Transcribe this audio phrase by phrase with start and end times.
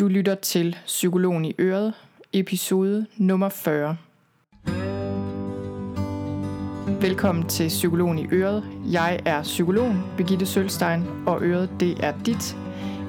[0.00, 1.94] Du lytter til Psykologen i Øret,
[2.32, 3.96] episode nummer 40.
[7.00, 8.64] Velkommen til Psykologen i Øret.
[8.92, 12.56] Jeg er psykologen Birgitte Sølstein, og Øret det er dit.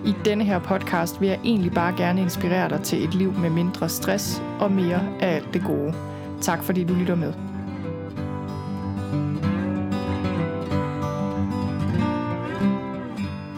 [0.06, 3.50] I denne her podcast vil jeg egentlig bare gerne inspirere dig til et liv med
[3.50, 5.94] mindre stress og mere af alt det gode.
[6.42, 7.51] Tak fordi du lytter med.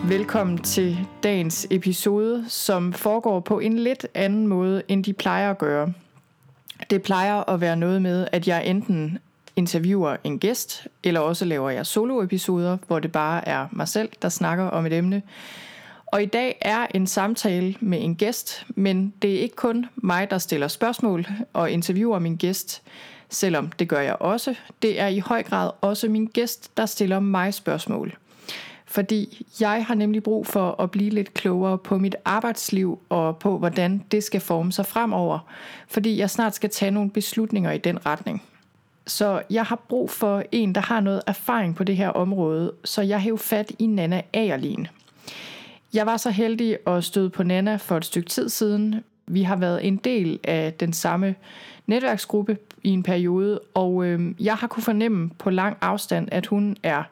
[0.07, 5.57] Velkommen til dagens episode, som foregår på en lidt anden måde, end de plejer at
[5.57, 5.93] gøre.
[6.89, 9.17] Det plejer at være noget med, at jeg enten
[9.55, 14.29] interviewer en gæst, eller også laver jeg soloepisoder, hvor det bare er mig selv, der
[14.29, 15.21] snakker om et emne.
[16.05, 20.29] Og i dag er en samtale med en gæst, men det er ikke kun mig,
[20.29, 22.81] der stiller spørgsmål og interviewer min gæst,
[23.29, 24.55] selvom det gør jeg også.
[24.81, 28.17] Det er i høj grad også min gæst, der stiller mig spørgsmål.
[28.93, 33.57] Fordi jeg har nemlig brug for at blive lidt klogere på mit arbejdsliv og på,
[33.57, 35.39] hvordan det skal forme sig fremover.
[35.87, 38.43] Fordi jeg snart skal tage nogle beslutninger i den retning.
[39.07, 43.01] Så jeg har brug for en, der har noget erfaring på det her område, så
[43.01, 44.87] jeg hæv fat i Nana Agerlin.
[45.93, 49.03] Jeg var så heldig at støde på Nana for et stykke tid siden.
[49.27, 51.35] Vi har været en del af den samme
[51.87, 56.77] netværksgruppe i en periode, og øh, jeg har kunne fornemme på lang afstand, at hun
[56.83, 57.03] er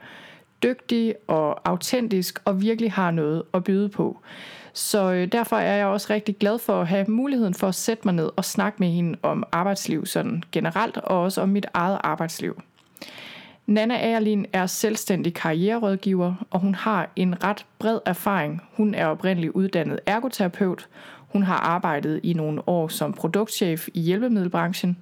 [0.64, 4.20] dygtig og autentisk og virkelig har noget at byde på.
[4.74, 8.02] Så øh, derfor er jeg også rigtig glad for at have muligheden for at sætte
[8.06, 11.98] mig ned og snakke med hende om arbejdsliv sådan generelt, og også om mit eget
[12.04, 12.62] arbejdsliv.
[13.66, 18.62] Nana Agerlin er selvstændig karriererådgiver, og hun har en ret bred erfaring.
[18.74, 20.88] Hun er oprindeligt uddannet ergoterapeut.
[21.28, 24.98] Hun har arbejdet i nogle år som produktchef i hjælpemiddelbranchen.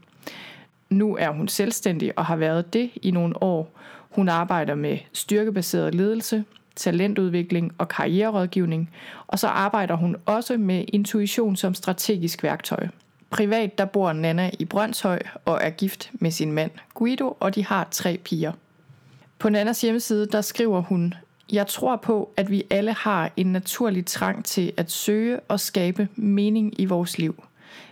[0.89, 3.79] Nu er hun selvstændig og har været det i nogle år.
[4.09, 6.43] Hun arbejder med styrkebaseret ledelse,
[6.75, 8.89] talentudvikling og karriererådgivning,
[9.27, 12.87] og så arbejder hun også med intuition som strategisk værktøj.
[13.29, 17.65] Privat der bor Nana i Brøndshøj og er gift med sin mand Guido, og de
[17.65, 18.51] har tre piger.
[19.39, 21.13] På Nannas hjemmeside der skriver hun,
[21.51, 26.07] jeg tror på, at vi alle har en naturlig trang til at søge og skabe
[26.15, 27.43] mening i vores liv.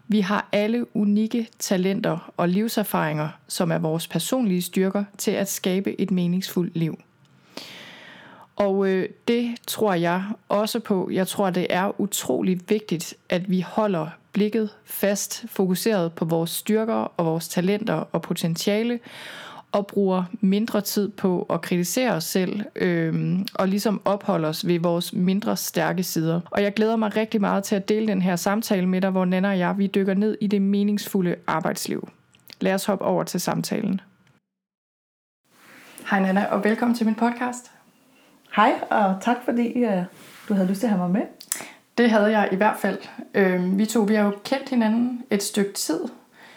[0.07, 6.01] Vi har alle unikke talenter og livserfaringer, som er vores personlige styrker til at skabe
[6.01, 6.99] et meningsfuldt liv.
[8.55, 11.09] Og øh, det tror jeg også på.
[11.11, 16.93] Jeg tror, det er utrolig vigtigt, at vi holder blikket fast, fokuseret på vores styrker
[16.93, 18.99] og vores talenter og potentiale,
[19.71, 24.79] og bruger mindre tid på at kritisere os selv, øh, og ligesom opholde os ved
[24.79, 26.41] vores mindre stærke sider.
[26.51, 29.25] Og jeg glæder mig rigtig meget til at dele den her samtale med dig, hvor
[29.25, 32.09] Nana og jeg, vi dykker ned i det meningsfulde arbejdsliv.
[32.59, 34.01] Lad os hoppe over til samtalen.
[36.09, 37.71] Hej Nana, og velkommen til min podcast.
[38.55, 40.03] Hej, og tak fordi uh,
[40.49, 41.27] du havde lyst til at have mig med.
[41.97, 42.97] Det havde jeg i hvert fald.
[43.33, 45.99] Øh, vi to vi har jo kendt hinanden et stykke tid,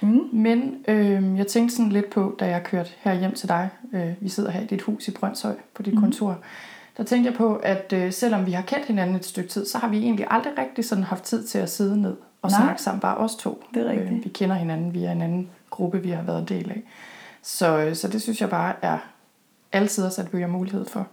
[0.02, 0.28] mm.
[0.32, 4.12] men øh, jeg tænkte sådan lidt på, da jeg kørte her hjem til dig, øh,
[4.20, 6.00] vi sidder her i dit hus i Brøndshøj på dit mm.
[6.00, 6.38] kontor,
[6.96, 9.78] der tænkte jeg på, at øh, selvom vi har kendt hinanden et stykke tid, så
[9.78, 12.60] har vi egentlig aldrig rigtig sådan haft tid til at sidde ned og Nej.
[12.60, 13.64] snakke sammen, bare os to.
[13.74, 14.12] Det er rigtigt.
[14.12, 16.82] Øh, vi kender hinanden via en anden gruppe, vi har været en del af.
[17.42, 18.98] Så, øh, så det synes jeg bare er
[19.72, 21.06] altid, at vi har mulighed for.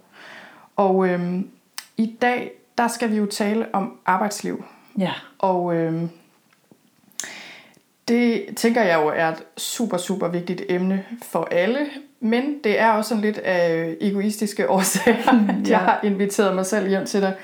[0.76, 1.50] Og øhm,
[1.96, 4.64] i dag, der skal vi jo tale om arbejdsliv.
[4.98, 5.12] Ja.
[5.38, 6.10] Og øhm,
[8.08, 11.78] det tænker jeg jo er et super, super vigtigt emne for alle.
[12.20, 16.88] Men det er også sådan lidt af egoistiske årsager, at jeg har inviteret mig selv
[16.88, 17.34] hjem til dig.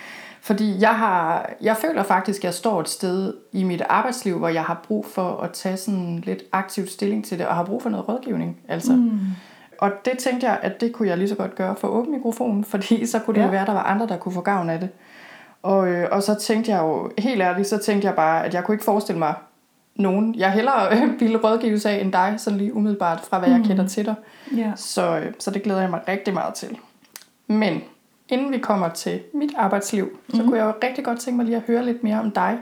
[0.41, 4.49] Fordi jeg, har, jeg føler faktisk, at jeg står et sted i mit arbejdsliv, hvor
[4.49, 7.83] jeg har brug for at tage sådan lidt aktivt stilling til det, og har brug
[7.83, 8.61] for noget rådgivning.
[8.69, 8.93] Altså.
[8.93, 9.21] Mm.
[9.79, 12.65] Og det tænkte jeg, at det kunne jeg lige så godt gøre for åben mikrofonen,
[12.75, 13.51] fordi så kunne det ja.
[13.51, 14.89] være, at der var andre, der kunne få gavn af det.
[15.63, 18.65] Og, øh, og så tænkte jeg jo, helt ærligt, så tænkte jeg bare, at jeg
[18.65, 19.35] kunne ikke forestille mig
[19.97, 23.65] nogen, jeg hellere ville rådgives af end dig, sådan lige umiddelbart fra, hvad jeg mm.
[23.65, 24.15] kender til dig.
[24.57, 24.73] Ja.
[24.77, 26.79] Så, øh, så det glæder jeg mig rigtig meget til.
[27.47, 27.83] Men
[28.29, 30.35] inden vi kommer til mit arbejdsliv, mm.
[30.35, 32.59] så kunne jeg jo rigtig godt tænke mig lige at høre lidt mere om dig.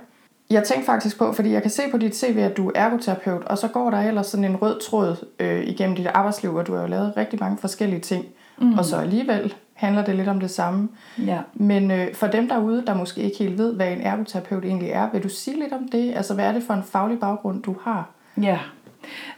[0.50, 3.44] Jeg tænkte faktisk på, fordi jeg kan se på dit CV, at du er ergoterapeut,
[3.44, 6.74] og så går der ellers sådan en rød tråd øh, igennem dit arbejdsliv, hvor du
[6.74, 8.24] har jo lavet rigtig mange forskellige ting.
[8.24, 8.32] Mm.
[8.78, 10.88] Og så alligevel handler det lidt om det samme.
[11.26, 11.38] Ja.
[11.54, 15.08] Men øh, for dem derude, der måske ikke helt ved, hvad en ergoterapeut egentlig er,
[15.12, 16.14] vil du sige lidt om det?
[16.16, 18.10] Altså, hvad er det for en faglig baggrund, du har?
[18.40, 18.58] Ja,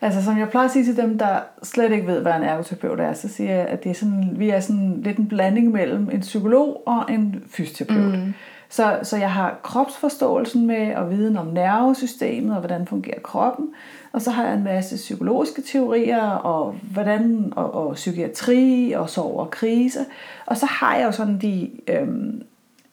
[0.01, 3.01] altså som jeg plejer at sige til dem, der slet ikke ved, hvad en ergoterapeut
[3.01, 6.11] er, så siger jeg, at det er sådan, vi er sådan lidt en blanding mellem
[6.13, 8.19] en psykolog og en fysioterapeut.
[8.19, 8.35] Mm.
[8.69, 13.69] Så, så jeg har kropsforståelsen med og viden om nervesystemet og hvordan fungerer kroppen.
[14.15, 19.39] Og så har jeg en masse psykologiske teorier og hvordan og, og psykiatri og sorg
[19.39, 20.01] og krise.
[20.47, 22.43] Og så har jeg jo sådan de øhm,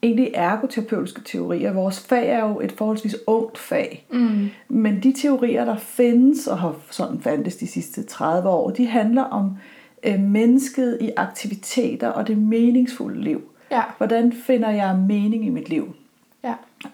[0.03, 1.73] egentlig ergoterapeutiske teorier.
[1.73, 4.06] Vores fag er jo et forholdsvis ungt fag.
[4.12, 4.50] Mm.
[4.69, 9.23] Men de teorier, der findes, og har sådan fandtes de sidste 30 år, de handler
[9.23, 9.57] om
[10.03, 13.41] øh, mennesket i aktiviteter og det meningsfulde liv.
[13.71, 13.81] Ja.
[13.97, 15.94] Hvordan finder jeg mening i mit liv?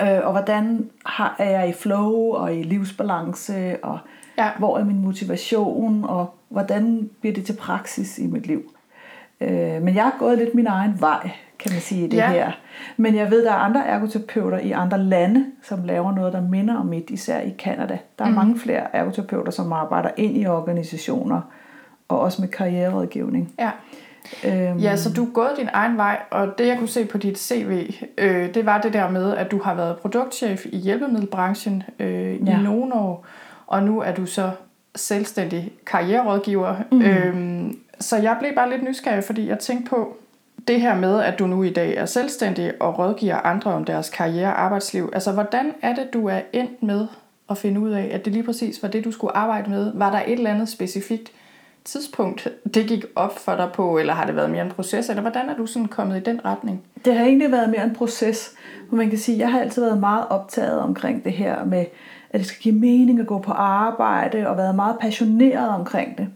[0.02, 4.00] Øh, og hvordan har, er jeg i flow og i livsbalance, og
[4.38, 4.50] Ja.
[4.60, 8.72] hvor er min motivation, og hvordan bliver det til praksis i mit liv.
[9.42, 11.30] Øh, men jeg har gået lidt min egen vej,
[11.60, 12.30] kan man sige, i det Ja.
[12.30, 12.52] her.
[12.98, 16.80] Men jeg ved, der er andre ergoterapeuter i andre lande, som laver noget, der minder
[16.80, 17.98] om mit, især i Kanada.
[18.20, 18.36] Der er mm.
[18.36, 21.42] mange flere ergoterapeuter, som arbejder ind i organisationer,
[22.08, 23.54] og også med karriererådgivning.
[23.60, 23.72] Ja.
[24.46, 27.18] Øhm, Ja, så du er gået din egen vej, og det jeg kunne se på
[27.18, 31.84] dit CV, øh, det var det der med, at du har været produktchef i hjælpemiddelbranchen
[32.00, 32.60] øh, ja.
[32.60, 33.26] I nogle år,
[33.68, 34.52] og nu er du så
[34.96, 36.76] selvstændig karriererådgiver.
[36.92, 37.02] Mm.
[37.02, 40.18] Øhm, så jeg blev bare lidt nysgerrig, fordi jeg tænkte på
[40.68, 44.10] det her med, at du nu i dag er selvstændig og rådgiver andre om deres
[44.10, 45.10] karriere og arbejdsliv.
[45.14, 47.08] Altså, hvordan er det, du er endt med
[47.50, 49.92] at finde ud af, at det lige præcis var det, du skulle arbejde med?
[49.96, 51.32] Var der et eller andet specifikt
[51.88, 55.22] tidspunkt, det gik op for dig på, eller har det været mere en proces, eller
[55.22, 56.84] hvordan er du sådan kommet i den retning?
[57.06, 58.54] Det har egentlig været mere en proces,
[58.90, 61.86] hvor man kan sige, jeg har altid været meget optaget omkring det her med,
[62.30, 66.28] at det skal give mening at gå på arbejde, og været meget passioneret omkring det.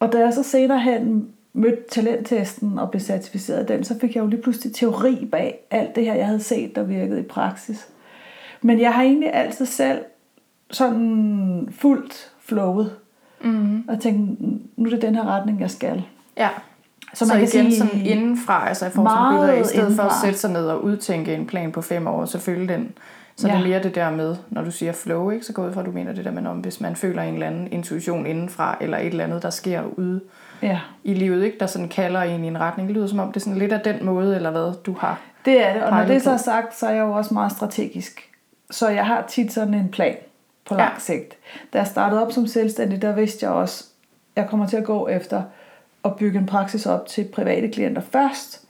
[0.00, 4.14] Og da jeg så senere hen mødte talenttesten og blev certificeret af den, så fik
[4.14, 7.22] jeg jo lige pludselig teori bag alt det her, jeg havde set, der virkede i
[7.22, 7.88] praksis.
[8.62, 9.98] Men jeg har egentlig altid selv
[10.70, 12.96] sådan fuldt flowet,
[13.40, 13.84] Mm.
[13.88, 14.40] og tænkt,
[14.78, 16.02] nu er det den her retning, jeg skal.
[16.36, 16.48] Ja,
[17.14, 19.68] Så, så, man kan igen sige, sådan indenfra, altså i forhold meget til billeder, i
[19.68, 20.20] stedet for at indenfra.
[20.24, 22.92] sætte sig ned og udtænke en plan på fem år, så følge den.
[23.36, 23.54] Så ja.
[23.54, 25.74] det er mere det der med, når du siger flow, ikke, så går jeg ud
[25.74, 28.26] fra, at du mener det der med, om hvis man føler en eller anden intuition
[28.26, 30.20] indenfra, eller et eller andet, der sker ude
[30.62, 30.80] ja.
[31.04, 32.88] i livet, ikke, der sådan kalder en i en retning.
[32.88, 35.20] Det lyder som om, det er sådan lidt af den måde, eller hvad du har.
[35.44, 36.34] Det er det, og når det så på.
[36.34, 38.30] er sagt, så er jeg jo også meget strategisk.
[38.70, 40.16] Så jeg har tit sådan en plan
[40.68, 40.80] på Ja.
[40.80, 41.36] lang sigt.
[41.72, 43.84] Da jeg startede op som selvstændig, der vidste jeg også,
[44.36, 45.42] at jeg kommer til at gå efter
[46.04, 48.62] at bygge en praksis op til private klienter først,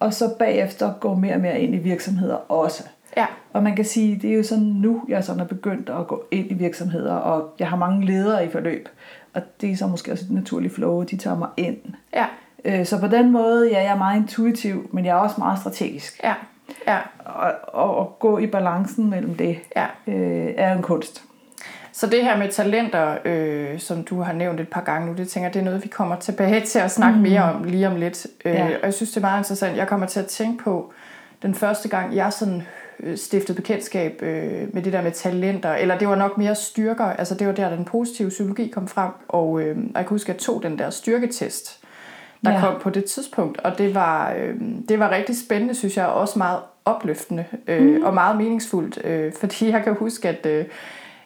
[0.00, 2.84] og så bagefter gå mere og mere ind i virksomheder også.
[3.16, 6.06] Ja, Og man kan sige, det er jo sådan nu, jeg sådan er begyndt at
[6.06, 8.88] gå ind i virksomheder, og jeg har mange ledere i forløb.
[9.34, 11.76] Og det er så måske også et naturligt flow, de tager mig ind.
[12.14, 12.26] ja,
[12.64, 15.58] Øh, Så på den måde, ja, jeg er meget intuitiv, men jeg er også meget
[15.58, 16.20] strategisk.
[16.24, 16.34] ja,
[16.86, 19.86] ja, Og, og, og gå i balancen mellem det ja.
[20.06, 21.24] øh, er en kunst.
[21.98, 25.28] Så det her med talenter, øh, som du har nævnt et par gange nu, det
[25.28, 27.22] tænker det er noget, vi kommer tilbage til at snakke mm.
[27.22, 28.26] mere om lige om lidt.
[28.44, 28.64] Øh, Ja.
[28.64, 29.76] Og jeg synes, det er meget interessant.
[29.76, 30.92] Jeg kommer til at tænke på
[31.42, 32.62] den første gang, jeg sådan
[33.00, 37.04] øh, stiftede bekendtskab øh, med det der med talenter, eller det var nok mere styrker,
[37.04, 40.30] altså det var der, den positive psykologi kom frem, og, øh, og jeg kan huske,
[40.30, 41.80] at jeg tog den der styrketest,
[42.44, 42.60] der ja.
[42.60, 44.54] kom på det tidspunkt, og det var, øh,
[44.88, 48.02] det var rigtig spændende, synes jeg, og også meget opløftende øh, mm.
[48.04, 50.64] og meget meningsfuldt, øh, fordi jeg kan huske, at øh,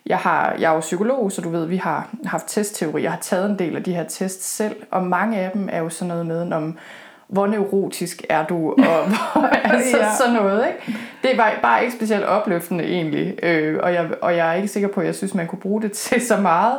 [0.06, 3.18] jeg, har, jeg er jo psykolog, så du ved, vi har haft testteori, jeg har
[3.20, 6.08] taget en del af de her tests selv, og mange af dem er jo sådan
[6.08, 6.78] noget med, om
[7.28, 10.14] hvor neurotisk er du, og hvor, altså Ja.
[10.18, 10.98] sådan noget, ikke?
[11.22, 14.88] Det var bare ikke specielt opløftende egentlig, øh, og, jeg, og jeg er ikke sikker
[14.88, 16.78] på, at jeg synes, man kunne bruge det til så meget.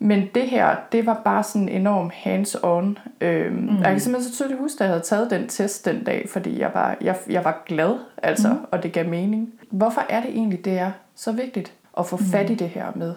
[0.00, 2.98] Men det her, det var bare sådan enormt hands-on.
[3.20, 3.76] Øhm, mm.
[3.82, 6.60] Jeg kan simpelthen så tydeligt huske, at jeg havde taget den test den dag, fordi
[6.60, 8.58] jeg var, jeg, jeg var glad, altså, mm.
[8.70, 9.48] og det gav mening.
[9.70, 13.14] Hvorfor er det egentlig, det er så vigtigt at få fat i det her med,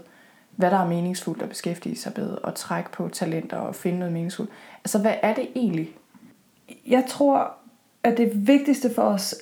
[0.55, 4.13] hvad der er meningsfuldt at beskæftige sig med, og trække på talenter og finde noget
[4.13, 4.51] meningsfuldt?
[4.83, 5.89] Altså, hvad er det egentlig?
[6.87, 7.51] Jeg tror,
[8.03, 9.35] at det vigtigste for os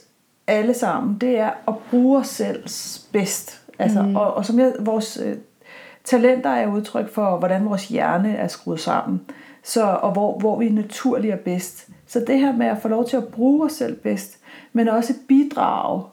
[0.48, 2.64] alle sammen, det er at bruge os selv
[3.12, 3.62] bedst.
[3.80, 4.16] Altså, mm.
[4.16, 5.38] og, og som jeg, vores øh,
[6.04, 9.22] talenter er udtryk for, hvordan vores hjerne er skruet sammen,
[9.64, 11.88] så, og hvor, hvor vi naturligt er bedst.
[12.08, 14.38] Så det her med at få lov til at bruge os selv bedst,
[14.74, 16.04] men også bidrage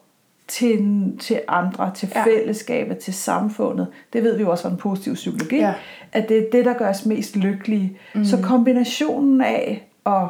[0.49, 2.25] til, til andre, til Ja.
[2.25, 3.87] fællesskabet, til samfundet.
[4.13, 5.75] Det ved vi jo også fra den positive psykologi, Ja.
[6.13, 7.99] at det er det, der gør os mest lykkelige.
[8.15, 8.25] Mm.
[8.25, 10.23] Så kombinationen af at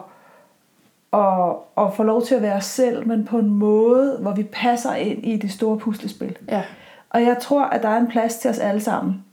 [1.11, 4.42] og, og få lov til at være os selv, men på en måde, hvor vi
[4.42, 6.37] passer ind i det store puslespil.
[6.50, 6.62] Ja,
[7.11, 9.25] Og jeg tror, at der er en plads til os alle sammen.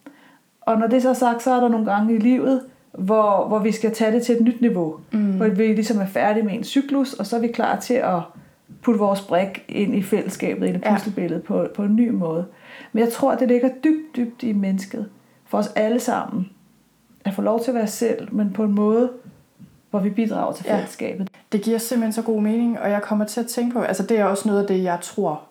[0.62, 2.62] Og når det så er sagt, så er der nogle gange i livet,
[2.92, 4.96] hvor, hvor vi skal tage det til et nyt niveau.
[5.12, 5.32] Mm.
[5.32, 8.20] Hvor vi ligesom er færdige med en cyklus, og så er vi klar til at
[8.84, 10.94] putte vores brik ind i fællesskabet, ind i Ja.
[10.96, 12.46] puslespillet på, på en ny måde.
[12.94, 15.10] Men jeg tror, det ligger dybt, dybt i mennesket.
[15.46, 16.50] For os alle sammen.
[17.26, 19.10] At få lov til at være selv, men på en måde,
[19.90, 20.76] hvor vi bidrager til Ja.
[20.78, 21.30] fællesskabet.
[21.52, 24.20] Det giver simpelthen så god mening, og jeg kommer til at tænke på, altså det
[24.20, 25.42] er også noget af det, jeg tror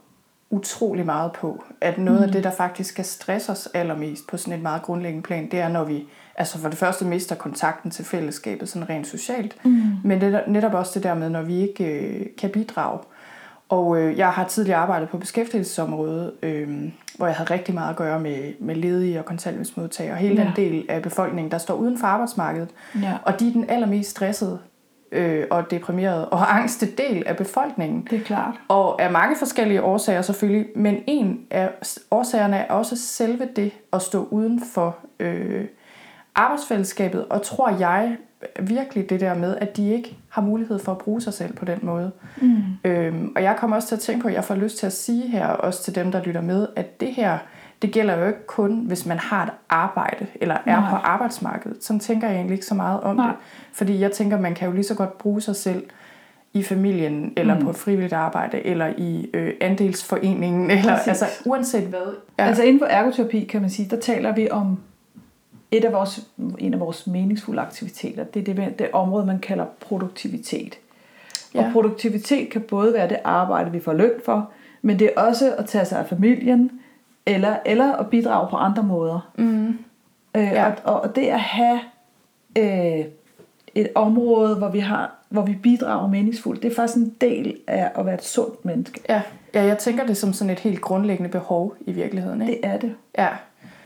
[0.51, 2.25] utrolig meget på, at noget mm.
[2.25, 5.61] af det, der faktisk skal stresse os allermest på sådan et meget grundlæggende plan, det
[5.61, 6.05] er, når vi
[6.37, 9.83] altså for det første mister kontakten til fællesskabet sådan rent socialt, mm.
[10.05, 12.99] men det, er netop også det der med, når vi ikke øh, kan bidrage.
[13.73, 17.97] Og øh, jeg har tidligere arbejdet på beskæftigelsesområdet, øh, hvor jeg havde rigtig meget at
[17.97, 20.17] gøre med, med ledige og kontanthjælpsmodtagere.
[20.17, 20.47] Hele ja.
[20.47, 22.71] den del af befolkningen, der står uden for arbejdsmarkedet.
[23.03, 23.15] Ja.
[23.23, 24.59] Og de er den allermest stressede
[25.13, 28.07] øh, og deprimerede og angste del af befolkningen.
[28.11, 28.55] Det er klart.
[28.69, 31.71] Og af mange forskellige årsager selvfølgelig, men en af
[32.11, 35.65] årsagerne er også selve det at stå uden for øh,
[36.35, 38.17] arbejdsfællesskabet, og tror jeg
[38.61, 41.65] virkelig det der med, at de ikke har mulighed for at bruge sig selv på
[41.65, 42.11] den måde.
[42.41, 42.57] Mm.
[42.85, 44.93] Øhm, og jeg kommer også til at tænke på, at jeg får lyst til at
[44.93, 47.39] sige her, også til dem, der lytter med, at det her,
[47.83, 50.91] det gælder jo ikke kun, hvis man har et arbejde, eller er Nej.
[50.91, 51.85] på arbejdsmarkedet.
[51.85, 53.27] Sådan tænker jeg egentlig ikke så meget om Nej.
[53.27, 53.35] det.
[53.73, 55.83] Fordi jeg tænker, man kan jo lige så godt bruge sig selv
[56.55, 57.65] i familien, eller Mm.
[57.65, 61.09] på frivilligt arbejde, eller i øh, andelsforeningen, eller Præcis.
[61.09, 62.15] altså uanset hvad.
[62.39, 62.45] Ja.
[62.45, 64.79] Altså inden for ergoterapi, kan man sige, der taler vi om
[65.73, 66.27] et af vores,
[66.59, 68.25] en af vores meningsfulde aktiviteter.
[68.25, 70.79] Det er det, det område, man kalder produktivitet.
[71.55, 71.67] Ja.
[71.67, 74.51] Og produktivitet kan både være det arbejde, vi får løn for,
[74.83, 76.71] men det er også at tage sig af familien,
[77.27, 79.31] eller, eller at bidrage på andre måder.
[79.39, 79.69] Mm.
[80.37, 80.73] Øh, Ja.
[80.85, 81.81] og, og det at have
[82.59, 83.05] øh,
[83.75, 87.91] et område, hvor vi, har, hvor vi bidrager meningsfuldt, det er faktisk en del af
[87.95, 89.01] at være et sundt menneske.
[89.09, 89.23] Ja.
[89.55, 92.43] ja, jeg tænker det som sådan et helt grundlæggende behov i virkeligheden.
[92.43, 92.53] Ikke?
[92.63, 92.95] Det er det.
[93.19, 93.29] Ja,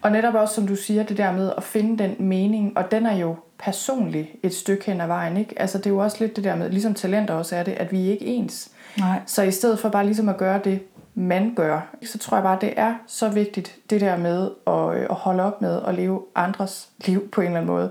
[0.07, 3.07] og netop også, som du siger, det der med at finde den mening, og den
[3.07, 5.61] er jo personlig et stykke hen ad vejen, ikke?
[5.61, 7.93] Altså det er jo også lidt det der med, ligesom talenter også er det, at
[7.93, 8.71] vi er ikke ens.
[8.99, 9.21] Nej.
[9.27, 10.81] Så i stedet for bare ligesom at gøre det,
[11.15, 15.07] man gør, så tror jeg bare, det er så vigtigt, det der med at, øh,
[15.11, 17.91] at holde op med at leve andres liv på en eller anden måde.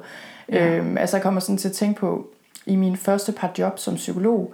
[0.49, 0.65] Ja.
[0.65, 0.77] Ja.
[0.77, 2.27] Øhm, altså jeg kommer sådan til at tænke på,
[2.65, 4.53] i min første par job som psykolog,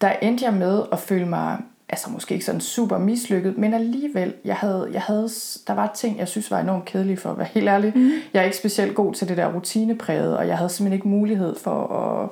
[0.00, 4.34] der endte jeg med at føle mig, altså måske ikke sådan super mislykket, men alligevel,
[4.44, 5.28] jeg havde, jeg havde,
[5.66, 7.92] der var ting, jeg synes var enormt kedelige for at være helt ærlig.
[7.94, 8.10] Mm.
[8.34, 11.56] Jeg er ikke specielt god til det der rutinepræget, og jeg havde simpelthen ikke mulighed
[11.58, 12.28] for at,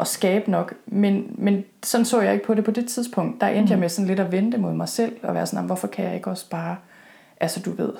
[0.00, 0.74] at skabe nok.
[0.86, 3.40] Men, men sådan så jeg ikke på det på det tidspunkt.
[3.40, 3.70] Der endte mm.
[3.70, 6.04] jeg med sådan lidt at vente mod mig selv, og være sådan, "Jamen, hvorfor kan
[6.04, 6.76] jeg ikke også bare,
[7.40, 7.92] altså du ved,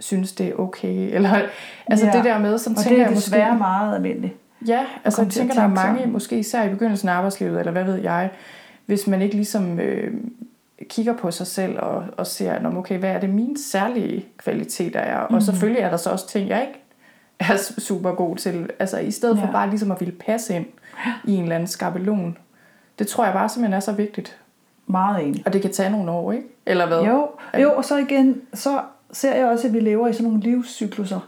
[0.00, 1.30] synes det er okay, eller
[1.86, 2.12] altså Ja.
[2.12, 4.34] det der med, sådan Og tænker det er jeg desværre måske, meget almindeligt.
[4.66, 7.84] Ja, altså jeg tænker, der er mange, måske især i begyndelsen af arbejdslivet, eller hvad
[7.84, 8.30] ved jeg,
[8.86, 10.14] hvis man ikke ligesom øh,
[10.88, 14.26] kigger på sig selv og, og ser, "Nå, men okay, hvad er det mine særlige
[14.38, 15.26] kvaliteter er?
[15.28, 15.34] Mm.
[15.34, 16.80] Og selvfølgelig er der så også ting, jeg ikke
[17.38, 18.70] er super god til.
[18.78, 19.52] Altså i stedet for Ja.
[19.52, 20.66] bare ligesom at ville passe ind
[21.24, 22.38] i en eller anden skabelon.
[22.98, 24.38] Det tror jeg bare simpelthen er så vigtigt.
[24.86, 25.42] Meget enig.
[25.46, 26.44] Og det kan tage nogle år, ikke?
[26.66, 27.00] Eller hvad?
[27.00, 27.28] Jo,
[27.62, 28.80] jo, og så igen, så
[29.12, 31.20] ser jeg også, at vi lever i sådan nogle livscykluser.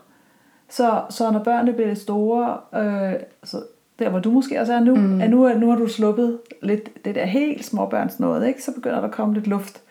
[0.70, 3.12] Så, så når børnene bliver lidt store, øh,
[3.44, 3.62] så
[3.98, 5.20] der hvor du måske også er nu, mm.
[5.20, 8.62] at nu, nu har du sluppet lidt det der helt småbørns noget, ikke?
[8.62, 9.82] så begynder der at komme lidt luft.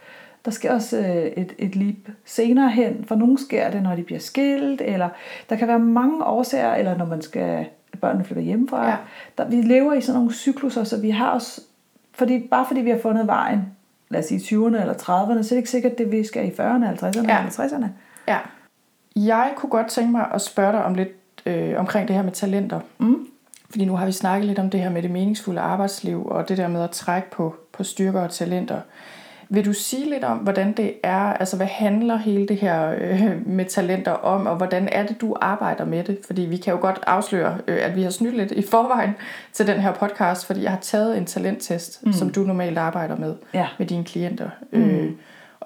[0.46, 1.96] Der sker også øh, et, et leap
[2.26, 3.06] senere hen.
[3.08, 5.10] For nogle sker det, når de bliver skilt, eller
[5.50, 7.66] der kan være mange årsager, eller når man skal,
[8.02, 8.90] børnene flytter hjemmefra.
[8.90, 8.96] Ja.
[9.38, 11.60] Der, vi lever i sådan nogle cykluser, så vi har os,
[12.14, 13.62] fordi, bare fordi vi har fundet vejen,
[14.10, 16.46] lad os sige 20'erne eller 30'erne, så er det ikke sikkert, at det vi skal
[16.46, 17.40] i 40'erne, 50'erne Ja.
[17.40, 17.86] eller 60'erne.
[18.28, 18.38] Ja.
[19.16, 21.10] Jeg kunne godt tænke mig at spørge dig om lidt
[21.46, 22.80] øh, omkring det her med talenter.
[22.98, 23.28] Mm.
[23.69, 26.57] Fordi nu har vi snakket lidt om det her med det meningsfulde arbejdsliv, og det
[26.57, 28.79] der med at trække på, på styrker og talenter.
[29.50, 33.47] Vil du sige lidt om, hvordan det er, altså hvad handler hele det her øh,
[33.47, 36.17] med talenter om, og hvordan er det, du arbejder med det?
[36.27, 39.15] Fordi vi kan jo godt afsløre, øh, at vi har snydt lidt i forvejen
[39.53, 42.13] til den her podcast, fordi jeg har taget en talenttest, mm.
[42.13, 43.67] som du normalt arbejder med, Ja.
[43.77, 44.50] med dine klienter.
[44.71, 44.81] Mm.
[44.81, 45.12] Øh,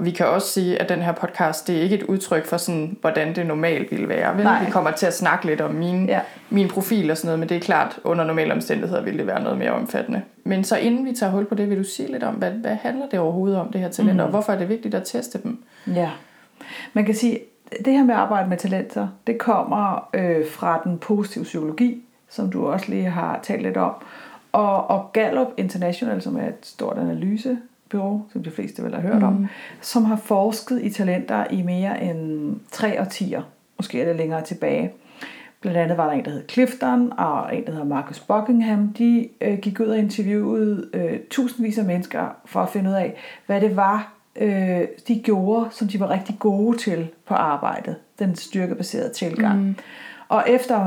[0.02, 2.58] og vi kan også sige, at den her podcast, det er ikke et udtryk for
[2.58, 4.36] sådan, hvordan det normalt ville være.
[4.36, 4.44] Vel?
[4.44, 4.66] Nej.
[4.66, 6.20] Vi kommer til at snakke lidt om min, Ja.
[6.50, 9.44] min profil og sådan noget, men det er klart, under normale omstændigheder ville det være
[9.44, 10.22] noget mere omfattende.
[10.44, 12.76] Men så inden vi tager hul på det, vil du sige lidt om, hvad, hvad
[12.76, 14.26] handler det overhovedet om, det her talenter, mm.
[14.26, 15.64] og hvorfor er det vigtigt at teste dem?
[15.88, 16.10] Ja.
[16.94, 17.40] Man kan sige,
[17.86, 22.52] det her med at arbejde med talenter, det kommer øh, fra den positive psykologi, som
[22.52, 23.94] du også lige har talt lidt om.
[24.52, 26.98] Og, og Gallup International, som er et stort
[27.94, 29.24] analysebureau, som de fleste vel har hørt mm.
[29.24, 29.48] om,
[29.82, 33.42] som har forsket i talenter i mere end tre årtier.
[33.78, 34.92] Måske er det længere tilbage.
[35.62, 38.94] Blandt andet var der en, der hed Clifton, og en, der hedder Marcus Buckingham.
[38.94, 43.16] De øh, gik ud og interviewede øh, tusindvis af mennesker for at finde ud af,
[43.46, 47.96] hvad det var, øh, de gjorde, som de var rigtig gode til på arbejdet.
[48.20, 49.62] Den styrkebaserede tilgang.
[49.62, 49.76] Mm.
[50.30, 50.78] Og efter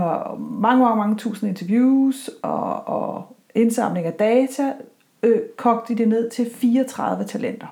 [0.60, 4.72] mange, mange, mange tusind interviews og, og indsamling af data,
[5.24, 7.66] øh, kogte de det ned til 34 talenter.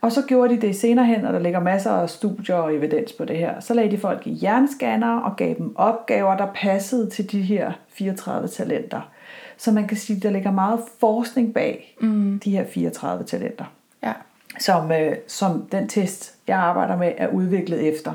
[0.00, 3.12] Og så gjorde de det senere hen, og der ligger masser af studier og evidens
[3.12, 3.60] på det her.
[3.60, 7.72] Så lagde de folk i hjernescanner og gav dem opgaver, der passede til de her
[7.88, 9.10] 34 talenter.
[9.56, 12.40] Så man kan sige, at der ligger meget forskning bag mm.
[12.44, 13.64] de her 34 talenter,
[14.02, 14.12] Ja.
[14.58, 18.12] som, øh, som den test, jeg arbejder med, er udviklet efter.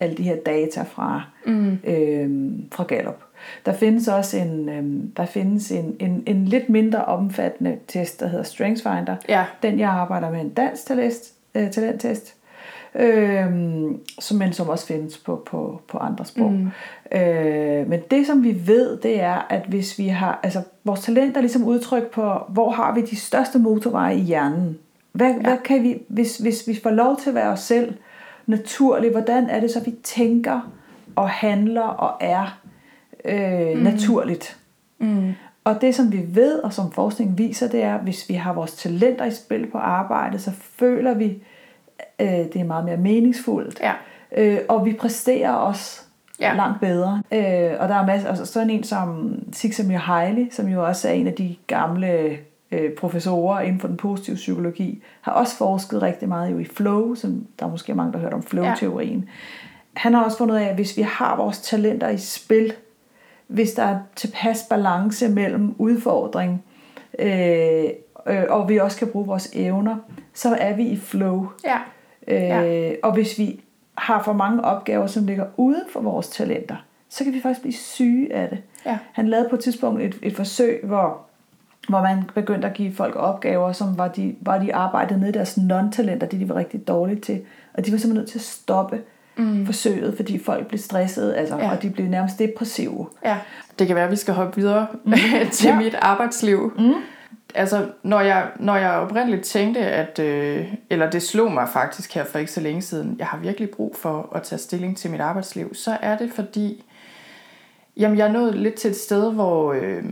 [0.00, 1.78] alle de her data fra, mm.
[1.84, 3.20] øh, fra Gallup.
[3.66, 8.26] Der findes også en, øh, der findes en, en, en lidt mindre omfattende test, der
[8.26, 9.16] hedder StrengthsFinder.
[9.28, 9.44] Ja.
[9.62, 11.14] Den jeg arbejder med en dansk talent,
[11.54, 12.34] øh, talenttest,
[12.94, 13.46] øh,
[14.18, 16.52] som, men som også findes på, på, på andre sprog.
[16.52, 16.70] Mm.
[17.18, 21.36] Øh, men det som vi ved, det er, at hvis vi har, altså vores talent
[21.36, 24.78] er ligesom udtryk på, hvor har vi de største motorveje i hjernen.
[25.12, 25.40] Hvad, ja.
[25.40, 27.94] hvad kan vi, hvis, hvis vi får lov til at være os selv
[28.46, 30.72] naturligt, hvordan er det så, vi tænker
[31.16, 32.59] og handler og er
[33.24, 33.82] øh, mm.
[33.82, 34.56] naturligt.
[34.98, 35.32] Mm.
[35.64, 38.52] Og det, som vi ved, og som forskningen viser, det er, at hvis vi har
[38.52, 41.42] vores talenter i spil på arbejde, så føler vi,
[42.20, 43.80] øh, det er meget mere meningsfuldt.
[43.80, 43.92] Ja.
[44.36, 46.00] Øh, og vi præsterer også
[46.40, 46.54] Ja.
[46.54, 47.22] langt bedre.
[47.32, 51.12] Øh, og der er masser, altså sådan en som Csikszentmihalyi Hailey, som jo også er
[51.12, 52.38] en af de gamle
[52.70, 57.14] øh, professorer inden for den positive psykologi, har også forsket rigtig meget jo i flow,
[57.14, 59.28] som der er måske mange, der har hørt om flow-teorien.
[59.94, 62.72] Han har også fundet af, at hvis vi har vores talenter i spil,
[63.50, 66.64] hvis der er tilpas balance mellem udfordring,
[67.18, 67.84] øh,
[68.26, 69.96] øh, og vi også kan bruge vores evner,
[70.34, 71.48] så er vi i flow.
[71.64, 71.78] Ja.
[72.28, 72.92] Øh, Ja.
[73.02, 73.60] Og hvis vi
[73.94, 76.76] har for mange opgaver, som ligger uden for vores talenter,
[77.08, 78.58] så kan vi faktisk blive syge af det.
[78.86, 78.98] Ja.
[79.12, 81.20] Han lavede på et tidspunkt et, et forsøg, hvor,
[81.88, 85.32] hvor man begyndte at give folk opgaver, som var de, var de arbejdede ned i
[85.32, 87.40] deres non-talenter, det de var rigtig dårlige til.
[87.74, 89.00] Og de var simpelthen nødt til at stoppe
[89.36, 89.66] mm.
[89.66, 91.70] forsøget, fordi folk blev stressede, altså, Ja.
[91.70, 93.06] og de blev nærmest depressive.
[93.24, 93.36] Ja,
[93.78, 95.12] det kan være, at vi skal hoppe videre mm.
[95.52, 95.76] til ja.
[95.76, 96.72] mit arbejdsliv.
[96.78, 96.92] Mm.
[97.54, 102.24] Altså, når jeg, når jeg oprindeligt tænkte, at, øh, eller det slog mig faktisk her
[102.24, 105.20] for ikke så længe siden, jeg har virkelig brug for at tage stilling til mit
[105.20, 106.84] arbejdsliv, så er det fordi,
[108.00, 110.04] jamen jeg er nået lidt til et sted, hvor øh,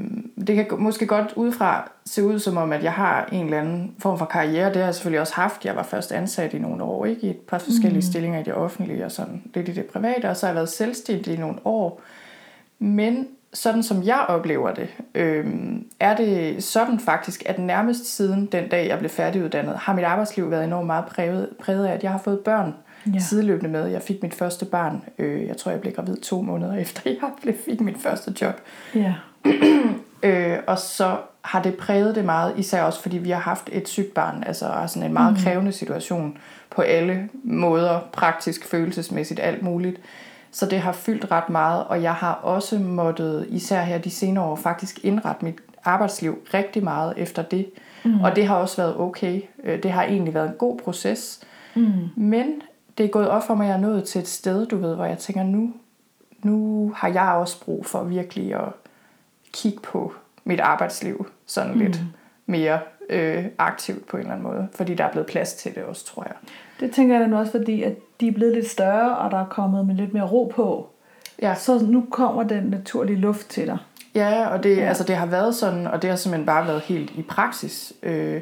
[0.46, 3.94] det kan måske godt udefra se ud som om, at jeg har en eller anden
[3.98, 4.68] form for karriere.
[4.68, 5.64] Det har jeg selvfølgelig også haft.
[5.64, 7.26] Jeg var først ansat i nogle år, ikke?
[7.26, 8.02] I et par forskellige mm.
[8.02, 10.68] stillinger i det offentlige og sådan lidt i det private, og så har jeg været
[10.68, 12.00] selvstændig i nogle år.
[12.78, 15.46] Men sådan som jeg oplever det, øh,
[16.00, 20.50] er det sådan faktisk, at nærmest siden den dag, jeg blev færdiguddannet, har mit arbejdsliv
[20.50, 22.74] været enormt meget præget, præget af, at jeg har fået børn
[23.14, 23.18] Ja.
[23.18, 23.86] sideløbende med.
[23.86, 27.30] Jeg fik mit første barn, øh, jeg tror, jeg blev gravid to måneder efter, jeg
[27.42, 28.60] blev, fik mit første job.
[28.94, 29.14] Ja.
[30.22, 33.88] Øh, og så har det præget det meget, især også fordi vi har haft et
[33.88, 35.38] sygt barn, altså sådan en meget mm.
[35.38, 36.38] krævende situation
[36.70, 40.00] på alle måder, praktisk, følelsesmæssigt, alt muligt.
[40.50, 44.44] Så det har fyldt ret meget, og jeg har også måttet, især her de senere
[44.44, 45.54] år, faktisk indrette mit
[45.84, 47.70] arbejdsliv rigtig meget efter det.
[48.04, 48.20] Mm.
[48.20, 49.40] Og det har også været okay.
[49.64, 51.40] Øh, Det har egentlig været en god proces.
[51.74, 51.92] Mm.
[52.16, 52.46] Men
[52.98, 54.94] det er gået op for mig, at jeg er nået til et sted, du ved,
[54.94, 55.72] hvor jeg tænker, nu,
[56.42, 58.68] nu har jeg også brug for virkelig at
[59.52, 60.12] kigge på
[60.44, 61.78] mit arbejdsliv sådan mm.
[61.78, 62.00] lidt
[62.46, 62.78] mere
[63.10, 64.68] øh, aktivt på en eller anden måde.
[64.72, 66.34] Fordi der er blevet plads til det også, tror jeg.
[66.80, 69.46] Det tænker jeg nu også, fordi at de er blevet lidt større, og der er
[69.46, 70.88] kommet med lidt mere ro på.
[71.42, 71.54] Ja.
[71.54, 73.78] Så nu kommer den naturlige luft til dig.
[74.14, 74.82] Ja, og det, ja.
[74.82, 78.40] Altså, det har været sådan, og det har simpelthen bare været helt i praksis, øh,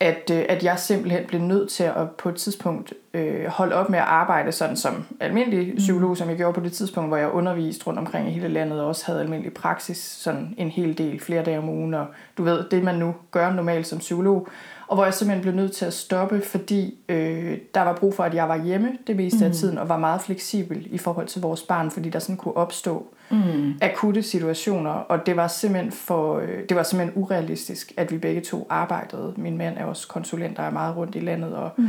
[0.00, 3.90] at, øh, at jeg simpelthen blev nødt til at på et tidspunkt øh, holde op
[3.90, 7.30] med at arbejde sådan som almindelig psykolog, som jeg gjorde på det tidspunkt, hvor jeg
[7.30, 11.20] underviste rundt omkring i hele landet, og også havde almindelig praksis sådan en hel del,
[11.20, 12.06] flere dage om ugen, og
[12.38, 14.48] du ved, det man nu gør normalt som psykolog,
[14.86, 18.24] og hvor jeg simpelthen blev nødt til at stoppe, fordi øh, der var brug for,
[18.24, 21.42] at jeg var hjemme det meste af tiden, og var meget fleksibel i forhold til
[21.42, 23.78] vores barn, fordi der sådan kunne opstå mm.
[23.80, 28.40] akutte situationer, og det var simpelthen for, øh, det var simpelthen urealistisk, at vi begge
[28.40, 29.34] to arbejdede.
[29.36, 31.88] Min mand er også konsulent, der er meget rundt i landet, og, mm.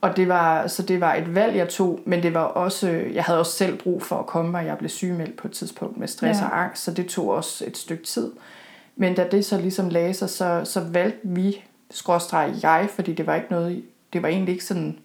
[0.00, 3.24] og det var, så det var et valg, jeg tog, men det var også, jeg
[3.24, 6.08] havde også selv brug for at komme mig, jeg blev sygemeldt på et tidspunkt med
[6.08, 6.44] stress Ja.
[6.44, 6.50] ja.
[6.50, 8.30] og angst, så det tog også et stykke tid.
[8.96, 13.26] Men da det så ligesom lagde sig, så, så valgte vi, skråstreg jeg, fordi det
[13.26, 14.98] var ikke noget, det var egentlig ikke sådan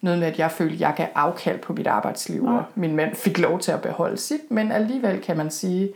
[0.00, 2.56] noget med, at jeg følte, at jeg gav afkald på mit arbejdsliv, Nej.
[2.56, 5.90] og min mand fik lov til at beholde sit, men alligevel kan man sige,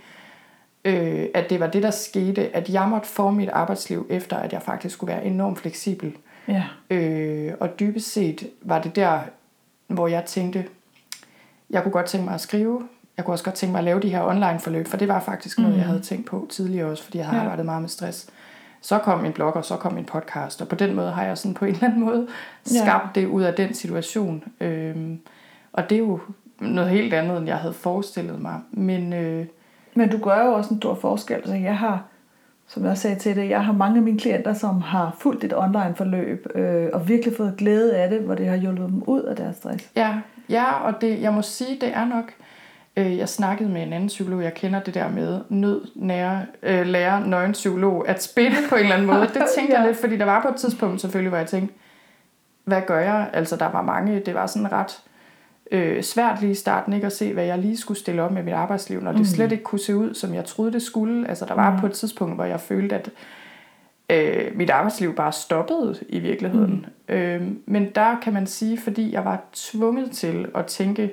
[0.85, 4.53] øh, at det var det, der skete, at jeg måtte forme mit arbejdsliv efter, at
[4.53, 6.17] jeg faktisk skulle være enormt fleksibel.
[6.49, 6.65] Ja.
[6.91, 9.21] Øh, og dybest set var det der,
[9.87, 10.65] hvor jeg tænkte,
[11.71, 12.83] jeg kunne godt tænke mig at skrive,
[13.17, 15.21] jeg kunne også godt tænke mig at lave de her online forløb, for det var
[15.21, 17.45] faktisk noget, jeg havde tænkt på tidligere også, fordi jeg havde ja.
[17.45, 18.31] arbejdet meget med stress.
[18.83, 21.39] Så kom min blog, og så kom min podcast, og på den måde har jeg
[21.39, 22.27] sådan på en eller anden måde
[22.75, 22.85] Ja.
[22.85, 24.45] skabt det ud af den situation.
[24.61, 25.19] Øhm,
[25.73, 26.21] og det er jo
[26.61, 28.55] noget helt andet, end jeg havde forestillet mig.
[28.71, 29.47] Men øh,
[29.95, 31.43] Men du gør jo også en stor forskel.
[31.47, 32.03] Så jeg har,
[32.69, 35.57] som jeg sagde til det, jeg har mange af mine klienter, som har fulgt et
[35.57, 39.23] online forløb, øh, og virkelig fået glæde af det, hvor det har hjulpet dem ud
[39.23, 39.91] af deres stress.
[39.97, 40.15] Ja,
[40.49, 42.33] ja og det, jeg må sige, det er nok...
[42.97, 46.87] Øh, jeg snakkede med en anden psykolog, jeg kender det der med nød, nære, øh,
[46.87, 49.21] lære, nøgen psykolog at spille på en eller anden måde.
[49.21, 49.79] Det tænkte Ja.
[49.81, 51.75] jeg lidt, fordi der var på et tidspunkt selvfølgelig, hvor jeg tænkte,
[52.65, 53.31] hvad gør jeg?
[53.33, 55.01] Altså, der var mange, det var sådan ret
[55.71, 58.43] øh, svært lige i starten ikke at se, hvad jeg lige skulle stille op med
[58.43, 59.25] mit arbejdsliv, når det Mm.
[59.25, 61.29] slet ikke kunne se ud, som jeg troede, det skulle.
[61.29, 61.81] Altså, der var Mm.
[61.81, 63.11] på et tidspunkt, hvor jeg følte, at
[64.11, 66.87] øh, mit arbejdsliv bare stoppede i virkeligheden.
[67.09, 67.15] Mm.
[67.15, 71.13] Øh, men der kan man sige, fordi jeg var tvunget til at tænke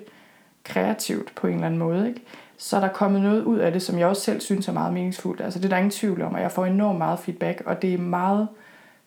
[0.63, 2.21] kreativt på en eller anden måde, ikke?
[2.61, 4.93] så er der kommet noget ud af det, som jeg også selv synes er meget
[4.93, 5.41] meningsfuldt.
[5.41, 7.93] Altså det er der ingen tvivl om, og jeg får enormt meget feedback, og det
[7.93, 8.47] er meget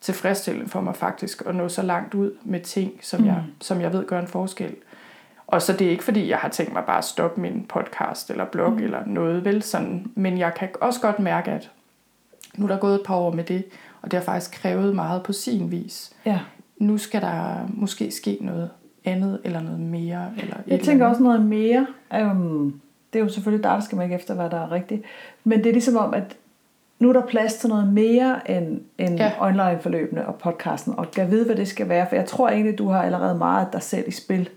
[0.00, 3.26] tilfredsstillende for mig faktisk at nå så langt ud med ting, som, mm.
[3.26, 4.74] jeg, som jeg ved gør en forskel.
[5.46, 8.30] Og så det er ikke fordi, jeg har tænkt mig bare at stoppe min podcast
[8.30, 8.78] eller blog mm.
[8.78, 10.06] eller noget, vel sådan.
[10.14, 11.70] Men jeg kan også godt mærke, at
[12.56, 13.64] nu er der gået et par år med det,
[14.02, 16.12] og det har faktisk krævet meget på sin vis.
[16.24, 16.40] Ja.
[16.76, 18.70] Nu skal der måske ske noget
[19.04, 20.26] andet eller noget mere.
[20.38, 21.08] Eller Jeg eller tænker andet.
[21.08, 21.86] også noget mere.
[22.20, 22.80] Um,
[23.12, 25.02] det er jo selvfølgelig dig, der skal mærke efter, hvad der er rigtigt.
[25.44, 26.36] Men det er ligesom om, at
[26.98, 29.32] nu er der plads til noget mere end, end ja.
[29.40, 30.94] online-forløbene og podcasten.
[30.96, 33.66] Og jeg ved, hvad det skal være, for jeg tror egentlig, du har allerede meget
[33.66, 34.48] af dig selv i spil.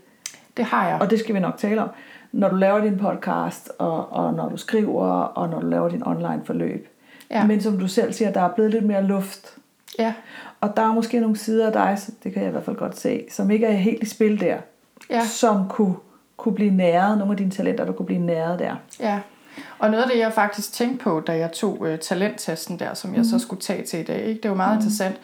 [0.56, 1.00] Det har jeg.
[1.00, 1.88] Og det skal vi nok tale om.
[2.32, 6.06] Når du laver din podcast, og, og når du skriver, og når du laver din
[6.06, 6.88] online-forløb.
[7.30, 7.46] Ja.
[7.46, 9.56] Men som du selv siger, der er blevet lidt mere luft.
[9.98, 10.14] Ja,
[10.60, 12.76] Og der er måske nogle sider af dig, så det kan jeg i hvert fald
[12.76, 14.56] godt se, som ikke er helt i spil der.
[15.10, 15.24] ja.
[15.24, 15.94] som kunne,
[16.36, 18.74] kunne blive næret, nogle af dine talenter, der kunne blive næret der.
[19.00, 19.20] Ja,
[19.78, 23.10] og noget af det, jeg faktisk tænkte på, da jeg tog øh, talenttesten der, som
[23.10, 23.24] jeg Mhm.
[23.28, 24.40] så skulle tage til i dag, ikke?
[24.42, 24.78] det var meget mm.
[24.78, 25.16] interessant,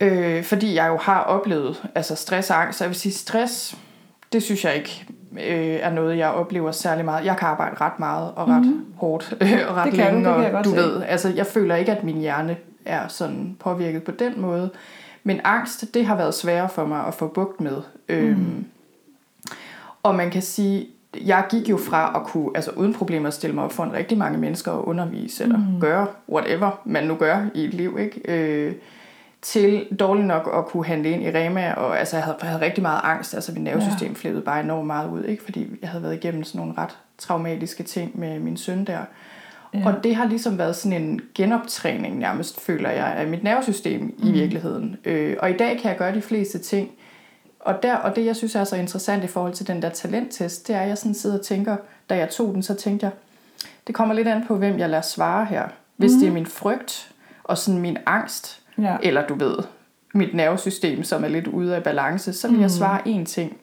[0.00, 3.76] øh, fordi jeg jo har oplevet altså stress og angst, jeg vil sige, stress,
[4.32, 7.24] det synes jeg ikke øh, er noget, jeg oplever særlig meget.
[7.24, 8.84] Jeg kan arbejde ret meget og ret mm.
[8.96, 9.32] hårdt
[9.68, 9.96] og ret Mhm.
[9.96, 10.76] Det kan du, længe, det og du se.
[10.76, 14.70] ved, altså jeg føler ikke, at min hjerne er sådan påvirket på den måde,
[15.24, 17.76] men angst, det har været sværere for mig at få bugt med.
[18.08, 18.64] Øhm, Mhm.
[20.02, 20.86] og man kan sige,
[21.24, 24.18] jeg gik jo fra at kunne, altså uden problemer, stille mig op for en rigtig
[24.18, 25.80] mange mennesker og undervise, eller mm.
[25.80, 28.20] gøre whatever man nu gør i et liv, ikke?
[28.24, 28.74] Øh,
[29.42, 32.62] til dårligt nok at kunne handle ind i Rema, og altså jeg havde, jeg havde
[32.64, 34.14] rigtig meget angst, altså mit nervesystem ja.
[34.14, 35.42] flippede bare enormt meget ud, ikke?
[35.44, 38.98] Fordi jeg havde været igennem sådan nogle ret traumatiske ting med min søn der.
[39.76, 39.86] Ja.
[39.86, 44.28] Og det har ligesom været sådan en genoptræning nærmest, føler jeg, af mit nervesystem mm.
[44.28, 44.96] i virkeligheden.
[45.04, 46.90] Øh, og i dag kan jeg gøre de fleste ting,
[47.60, 50.68] og, der, og det, jeg synes er så interessant i forhold til den der talenttest,
[50.68, 51.76] det er, at jeg sådan sidder og tænker,
[52.10, 53.12] da jeg tog den, så tænkte jeg,
[53.86, 55.68] det kommer lidt an på, hvem jeg lader svare her.
[55.96, 56.20] Hvis mm.
[56.20, 57.12] det er min frygt
[57.44, 58.96] og sådan min angst, Ja.
[59.02, 59.56] eller du ved,
[60.14, 63.56] mit nervesystem, som er lidt ude af balance, så vil jeg svare én ting.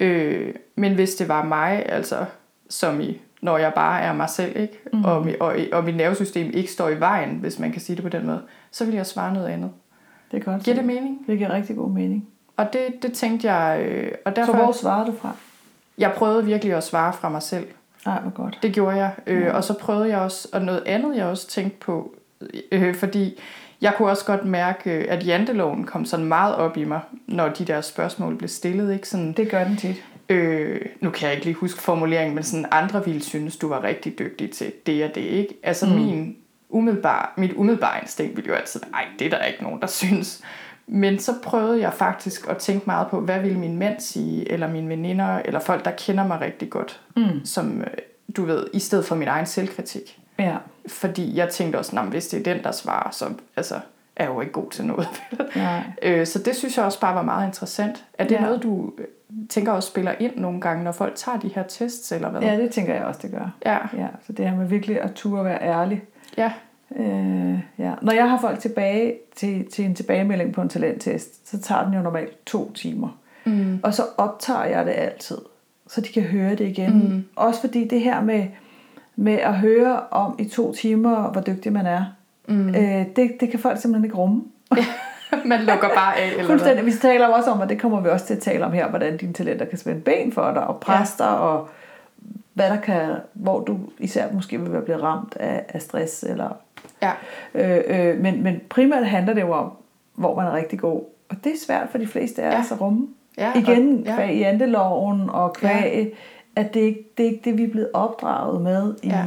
[0.00, 2.24] Øh, men hvis det var mig, altså
[2.68, 4.78] som i, når jeg bare er mig selv, ikke?
[4.92, 5.04] Mm.
[5.04, 8.02] Og, mi- og, og mit nervesystem ikke står i vejen, hvis man kan sige det
[8.02, 9.70] på den måde, så vil jeg svare noget andet.
[10.32, 11.18] Det kan godt Giver det mening?
[11.26, 12.28] Det giver rigtig god mening.
[12.56, 15.32] Og det, det tænkte jeg, øh, og Så derfor, hvor svarer du fra?
[15.98, 17.66] jeg prøvede virkelig at svare fra mig selv.
[18.06, 18.58] Nej, hvor godt.
[18.62, 19.10] Det gjorde jeg.
[19.26, 22.14] Øh, og så prøvede jeg også, og noget andet jeg også tænkte på,
[22.72, 23.40] øh, fordi
[23.80, 27.48] jeg kunne også godt mærke, øh, at janteloven kom sådan meget op i mig, når
[27.48, 28.92] de der spørgsmål blev stillet.
[28.94, 29.08] Ikke?
[29.08, 30.04] Sådan, Det gør den tit.
[30.28, 33.82] Øh, nu kan jeg ikke lige huske formuleringen, men sådan andre ville synes, du var
[33.84, 35.20] rigtig dygtig til det og det.
[35.20, 35.54] Ikke?
[35.62, 35.92] Altså mm.
[35.92, 36.36] min
[36.68, 40.42] umiddelbare, mit umiddelbare instinkt ville jo altid, nej, det er der ikke nogen, der synes.
[40.86, 44.68] Men så prøvede jeg faktisk at tænke meget på, hvad ville min mand sige, eller
[44.68, 47.44] mine veninder, eller folk, der kender mig rigtig godt, Mm.
[47.44, 47.86] som, øh,
[48.36, 50.18] du ved, i stedet for min egen selvkritik.
[50.38, 50.56] Ja.
[50.88, 53.24] Fordi jeg tænkte også, hvis det er den, der svarer, så
[53.56, 53.74] altså,
[54.16, 55.08] er jeg jo ikke god til noget.
[55.56, 55.82] Nej.
[56.02, 58.04] Øh, så det synes jeg også bare var meget interessant.
[58.18, 58.40] Er det Ja.
[58.40, 58.92] noget, du
[59.48, 62.40] tænker også spiller ind nogle gange, når folk tager de her tests, eller hvad?
[62.40, 63.54] ja, det tænker jeg også, det gør.
[63.66, 66.02] Ja, Ja, så det her med virkelig at turde være ærlig.
[66.36, 66.52] ja,
[66.96, 67.92] Øh, ja.
[68.02, 71.94] Når jeg har folk tilbage til, til en tilbagemelding på en talenttest, så tager den
[71.94, 73.18] jo normalt to timer.
[73.44, 73.80] mm.
[73.82, 75.38] Og så optager jeg det altid,
[75.88, 77.08] så de kan høre det igen.
[77.14, 77.24] Mm.
[77.36, 78.46] Også fordi det her med,
[79.16, 82.04] med at høre om i to timer, hvor dygtig man er,
[82.48, 82.68] Mm.
[82.68, 84.42] øh, det, det kan folk simpelthen ikke rumme.
[85.44, 86.46] man lukker bare af, eller?
[86.46, 86.86] Fuldstændig.
[86.86, 88.88] Vi taler jo også om, og det kommer vi også til at tale om her,
[88.88, 91.68] hvordan dine talenter kan spænde ben for dig, og presse dig, og
[92.54, 96.22] hvad der kan, hvor du især måske vil være blevet ramt af, af stress.
[96.22, 96.48] Eller,
[97.02, 97.10] Ja,
[97.54, 99.72] øh, øh, men, men primært handler det jo om,
[100.14, 101.02] hvor man er rigtig god.
[101.28, 102.60] Og det er svært for de fleste af Ja.
[102.60, 103.06] os at rumme.
[103.38, 104.14] ja, Igen, og, ja.
[104.14, 106.16] kvæg janteloven, og kvæg,
[106.56, 109.24] at det, ikke, det er ikke det, vi er blevet opdraget med i, Ja.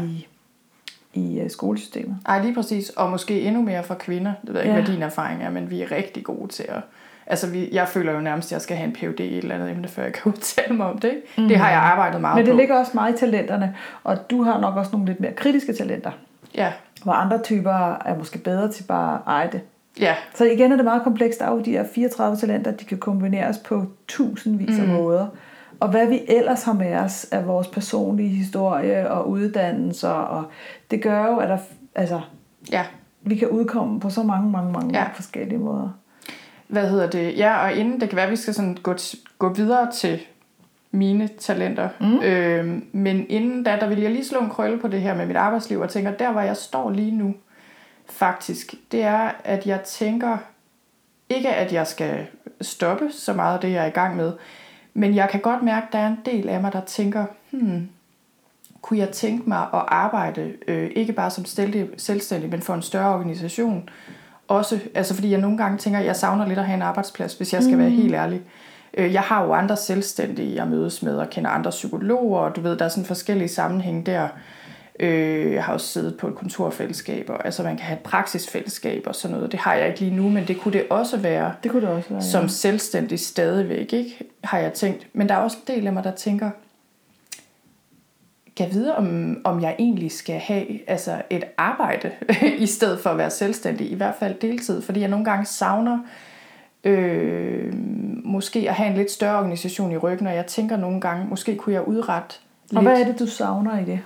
[1.14, 2.18] I uh, skolesystemet.
[2.26, 2.90] Ej, lige præcis.
[2.90, 4.34] Og måske endnu mere for kvinder.
[4.42, 4.84] Det ved jeg ikke, Ja.
[4.84, 6.82] hvad din erfaring er, men vi er rigtig gode til at...
[7.28, 9.56] Altså, vi, jeg føler jo nærmest, at jeg skal have en PhD i et eller
[9.56, 11.08] andet emne, før jeg kan udtale mig om det.
[11.10, 11.22] Ikke?
[11.38, 11.48] Mm.
[11.48, 12.58] Det har jeg arbejdet meget Men det på.
[12.60, 16.12] ligger også meget i talenterne, og du har nok også nogle lidt mere kritiske talenter.
[16.56, 16.72] Ja,
[17.04, 19.62] hvor andre typer er måske bedre til bare at eje det.
[20.00, 21.40] ja, Så igen er det meget komplekst.
[21.40, 24.94] Der er jo de her 34 talenter, de kan kombineres på tusindvis af Mm.
[24.94, 25.28] måder.
[25.82, 30.44] Og hvad vi ellers har med os af vores personlige historie og uddannelser, og
[30.92, 31.58] det gør jo, at der,
[31.96, 32.22] altså,
[32.72, 32.84] ja.
[33.22, 35.08] vi kan udkomme på så mange, mange, mange Ja.
[35.14, 35.90] forskellige måder.
[36.68, 37.38] Hvad hedder det?
[37.38, 38.96] Ja, og inden det kan være, at vi skal sådan gå,
[39.40, 40.20] gå videre til
[40.92, 41.90] mine talenter.
[42.00, 42.20] Mm.
[42.22, 45.26] Øh, men inden da, der ville jeg lige slå en krølle på det her med
[45.26, 47.34] mit arbejdsliv, og tænker, der hvor jeg står lige nu,
[48.10, 50.38] faktisk, det er, at jeg tænker,
[51.30, 52.26] ikke at jeg skal
[52.62, 54.32] stoppe så meget af det, jeg er i gang med,
[54.94, 57.90] men jeg kan godt mærke, at der er en del af mig, der tænker, hmm,
[58.82, 61.46] kunne jeg tænke mig at arbejde, øh, ikke bare som
[61.98, 63.90] selvstændig, men for en større organisation.
[64.48, 67.34] Også, altså fordi jeg nogle gange tænker, at jeg savner lidt at have en arbejdsplads,
[67.34, 67.82] hvis jeg skal mm.
[67.82, 68.42] være helt ærlig.
[68.94, 72.62] Øh, jeg har jo andre selvstændige, jeg mødes med, og kender andre psykologer, og du
[72.62, 74.28] ved, der er sådan forskellige sammenhæng der.
[75.02, 79.04] Øh, jeg har også siddet på et kontorfællesskab, og altså man kan have et praksisfællesskab
[79.06, 79.52] og sådan noget.
[79.52, 81.54] Det har jeg ikke lige nu, men det kunne det også være.
[81.64, 82.30] Det kunne det også være, ja.
[82.30, 84.24] Som selvstændig stadigvæk, ikke?
[84.44, 85.08] Har jeg tænkt.
[85.14, 86.50] Men der er også en del af mig, der tænker,
[88.56, 92.12] kan jeg vide, om, om jeg egentlig skal have altså et arbejde,
[92.58, 96.00] i stedet for at være selvstændig, i hvert fald deltid, fordi jeg nogle gange savner
[96.84, 97.74] øh,
[98.24, 101.56] måske at have en lidt større organisation i ryggen, og jeg tænker nogle gange, måske
[101.56, 102.36] kunne jeg udrette
[102.70, 102.78] lidt.
[102.78, 104.00] Og hvad er det, du savner i det?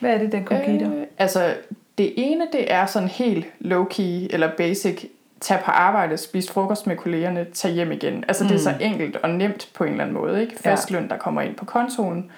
[0.00, 0.86] Hvad er det, den kunne give dig?
[0.86, 1.54] Øh, altså,
[1.98, 5.04] det ene, det er sådan helt low-key, eller basic,
[5.40, 8.24] tage på arbejde, spise frokost med kollegerne, tage hjem igen.
[8.28, 8.48] Altså, mm.
[8.48, 8.76] det er så mm.
[8.80, 10.56] enkelt og nemt på en eller anden måde, ikke?
[10.58, 11.08] Fastløn, ja.
[11.08, 12.30] der kommer ind på kontoen,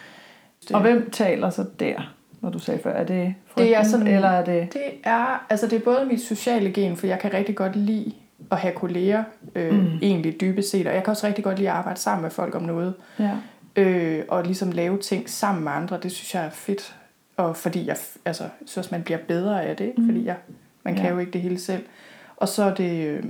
[0.69, 0.77] det.
[0.77, 2.93] Og hvem taler så der, når du sagde før?
[2.93, 4.73] Er det frygten, det er sådan, eller er det...
[4.73, 8.13] Det er, altså det er både mit sociale gen, for jeg kan rigtig godt lide
[8.51, 9.99] at have kolleger, øh, mm.
[10.03, 12.55] egentlig dybest set, og jeg kan også rigtig godt lide at arbejde sammen med folk
[12.55, 12.95] om noget.
[13.19, 13.31] Ja.
[13.77, 16.97] Øh, og ligesom lave ting sammen med andre, det synes jeg er fedt.
[17.41, 20.07] Og fordi jeg altså, synes, man bliver bedre af det, mm.
[20.07, 20.37] fordi jeg,
[20.83, 21.11] man kan ja.
[21.11, 21.85] jo ikke det hele selv.
[22.37, 23.23] Og så er det, øh,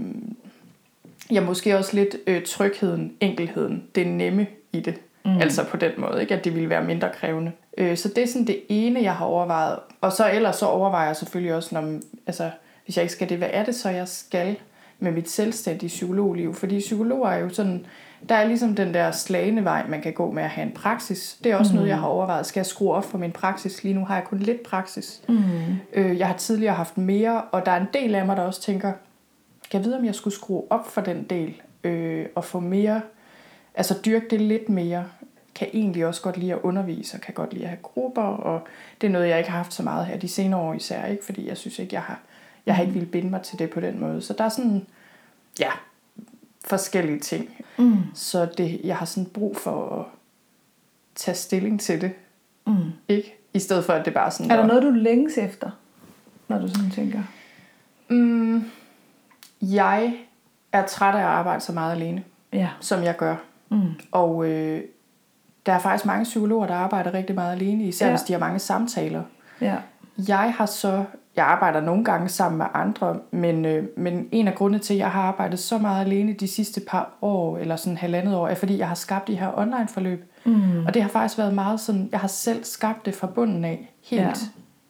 [1.33, 4.95] ja, måske også lidt øh, trygheden, enkelheden, det nemme i det.
[5.25, 5.39] Mm.
[5.39, 6.35] Altså på den måde, ikke?
[6.35, 7.53] at det ville være mindre krævende.
[7.79, 9.79] Øh, så det er sådan det ene, jeg har overvejet.
[10.01, 12.51] Og så ellers så overvejer jeg selvfølgelig også, når, altså,
[12.85, 14.57] hvis jeg ikke skal det, hvad er det så, jeg skal
[14.99, 16.55] med mit selvstændige psykologliv?
[16.55, 17.87] Fordi psykologer er jo sådan,
[18.29, 21.39] der er ligesom den der slagende vej, man kan gå med at have en praksis.
[21.45, 21.77] Det er også mm.
[21.77, 22.47] noget, jeg har overvejet.
[22.47, 23.85] Skal jeg skrue op for min praksis?
[23.85, 25.23] Lige nu har jeg kun lidt praksis.
[25.29, 25.43] Mm.
[25.93, 28.63] Øh, jeg har tidligere haft mere, og der er en del af mig, der også
[28.63, 28.93] tænker,
[29.71, 33.01] kan jeg vide, om jeg skulle skrue op for den del, øh, og få mere
[33.75, 35.05] altså dyrke det lidt mere.
[35.55, 38.61] Kan egentlig også godt lide at undervise, og kan godt lide at have grupper, og
[39.01, 41.25] det er noget, jeg ikke har haft så meget her de senere år især, ikke?
[41.25, 42.21] fordi jeg synes ikke, jeg har,
[42.67, 44.23] jeg har ikke ville binde mig til det på den måde.
[44.23, 44.87] Så der er sådan,
[45.61, 45.71] ja,
[46.67, 47.49] forskellige ting.
[47.79, 47.97] Mm.
[48.15, 50.07] Så det, jeg har sådan brug for at
[51.15, 52.13] tage stilling til det.
[52.67, 52.93] Mm.
[53.09, 53.37] Ikke?
[53.55, 54.51] I stedet for, at det bare sådan...
[54.51, 55.71] Er der noget, du længes efter,
[56.49, 57.23] når du sådan tænker?
[58.09, 58.65] Mm,
[59.63, 60.15] jeg
[60.73, 62.69] er træt af at arbejde så meget alene, ja.
[62.81, 63.37] som jeg gør.
[63.69, 63.93] Mm.
[64.13, 64.83] Og øh,
[65.67, 68.13] der er faktisk mange psykologer, der arbejder rigtig meget alene, især ja.
[68.13, 69.23] hvis de har mange samtaler.
[69.61, 69.77] Ja.
[70.29, 71.05] Jeg har så,
[71.41, 74.99] jeg arbejder nogle gange sammen med andre, men, øh, men en af grundene til, at
[74.99, 78.55] jeg har arbejdet så meget alene de sidste par år, eller sådan halvandet år, er
[78.55, 80.33] fordi, jeg har skabt de her online forløb.
[80.45, 80.87] Mm.
[80.87, 83.91] Og det har faktisk været meget sådan, jeg har selv skabt det fra bunden af,
[84.05, 84.33] helt ja.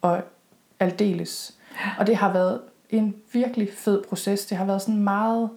[0.02, 0.20] og
[0.80, 1.54] aldeles.
[1.98, 2.60] Og det har været
[2.90, 4.46] en virkelig fed proces.
[4.46, 5.50] Det har været sådan meget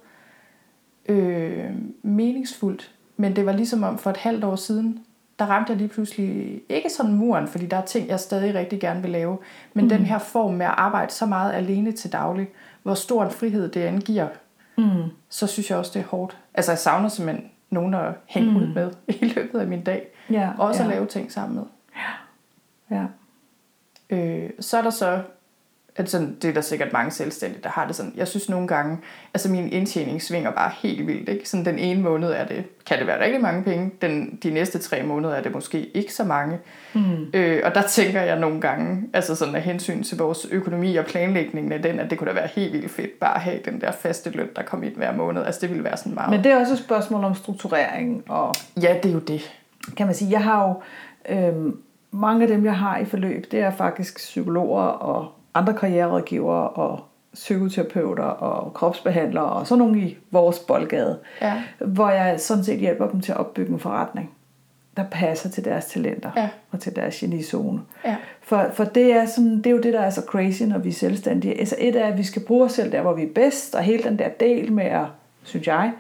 [1.09, 1.71] øh,
[2.03, 4.99] meningsfuldt men det var ligesom om for et halvt år siden,
[5.39, 8.79] der ramte jeg lige pludselig, ikke sådan muren, fordi der er ting, jeg stadig rigtig
[8.79, 9.37] gerne vil lave,
[9.73, 9.89] men mm.
[9.89, 12.47] den her form med at arbejde så meget alene til daglig,
[12.83, 14.27] hvor stor en frihed det angiver,
[14.77, 15.03] mm.
[15.29, 16.37] så synes jeg også, det er hårdt.
[16.53, 18.57] Altså jeg savner simpelthen nogen at hænge mm.
[18.57, 18.91] ud med
[19.21, 20.07] i løbet af min dag.
[20.29, 20.89] Ja, også ja.
[20.89, 21.63] at lave ting sammen med.
[22.91, 22.95] Ja.
[22.95, 23.05] ja.
[24.09, 25.21] Øh, så er der så
[25.95, 28.13] at sådan, det er der sikkert mange selvstændige, der har det sådan.
[28.15, 28.97] Jeg synes nogle gange,
[29.33, 31.29] altså min indtjening svinger bare helt vildt.
[31.29, 31.49] Ikke?
[31.49, 33.91] Sådan den ene måned er det, kan det være rigtig mange penge.
[34.01, 36.57] Den, de næste tre måneder er det måske ikke så mange.
[36.93, 37.01] Mm.
[37.33, 41.05] Øh, og der tænker jeg nogle gange, altså sådan af hensyn til vores økonomi og
[41.05, 43.81] planlægningen af den, at det kunne da være helt vildt fedt bare at have den
[43.81, 45.45] der faste løn, der kom ind hver måned.
[45.45, 46.29] Altså det ville være sådan meget.
[46.29, 48.23] Men det er også et spørgsmål om strukturering.
[48.29, 49.53] Og ja, det er jo det.
[49.97, 50.81] Kan man sige, jeg har jo,
[51.35, 51.73] øh,
[52.11, 56.99] mange af dem jeg har i forløb, det er faktisk psykologer og andre karriererådgivere og
[57.33, 61.63] psykoterapeuter og kropsbehandlere og sådan nogle i vores boldgade, ja.
[61.79, 64.31] hvor jeg sådan set hjælper dem til at opbygge en forretning,
[64.97, 66.49] der passer til deres talenter ja.
[66.71, 67.81] og til deres genizone.
[68.05, 68.15] Ja.
[68.41, 70.89] For, for det, er sådan, det er jo det, der er så crazy, når vi
[70.89, 71.59] er selvstændige.
[71.59, 73.81] Altså et er, at vi skal bruge os selv der, hvor vi er bedst, og
[73.81, 75.05] hele den der del med at,
[75.43, 75.91] synes jeg,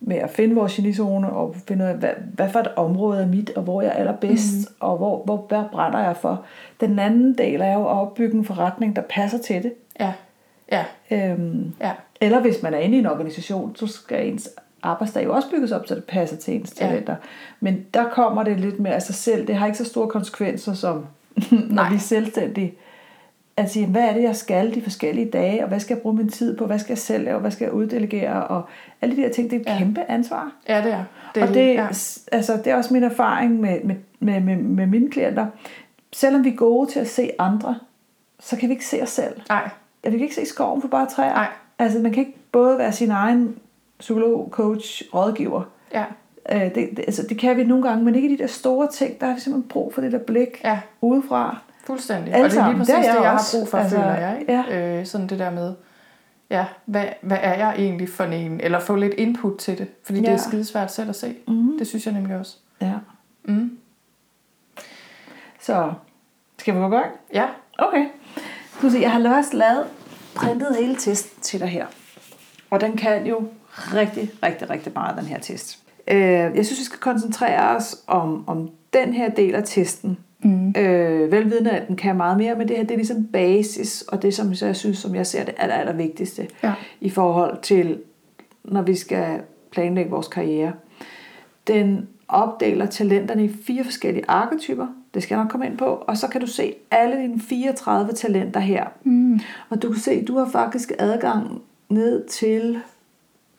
[0.00, 3.26] med at finde vores genizone og finde ud af, hvad, hvad for et område er
[3.26, 4.74] mit, og hvor jeg er allerbedst, mm.
[4.80, 6.44] og hvor, hvor, hvad brænder jeg for.
[6.80, 9.72] Den anden del er jo at opbygge en forretning, der passer til det.
[10.00, 10.12] Ja.
[10.72, 10.84] Ja.
[11.10, 11.92] Øhm, ja.
[12.20, 14.48] Eller hvis man er inde i en organisation, så skal ens
[14.82, 17.12] arbejdsdag jo også bygges op, så det passer til ens talenter.
[17.12, 17.18] Ja.
[17.60, 19.46] Men der kommer det lidt mere af sig selv.
[19.46, 21.06] Det har ikke så store konsekvenser, som
[21.50, 21.88] når Nej.
[21.88, 22.74] vi er selvstændige.
[23.58, 26.16] At sige, hvad er det, jeg skal de forskellige dage, og hvad skal jeg bruge
[26.16, 28.62] min tid på, hvad skal jeg selv lave, hvad skal jeg uddelegere, og
[29.00, 29.78] alle de der ting, det er et ja.
[29.78, 30.52] kæmpe ansvar.
[30.68, 31.04] Ja, det er.
[31.34, 31.86] Det, og det, ja.
[32.32, 35.46] altså, det er også min erfaring med, med, med, med, med mine klienter.
[36.12, 37.78] Selvom vi er gode til at se andre,
[38.40, 39.40] så kan vi ikke se os selv.
[39.48, 39.68] Nej.
[40.04, 41.34] Vi kan ikke se skoven for bare træer.
[41.34, 41.48] Nej.
[41.78, 43.56] Altså, man kan ikke både være sin egen
[43.98, 45.62] psykolog, coach, rådgiver.
[45.94, 46.04] Ja.
[46.52, 48.88] Øh, det, det, altså, det kan vi nogle gange, men ikke i de der store
[48.88, 49.20] ting.
[49.20, 50.80] Der har vi simpelthen brug for det der blik Ja.
[51.00, 51.58] udefra.
[51.88, 52.34] Fuldstændig.
[52.34, 53.96] Alle og det er lige præcis Det det, er jeg jeg har brug for, Altså,
[53.96, 54.40] føler jeg.
[54.40, 54.98] Ikke?
[54.98, 55.74] Øh, sådan det der med,
[56.50, 58.60] ja, hvad, hvad er jeg egentlig for en?
[58.60, 59.88] Eller få lidt input til det.
[60.04, 60.22] Fordi ja.
[60.22, 60.32] det Ja.
[60.32, 61.36] er skidesvært selv at se.
[61.48, 61.78] Mhm.
[61.78, 62.56] Det synes jeg nemlig også.
[62.80, 62.92] Ja.
[63.44, 63.78] Mm.
[65.60, 65.92] Så
[66.58, 67.06] skal vi gå i gang?
[67.34, 67.46] Ja.
[67.78, 68.06] Okay.
[68.82, 69.84] Du se, jeg har også lavet
[70.34, 71.86] printet hele testen til dig her.
[72.70, 73.48] Og den kan jo
[73.94, 75.78] rigtig, rigtig, rigtig meget, den her test.
[76.08, 80.18] Øh, jeg synes, vi skal koncentrere os om, om den her del af testen.
[80.42, 80.68] Mm.
[80.76, 84.22] Øh, velvidende, at den kan meget mere, men det her det er ligesom basis, og
[84.22, 86.72] det som jeg synes, som jeg ser det aller, aller vigtigste Ja.
[87.00, 87.98] i forhold til,
[88.64, 90.72] når vi skal planlægge vores karriere.
[91.66, 94.86] Den opdeler talenterne i fire forskellige arketyper.
[95.14, 95.84] Det skal jeg nok komme ind på.
[95.84, 98.84] Og så kan du se alle dine 34 talenter her.
[99.04, 99.40] Mm.
[99.70, 102.78] Og du kan se, du har faktisk adgang ned til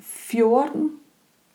[0.01, 0.91] 14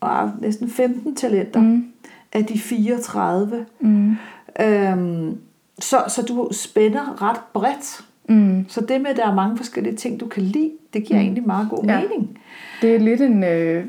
[0.01, 1.85] og næsten 15 talenter Mm.
[2.33, 3.67] af de 34.
[3.81, 4.17] Mm.
[4.61, 5.39] Øhm,
[5.81, 8.01] så, så du spænder ret bredt.
[8.29, 8.65] Mm.
[8.69, 11.25] Så det med, at der er mange forskellige ting, du kan lide, det giver mm.
[11.25, 12.01] egentlig meget god Ja.
[12.01, 12.39] mening.
[12.83, 13.85] Det er lidt en, øh,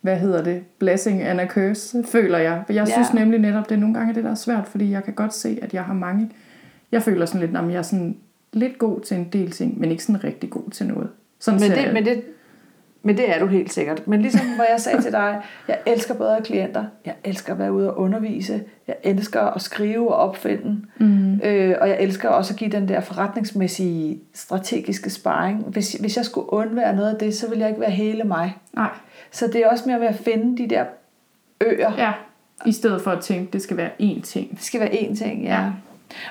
[0.00, 2.62] hvad hedder det, blessing and a curse, føler jeg.
[2.68, 2.92] Jeg Ja.
[2.92, 5.34] synes nemlig netop, det er nogle gange det, der er svært, fordi jeg kan godt
[5.34, 6.30] se, at jeg har mange.
[6.92, 8.16] Jeg føler sådan lidt, at jeg er sådan
[8.52, 11.08] lidt god til en del ting, men ikke sådan rigtig god til noget.
[11.38, 12.22] Sådan Men det, jeg men, det,
[13.08, 14.08] men det er du helt sikkert.
[14.08, 17.58] Men ligesom hvor jeg sagde til dig, jeg elsker både at klienter, jeg elsker at
[17.58, 21.40] være ude og undervise, jeg elsker at skrive og opfinde, Mm.
[21.44, 25.62] øh, og jeg elsker også at give den der forretningsmæssige, strategiske sparring.
[25.66, 28.56] Hvis, hvis jeg skulle undvære noget af det, så ville jeg ikke være hele mig.
[28.74, 28.90] Nej,
[29.30, 30.84] Så det er også mere ved at finde de der
[31.60, 31.92] øer.
[31.98, 32.12] ja.
[32.66, 34.50] I stedet for at tænke, det skal være én ting.
[34.50, 35.60] Det skal være én ting, ja.
[35.60, 35.70] Ja.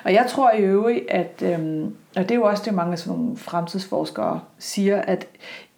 [0.04, 3.18] Og jeg tror i øvrigt, at, øhm, og det er jo også det, mange sådan
[3.18, 5.26] nogle fremtidsforskere siger, at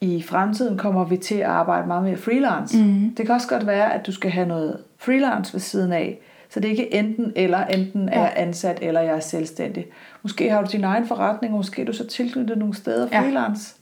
[0.00, 2.78] i fremtiden kommer vi til at arbejde meget mere freelance.
[2.78, 3.14] Mhm.
[3.16, 6.60] Det kan også godt være, at du skal have noget freelance ved siden af, så
[6.60, 9.86] det er ikke enten eller, enten er jeg ansat, eller jeg er selvstændig.
[10.22, 13.20] Måske har du din egen forretning, og måske er du så tilknyttet nogle steder Ja.
[13.20, 13.74] freelance.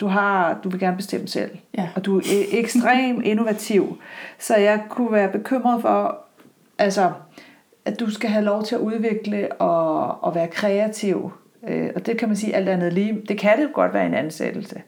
[0.00, 1.88] Du, har, du vil gerne bestemme selv, Ja.
[1.94, 3.98] og du er e- ekstrem innovativ.
[4.38, 6.18] Så jeg kunne være bekymret for,
[6.78, 7.10] altså,
[7.84, 11.32] at du skal have lov til at udvikle og, og være kreativ.
[11.68, 13.20] Øh, og det kan man sige alt andet lige.
[13.28, 14.82] Det kan det jo godt være en ansættelse.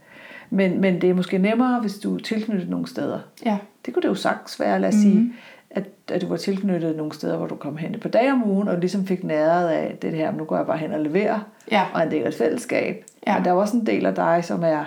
[0.51, 3.19] Men, men det er måske nemmere, hvis du er tilknyttet nogle steder.
[3.45, 3.59] Ja.
[3.87, 5.13] Det kunne det jo sagtens være, lad os mm-hmm.
[5.13, 5.33] sige,
[5.71, 8.69] at, at du var tilknyttet nogle steder, hvor du kom hen på dag om ugen,
[8.69, 11.39] og ligesom fik næret af det her, nu går jeg bare hen og leverer,
[11.71, 11.83] Ja.
[11.95, 13.05] og en del af et fællesskab.
[13.27, 13.35] Ja.
[13.37, 14.85] Men der er også en del af dig, som er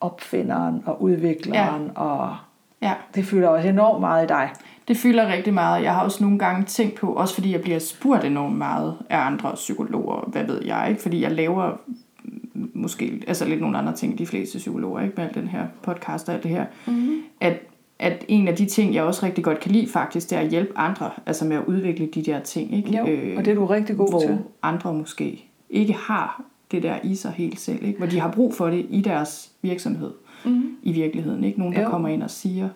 [0.00, 2.00] opfinderen og udvikleren, ja.
[2.00, 2.36] og
[2.82, 2.92] Ja.
[3.14, 4.50] det fylder også enormt meget i dig.
[4.88, 5.82] Det fylder rigtig meget.
[5.82, 9.18] Jeg har også nogle gange tænkt på, også fordi jeg bliver spurgt enormt meget af
[9.18, 11.02] andre psykologer, hvad ved jeg, ikke?
[11.02, 11.72] Fordi jeg laver
[12.54, 15.14] måske altså lidt nogle andre ting, de fleste psykologer, ikke?
[15.16, 16.66] Med al den her podcast og alt det her.
[16.86, 17.22] Mm-hmm.
[17.40, 17.58] At,
[17.98, 20.48] at en af de ting, jeg også rigtig godt kan lide faktisk, det er at
[20.48, 22.96] hjælpe andre, altså med at udvikle de der ting, ikke?
[22.96, 23.02] Jo,
[23.38, 24.38] og det er du rigtig god hvor til.
[24.62, 27.98] andre måske ikke har det der i sig helt selv, ikke?
[27.98, 30.10] Hvor de har brug for det i deres virksomhed
[30.44, 30.76] Mm-hmm.
[30.82, 31.58] i virkeligheden, ikke?
[31.58, 31.88] Nogen, der Jo.
[31.88, 32.68] kommer ind og siger,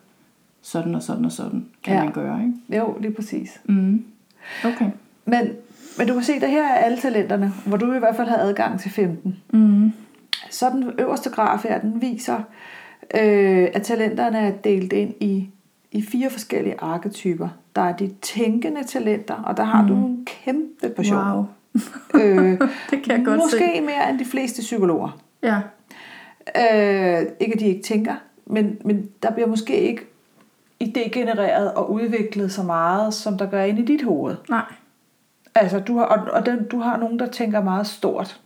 [0.62, 2.04] sådan og sådan og sådan kan Ja.
[2.04, 2.78] man gøre, ikke?
[2.78, 3.60] Jo, lige præcis.
[3.64, 4.04] Mm.
[4.64, 4.90] Okay.
[5.24, 5.48] Men,
[5.98, 8.36] men du kan se, at her er alle talenterne, hvor du i hvert fald har
[8.36, 9.36] adgang til 15.
[9.52, 9.92] Mm.
[10.50, 12.36] Så den øverste graf her, den viser,
[13.14, 15.50] øh, at talenterne er delt ind i,
[15.92, 17.48] i fire forskellige arketyper.
[17.76, 19.88] Der er de tænkende talenter, og der har mm.
[19.88, 21.18] du en kæmpe portion.
[21.18, 21.44] Wow.
[22.14, 23.80] Øh, Det kan jeg godt måske se.
[23.80, 25.18] mere end de fleste psykologer.
[25.42, 25.56] Ja.
[26.56, 28.14] Øh, ikke at de ikke tænker,
[28.46, 30.02] men, men der bliver måske ikke
[30.84, 34.36] idégenereret og udviklet så meget, som der gør inde i dit hoved.
[34.48, 34.64] Nej.
[35.56, 38.40] Altså, du har, og, og den, du har nogen, der tænker meget stort.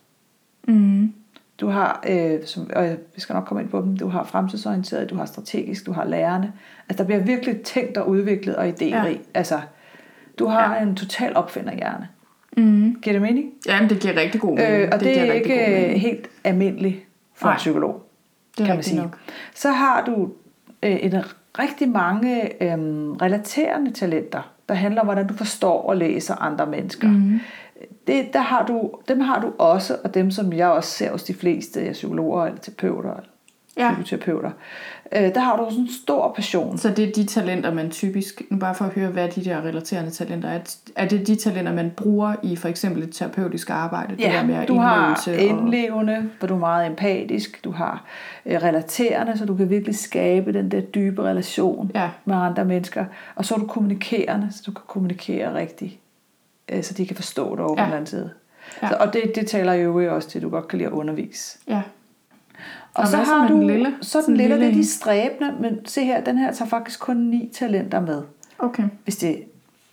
[0.68, 1.12] Mm.
[1.60, 5.10] Du har, øh, som, og vi skal nok komme ind på dem, du har fremtidsorienteret,
[5.10, 6.52] du har strategisk, du har lærerne.
[6.88, 8.84] Altså, der bliver virkelig tænkt og udviklet og idérig.
[8.84, 9.04] Ja.
[9.04, 9.14] Ja.
[9.34, 9.60] Altså,
[10.38, 10.80] du har Ja.
[10.82, 10.88] ja.
[10.88, 12.08] en total opfinderhjerne.
[12.56, 13.00] Mm.
[13.02, 13.50] Giver det mening?
[13.66, 14.72] Jamen, det giver rigtig god mening.
[14.72, 16.96] Øh, og det, det er ikke helt almindeligt
[17.34, 17.54] for Nej.
[17.54, 18.02] en psykolog,
[18.58, 19.00] det kan man sige.
[19.00, 19.18] Nok.
[19.54, 20.30] Så har du
[20.82, 22.78] øh, et rigtig mange øh,
[23.22, 27.08] relaterende talenter, der handler om, hvordan du forstår og læser andre mennesker.
[27.08, 27.40] Mm.
[28.06, 31.22] Det, der har du, dem har du også, og dem som jeg også ser hos
[31.22, 33.14] de fleste psykologer eller terapeuter.
[33.76, 33.94] ja.
[33.94, 34.50] psykoterapeuter.
[35.16, 36.78] Øh, der har du sådan en stor passion.
[36.78, 39.64] Så det er de talenter, man typisk, nu bare for at høre, hvad de der
[39.64, 40.60] relaterende talenter er,
[40.96, 44.16] er det de talenter, man bruger i for eksempel et terapeutisk arbejde?
[44.18, 46.22] Ja, det der med du har indlevende, og...
[46.38, 48.04] hvor du er meget empatisk, du har
[48.46, 52.10] øh, relaterende, så du kan virkelig skabe den der dybe relation ja.
[52.24, 53.04] med andre mennesker,
[53.34, 55.98] og så er du kommunikerende, så du kan kommunikere rigtigt,
[56.72, 57.84] øh, så de kan forstå dig over ja.
[57.84, 58.30] på den anden side.
[58.82, 58.88] Ja.
[58.88, 61.58] Så, og det, det taler jo også til, at du godt kan lide at undervise.
[61.68, 61.82] Ja.
[62.94, 65.86] Og, og så har du, lille, så den lille, lille, det er de stræbende, men
[65.86, 68.22] se her, den her tager faktisk kun ni talenter med.
[68.58, 68.84] Okay.
[69.04, 69.44] Hvis det,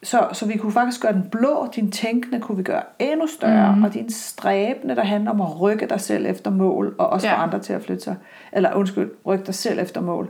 [0.04, 3.76] så, så vi kunne faktisk gøre den blå, din tænkende kunne vi gøre endnu større,
[3.76, 3.84] mm.
[3.84, 7.34] og din stræbende, der handler om at rykke dig selv efter mål, og også ja.
[7.34, 8.16] få andre til at flytte sig,
[8.52, 10.30] eller undskyld, rykke dig selv efter mål,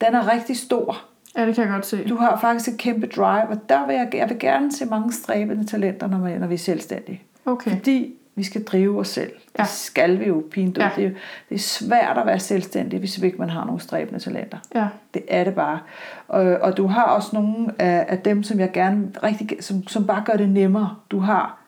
[0.00, 0.96] den er rigtig stor.
[1.36, 2.08] Ja, det kan jeg godt se.
[2.08, 5.12] Du har faktisk et kæmpe drive, og der vil jeg, jeg vil gerne se mange
[5.12, 7.22] stræbende talenter, når, man, når vi er selvstændige.
[7.46, 7.70] Okay.
[7.70, 9.32] Fordi vi skal drive os selv.
[9.58, 9.62] Ja.
[9.62, 10.82] Det skal vi jo pindød.
[10.82, 10.90] Ja.
[10.96, 11.10] Det, er,
[11.48, 14.58] det er svært at være selvstændig, hvis ikke man har nogle stræbende talenter.
[14.74, 14.86] Ja.
[15.14, 15.80] Det er det bare.
[16.28, 20.06] Og, og du har også nogle af, af dem, som jeg gerne rigtig, som, som
[20.06, 20.96] bare gør det nemmere.
[21.10, 21.58] Du har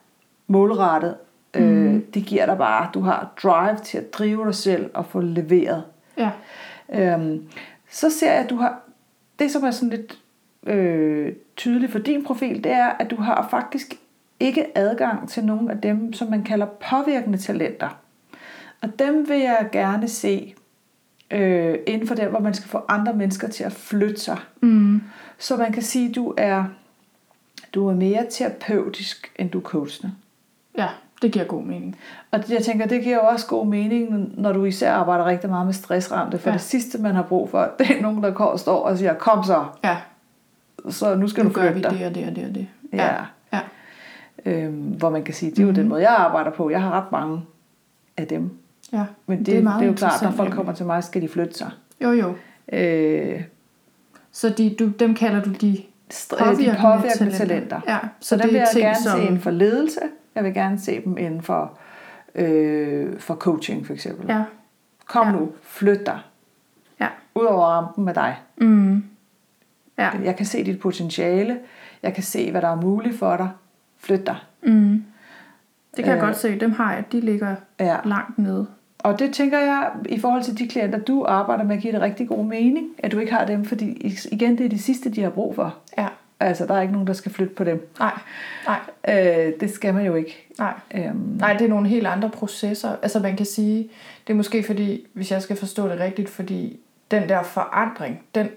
[0.47, 1.15] målrettet.
[1.55, 1.61] Mm.
[1.61, 2.07] Øh, mhm.
[2.15, 5.83] det giver dig bare, du har drive til at drive dig selv og få leveret.
[6.17, 6.31] Ja.
[6.93, 7.49] Øhm,
[7.91, 8.81] så ser jeg, at du har,
[9.39, 10.19] det som er sådan lidt
[10.67, 13.95] øh, tydeligt for din profil, det er, at du har faktisk
[14.41, 17.89] ikke adgang til nogle af dem, som man kalder påvirkende talenter.
[18.83, 20.55] Og dem vil jeg gerne se
[21.31, 24.39] øh, inden for der, hvor man skal få andre mennesker til at flytte sig.
[24.61, 25.03] Mm.
[25.39, 26.65] Så man kan sige, at du er,
[27.75, 30.13] du er mere terapeutisk, end du er coachende.
[30.79, 30.89] Ja,
[31.23, 31.97] det giver god mening.
[32.31, 35.75] Og jeg tænker, det giver også god mening, når du især arbejder rigtig meget med
[35.75, 36.39] stressramte.
[36.39, 36.55] For ja.
[36.55, 39.65] det sidste, man har brug for, det er nogen, der står og siger, kom så.
[39.85, 39.97] Ja.
[40.91, 41.91] Så nu skal nu du flytte dig.
[41.91, 42.69] det og det og det og det.
[42.93, 43.05] Ja.
[43.05, 43.25] ja.
[44.47, 45.75] Øhm, hvor man kan sige, det er jo mm-hmm.
[45.75, 45.89] den mhm.
[45.89, 46.71] måde, jeg arbejder på.
[46.71, 47.43] Jeg har ret mange
[48.17, 48.51] af dem.
[48.93, 51.05] Ja, Men det, det, er, meget det er jo klart, når folk kommer til mig,
[51.05, 51.71] skal de flytte sig.
[52.03, 52.35] Jo, jo.
[52.73, 53.43] Øh,
[54.33, 55.83] så de, du, dem kalder du de
[56.39, 57.39] påvirkende, de påvirkende talenter.
[57.39, 57.81] talenter.
[57.87, 59.19] Ja, så, så dem vil jeg gerne som...
[59.19, 60.01] se inden for ledelse.
[60.35, 61.79] Jeg vil gerne se dem inden for,
[62.35, 64.27] øh, for coaching for eksempel.
[64.29, 64.43] Ja.
[65.07, 65.33] Kom ja.
[65.33, 66.19] nu, flyt dig.
[67.01, 67.09] Ja.
[67.35, 68.37] Ud over rampen med dig.
[68.57, 69.05] Mm.
[69.99, 70.11] Ja.
[70.25, 71.59] Jeg kan se dit potentiale.
[72.03, 73.49] Jeg kan se, hvad der er muligt for dig
[74.01, 74.37] flytte dig.
[74.63, 75.05] Mm.
[75.97, 76.61] Det kan jeg øh, godt se.
[76.61, 77.05] Dem har jeg.
[77.13, 77.97] De ligger ja.
[78.05, 78.67] langt nede.
[78.99, 82.29] Og det tænker jeg, i forhold til de klienter, du arbejder med, giver det rigtig
[82.29, 85.31] god mening, at du ikke har dem, fordi igen, det er det sidste, de har
[85.31, 85.77] brug for.
[85.99, 86.07] Ja.
[86.41, 87.89] Altså, der er ikke nogen, der skal flytte på dem.
[87.99, 88.19] Nej,
[88.67, 88.79] nej.
[89.09, 90.47] Øh, det skal man jo ikke.
[90.59, 90.75] Nej.
[90.95, 91.17] Øhm.
[91.17, 92.97] nej, det er nogle helt andre processer.
[93.03, 93.89] Altså, man kan sige,
[94.27, 96.81] det er måske fordi, hvis jeg skal forstå det rigtigt, fordi
[97.11, 98.49] den der forandring, den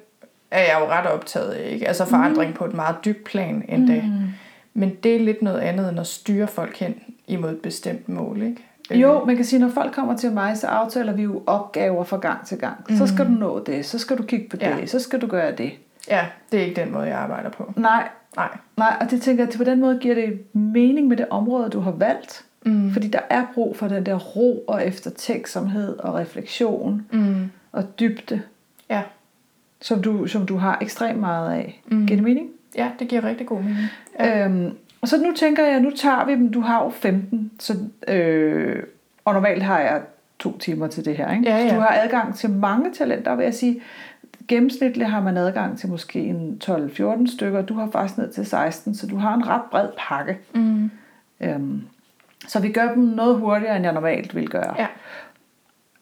[0.52, 1.88] er jeg jo ret optaget af, ikke?
[1.88, 2.58] Altså forandring mm.
[2.58, 4.02] på et meget dybt plan endda.
[4.02, 4.20] Mm.
[4.74, 6.96] Men det er lidt noget andet end at styre folk hen
[7.28, 8.64] imod et bestemt mål, ikke?
[8.92, 9.28] Jo, øh.
[9.28, 12.46] man kan sige, når folk kommer til mig, så aftaler vi jo opgaver fra gang
[12.46, 12.78] til gang.
[12.90, 12.96] Mm.
[12.96, 13.34] Så skal mhm.
[13.34, 14.86] du nå det, så skal du kigge på det, ja.
[14.86, 15.72] så skal du gøre det.
[16.10, 17.74] Ja, det er ikke den måde, jeg arbejder på.
[17.76, 18.58] Nej, Nej.
[18.78, 21.70] Nej og det tænker jeg, at på den måde giver det mening med det område,
[21.70, 22.46] du har valgt.
[22.66, 22.92] Mm.
[22.92, 27.52] Fordi der er brug for den der ro og eftertænksomhed og refleksion mm.
[27.72, 28.42] og dybde,
[28.90, 29.02] ja.
[29.82, 31.82] som, du, som du har ekstremt meget af.
[31.86, 32.08] Mm.
[32.08, 32.50] Giver det mening?
[32.76, 33.88] Ja, det giver rigtig god mening.
[34.20, 34.46] Ja.
[34.46, 37.74] Øhm, og så nu tænker jeg, nu tager vi dem, du har jo 15, så,
[38.08, 38.84] øh,
[39.26, 40.02] og normalt har jeg
[40.40, 41.32] to timer til det her.
[41.32, 41.50] Ikke?
[41.50, 41.70] Ja, ja.
[41.70, 43.82] Så du har adgang til mange talenter, vil jeg sige.
[44.48, 48.96] Gennemsnitligt har man adgang til måske en 12-14 stykker, du har faktisk ned til 16,
[48.96, 50.38] så du har en ret bred pakke.
[50.56, 50.92] Mm.
[51.42, 51.82] Øhm,
[52.48, 54.76] så vi gør dem noget hurtigere, end jeg normalt vil gøre.
[54.78, 54.88] Ja.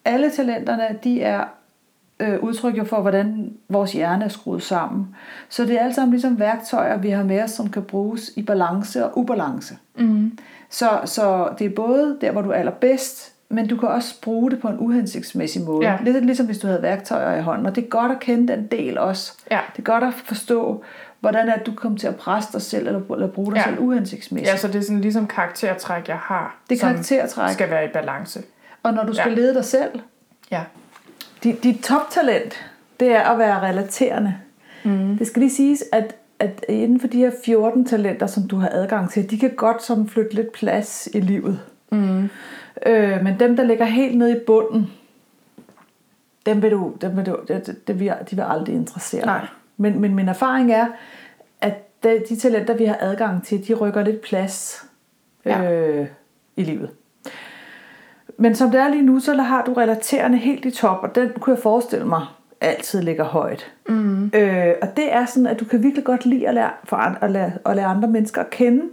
[0.06, 1.44] Alle talenterne, de er
[2.22, 5.16] øh, udtryk jo for, hvordan vores hjerne er skruet sammen.
[5.50, 8.44] Så det er alt sammen ligesom værktøjer, vi har med os, som kan bruges i
[8.44, 9.78] balance og ubalance.
[9.98, 10.38] Mm.
[10.70, 14.52] Så, så det er både der, hvor du er allerbedst, men du kan også bruge
[14.52, 15.90] det på en uhensigtsmæssig måde.
[15.90, 15.98] Ja.
[16.04, 17.66] Lidt ligesom hvis du havde værktøjer i hånden.
[17.66, 19.34] Og det er godt at kende den del også.
[19.52, 19.60] Ja.
[19.76, 20.84] Det er godt at forstå,
[21.20, 23.64] hvordan er du kommer til at presse dig selv, eller, eller bruge dig ja.
[23.64, 24.52] selv uhensigtsmæssigt.
[24.52, 27.54] Ja, så det er sådan ligesom karaktertræk, jeg har, det er karaktertræk.
[27.54, 28.42] skal være i balance.
[28.84, 29.36] Og når du skal ja.
[29.36, 30.00] lede dig selv,
[30.52, 30.62] ja.
[31.44, 34.36] Dit, dit toptalent, det er at være relaterende.
[34.84, 35.18] Mm.
[35.18, 38.70] Det skal lige siges, at, at inden for de her 14 talenter, som du har
[38.72, 41.60] adgang til, de kan godt sådan flytte lidt plads i livet.
[41.92, 42.30] Mm.
[42.86, 44.92] Øh, men dem, der ligger helt nede i bunden,
[46.46, 49.48] dem vil du, dem vil du, det, det vil, de vil aldrig interessere Nej.
[49.78, 50.88] Men, men min erfaring er,
[51.62, 54.86] at de, de talenter, vi har adgang til, de rykker lidt plads
[55.46, 55.72] ja.
[55.72, 56.08] øh,
[56.56, 56.90] i livet.
[58.42, 61.30] Men som det er lige nu, så har du relaterende helt i top, og den
[61.40, 62.26] kunne jeg forestille mig
[62.62, 63.72] altid ligger højt.
[63.88, 64.32] Mm.
[64.34, 67.32] Øh, og det er sådan, at du kan virkelig godt lide at lære, for, at
[67.32, 68.84] lære, at lære andre mennesker at kende.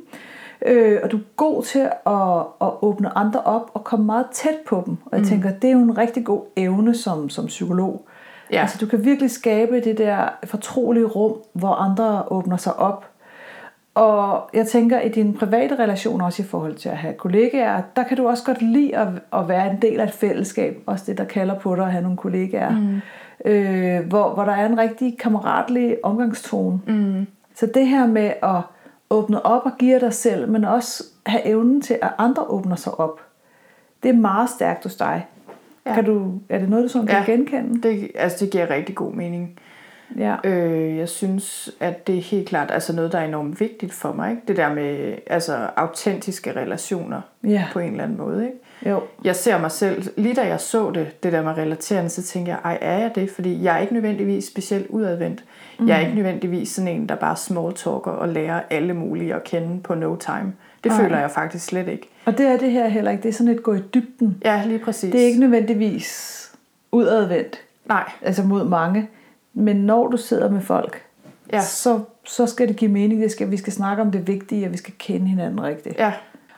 [0.66, 4.56] Øh, og du er god til at, at åbne andre op og komme meget tæt
[4.66, 4.96] på dem.
[5.04, 5.26] Og jeg mm.
[5.26, 8.06] tænker, det er jo en rigtig god evne som, som psykolog.
[8.52, 8.60] Ja.
[8.60, 13.06] Altså du kan virkelig skabe det der fortrolige rum, hvor andre åbner sig op.
[13.98, 18.02] Og jeg tænker, i dine private relationer, også i forhold til at have kollegaer, der
[18.02, 20.82] kan du også godt lide at, at være en del af et fællesskab.
[20.86, 22.70] Også det, der kalder på dig at have nogle kollegaer.
[22.70, 23.00] Mm.
[23.44, 26.80] Øh, hvor, hvor der er en rigtig kammeratlig omgangstone.
[26.86, 27.26] Mm.
[27.54, 28.60] Så det her med at
[29.10, 33.00] åbne op og give dig selv, men også have evnen til, at andre åbner sig
[33.00, 33.20] op,
[34.02, 35.26] det er meget stærkt hos dig.
[35.86, 35.94] Ja.
[35.94, 37.88] Kan du, er det noget, du sådan ja, kan genkende?
[37.88, 39.58] Det, altså det giver rigtig god mening.
[40.16, 40.36] Ja.
[40.44, 44.12] Øh, jeg synes, at det er helt klart altså noget, der er enormt vigtigt for
[44.12, 44.30] mig.
[44.30, 44.42] Ikke?
[44.48, 47.64] Det der med altså, autentiske relationer ja.
[47.72, 48.44] på en eller anden måde.
[48.44, 48.90] Ikke?
[48.90, 49.02] Jo.
[49.24, 52.52] Jeg ser mig selv, lige da jeg så det, det der med relaterende, så tænker
[52.52, 53.30] jeg, ej, er jeg det?
[53.30, 55.44] Fordi jeg er ikke nødvendigvis specielt udadvendt.
[55.78, 55.88] Mm.
[55.88, 56.06] Jeg er mm.
[56.06, 59.94] ikke nødvendigvis sådan en, der bare small talker og lærer alle mulige at kende på
[59.94, 60.52] no time.
[60.84, 60.98] Det ej.
[60.98, 62.08] føler jeg faktisk slet ikke.
[62.24, 63.22] Og det er det her heller ikke.
[63.22, 64.42] Det er sådan et gå i dybden.
[64.44, 65.12] Ja, lige præcis.
[65.12, 66.34] Det er ikke nødvendigvis
[66.92, 67.58] udadvendt.
[67.86, 68.10] Nej.
[68.22, 69.08] Altså mod mange.
[69.58, 71.02] Men når du sidder med folk,
[71.52, 71.60] ja.
[71.60, 73.22] så, så skal det give mening.
[73.22, 75.98] Det skal, vi skal snakke om det vigtige, og vi skal kende hinanden rigtigt.
[75.98, 76.12] Ja.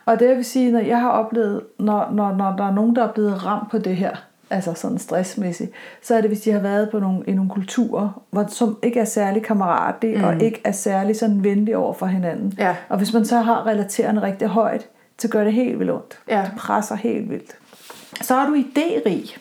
[0.05, 3.03] Og det vil sige, når jeg har oplevet, når, når, når der er nogen, der
[3.03, 4.11] er blevet ramt på det her,
[4.49, 5.71] altså sådan stressmæssigt,
[6.01, 8.99] så er det, hvis de har været på nogle, i nogle kulturer, hvor, som ikke
[8.99, 10.23] er særlig kammeratlige, mm.
[10.23, 12.53] og ikke er særlig sådan venlige over for hinanden.
[12.57, 12.75] Ja.
[12.89, 14.87] Og hvis man så har relaterende rigtig højt,
[15.17, 16.19] så gør det helt vildt ondt.
[16.29, 16.41] Ja.
[16.51, 17.55] Det presser helt vildt.
[18.21, 19.37] Så er du idérig.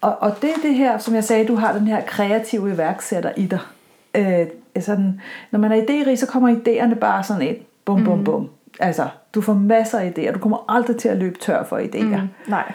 [0.00, 3.32] Og, og det er det her, som jeg sagde, du har den her kreative iværksætter
[3.36, 3.60] i dig.
[4.14, 4.46] Øh,
[4.80, 5.20] sådan,
[5.50, 7.56] når man er idérig, så kommer idéerne bare sådan ind.
[7.84, 8.24] Bum, bum, mm.
[8.24, 8.48] bum.
[8.80, 10.32] Altså, du får masser af idéer.
[10.32, 12.20] Du kommer aldrig til at løbe tør for idéer.
[12.20, 12.28] Mm.
[12.48, 12.72] Nej.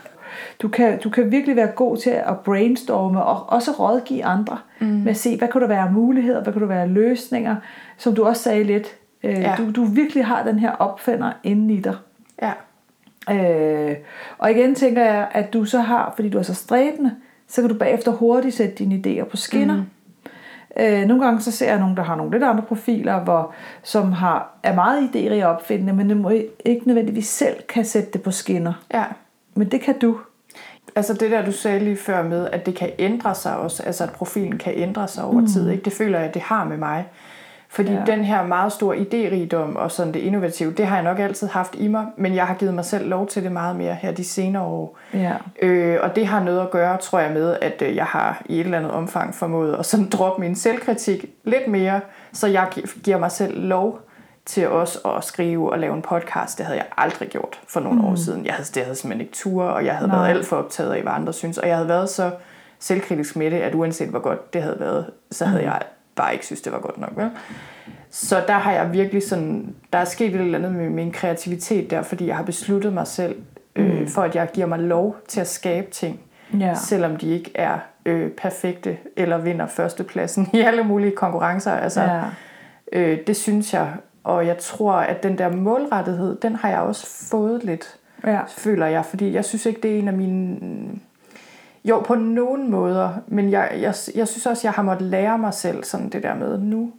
[0.62, 4.86] du, kan, du kan virkelig være god til at brainstorme og også rådgive andre mm.
[4.86, 7.56] med at se, hvad kunne der være muligheder, hvad kunne der være løsninger,
[7.96, 8.96] som du også sagde lidt.
[9.22, 9.54] Øh, ja.
[9.58, 11.94] du, du virkelig har den her opfinder inde i dig.
[12.42, 12.52] Ja.
[13.30, 13.96] Øh,
[14.38, 17.14] og igen tænker jeg, at du så har, fordi du er så stræbende,
[17.48, 19.76] så kan du bagefter hurtigt sætte dine idéer på skinner.
[19.76, 19.82] Mm.
[20.76, 24.12] Øh, nogle gange så ser jeg nogen, der har nogle lidt andre profiler, hvor, som
[24.12, 26.30] har, er meget idérige opfindende, men det må
[26.64, 28.72] ikke nødvendigvis selv kan sætte det på skinner.
[28.94, 29.04] Ja.
[29.54, 30.18] Men det kan du.
[30.96, 34.04] Altså det der, du sagde lige før med, at det kan ændre sig også, altså
[34.04, 35.46] at profilen kan ændre sig over mm.
[35.46, 35.84] tid, ikke?
[35.84, 37.06] det føler jeg, at det har med mig.
[37.72, 38.02] Fordi ja.
[38.06, 41.74] den her meget store idérigdom og sådan det innovative, det har jeg nok altid haft
[41.74, 44.24] i mig, men jeg har givet mig selv lov til det meget mere her de
[44.24, 44.98] senere år.
[45.14, 45.32] Ja.
[45.62, 48.60] Øh, og det har noget at gøre, tror jeg, med, at øh, jeg har i
[48.60, 52.00] et eller andet omfang formået at sådan droppe min selvkritik lidt mere,
[52.32, 52.68] så jeg
[53.02, 54.00] giver mig selv lov
[54.46, 56.58] til også at skrive og lave en podcast.
[56.58, 58.04] Det havde jeg aldrig gjort for nogle mm.
[58.04, 58.46] år siden.
[58.46, 60.18] Jeg havde, det havde simpelthen ikke tur, og jeg havde Nej.
[60.18, 61.58] været alt for optaget af, hvad andre synes.
[61.58, 62.30] Og jeg havde været så
[62.78, 65.68] selvkritisk med det, at uanset hvor godt det havde været, så havde mm.
[65.68, 65.82] jeg
[66.16, 67.12] bare ikke synes, det var godt nok.
[67.16, 67.30] Vel?
[68.10, 71.90] Så der har jeg virkelig sådan, der er sket et eller andet med min kreativitet
[71.90, 73.36] der, fordi jeg har besluttet mig selv,
[73.76, 74.08] øh, mm.
[74.08, 76.20] for at jeg giver mig lov til at skabe ting,
[76.60, 76.74] ja.
[76.74, 81.72] selvom de ikke er øh, perfekte, eller vinder førstepladsen i alle mulige konkurrencer.
[81.72, 82.22] Altså, ja.
[82.92, 83.92] øh, det synes jeg,
[84.24, 87.96] og jeg tror, at den der målrettighed, den har jeg også fået lidt,
[88.26, 88.40] ja.
[88.48, 90.58] føler jeg, fordi jeg synes ikke, det er en af mine
[91.84, 95.54] jo, på nogen måder, men jeg, jeg, jeg synes også, jeg har måttet lære mig
[95.54, 96.92] selv sådan det der med, nu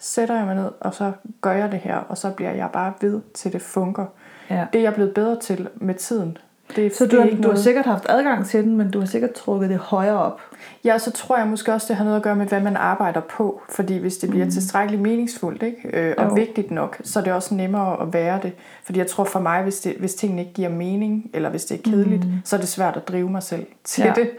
[0.00, 2.92] sætter jeg mig ned, og så gør jeg det her, og så bliver jeg bare
[3.00, 4.06] ved til det funker.
[4.50, 4.66] Ja.
[4.72, 6.38] Det er jeg blevet bedre til med tiden.
[6.76, 9.32] Det, så du, ikke du har sikkert haft adgang til den, men du har sikkert
[9.32, 10.40] trukket det højere op.
[10.84, 13.20] Ja, så tror jeg måske også, det har noget at gøre med, hvad man arbejder
[13.20, 13.62] på.
[13.68, 14.50] Fordi hvis det bliver mm.
[14.50, 15.78] tilstrækkeligt meningsfuldt ikke?
[15.92, 16.34] Øh, og jo.
[16.34, 18.52] vigtigt nok, så er det også nemmere at være det.
[18.84, 21.78] Fordi jeg tror for mig, hvis, det, hvis tingene ikke giver mening, eller hvis det
[21.78, 22.32] er kedeligt, mm.
[22.44, 24.12] så er det svært at drive mig selv til ja.
[24.16, 24.30] det.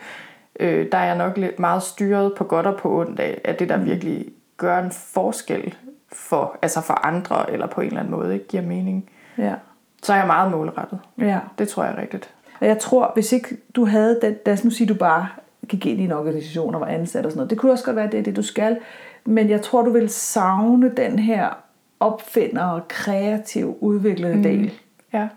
[0.60, 3.60] Øh, der er jeg nok lidt meget styret på godt og på ondt af, at
[3.60, 3.86] det der mm.
[3.86, 4.26] virkelig
[4.58, 5.76] gør en forskel
[6.12, 9.10] for, altså for andre, eller på en eller anden måde ikke giver mening.
[9.38, 9.54] Ja
[10.04, 11.00] så er jeg meget målrettet.
[11.18, 11.40] Ja.
[11.60, 12.30] Det tror jeg er rigtigt.
[12.60, 15.28] Og jeg tror, hvis ikke du havde den, lad os nu sige, du bare
[15.68, 17.50] gik ind i en organisation og var ansat og sådan noget.
[17.50, 18.78] Det kunne også godt være, det er det, du skal.
[19.26, 21.50] Men jeg tror, du vil savne den her
[22.00, 24.44] opfinder og kreativ udviklede mm.
[24.44, 24.72] del.
[25.14, 25.28] Ja.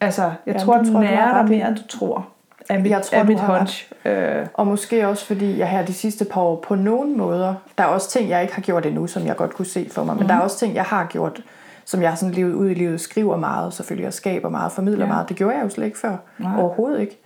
[0.00, 2.28] Altså, jeg ja, tror, den nærer dig mere, end du tror.
[2.68, 3.92] Af mit, jeg tror, af mit hunch.
[4.04, 4.46] Øh.
[4.54, 7.88] Og måske også, fordi jeg her de sidste par år på nogle måder, der er
[7.88, 10.22] også ting, jeg ikke har gjort endnu, som jeg godt kunne se for mig, men
[10.22, 10.28] mm.
[10.28, 11.42] der er også ting, jeg har gjort,
[11.90, 15.12] som jeg sådan levet ud i livet, skriver meget selvfølgelig, og skaber meget, formidler ja.
[15.12, 15.28] meget.
[15.28, 16.16] Det gjorde jeg jo slet ikke før.
[16.38, 16.60] Nej.
[16.60, 17.18] Overhovedet ikke.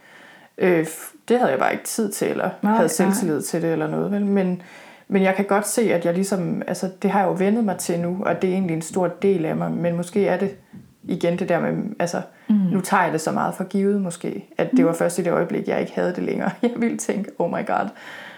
[0.59, 0.87] Øh,
[1.29, 3.43] det havde jeg bare ikke tid til, eller nej, havde selvtillid nej.
[3.43, 4.13] til det, eller noget.
[4.13, 4.27] Vel?
[4.27, 4.63] Men,
[5.09, 7.77] men jeg kan godt se, at jeg ligesom, altså det har jeg jo vendet mig
[7.77, 10.57] til nu, og det er egentlig en stor del af mig, men måske er det
[11.03, 12.55] igen det der med, altså mm.
[12.55, 15.33] Nu tager jeg det så meget for givet måske, at det var først i det
[15.33, 16.51] øjeblik, jeg ikke havde det længere.
[16.63, 17.89] Jeg ville tænke, oh my god.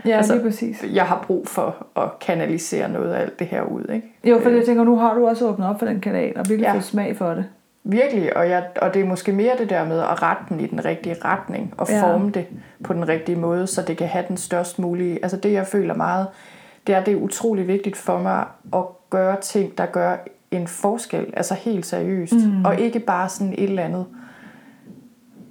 [0.04, 0.84] Ja, altså, lige præcis.
[0.92, 3.84] Jeg har brug for at kanalisere noget af alt det her ud.
[3.92, 4.12] Ikke?
[4.24, 6.66] Jo, for jeg tænker, nu har du også åbnet op for den kanal, og virkelig
[6.66, 6.72] ja.
[6.72, 7.44] fået smag for det.
[7.84, 10.66] Virkelig, og, jeg, og det er måske mere det der med at rette den i
[10.66, 12.02] den rigtige retning, og ja.
[12.02, 12.46] forme det
[12.84, 15.18] på den rigtige måde, så det kan have den størst mulige.
[15.22, 16.26] Altså det, jeg føler meget,
[16.86, 20.16] det er, det er utrolig vigtigt for mig at gøre ting, der gør
[20.50, 22.64] en forskel, altså helt seriøst, mm.
[22.64, 24.06] og ikke bare sådan et eller andet.
[24.10, 24.25] Øh,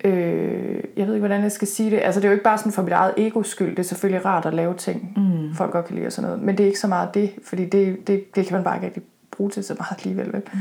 [0.03, 1.99] jeg ved ikke, hvordan jeg skal sige det.
[2.03, 3.69] Altså, det er jo ikke bare sådan for mit eget egos skyld.
[3.69, 5.55] Det er selvfølgelig rart at lave ting, mm.
[5.55, 6.43] folk godt kan lide og sådan noget.
[6.43, 8.85] Men det er ikke så meget det, fordi det, det, det kan man bare ikke
[8.85, 10.33] rigtig bruge til så meget alligevel.
[10.33, 10.41] Vel?
[10.53, 10.59] Mm.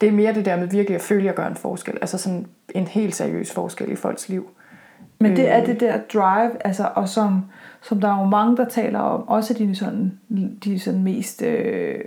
[0.00, 1.94] Det er mere det der med virkelig at føle, at jeg gør en forskel.
[2.00, 4.48] Altså sådan en helt seriøs forskel i folks liv.
[5.20, 5.66] Men det er øh.
[5.66, 7.44] det der drive, altså, og som,
[7.82, 10.18] som der er jo mange, der taler om, også de sådan,
[10.64, 11.98] de sådan mest øh,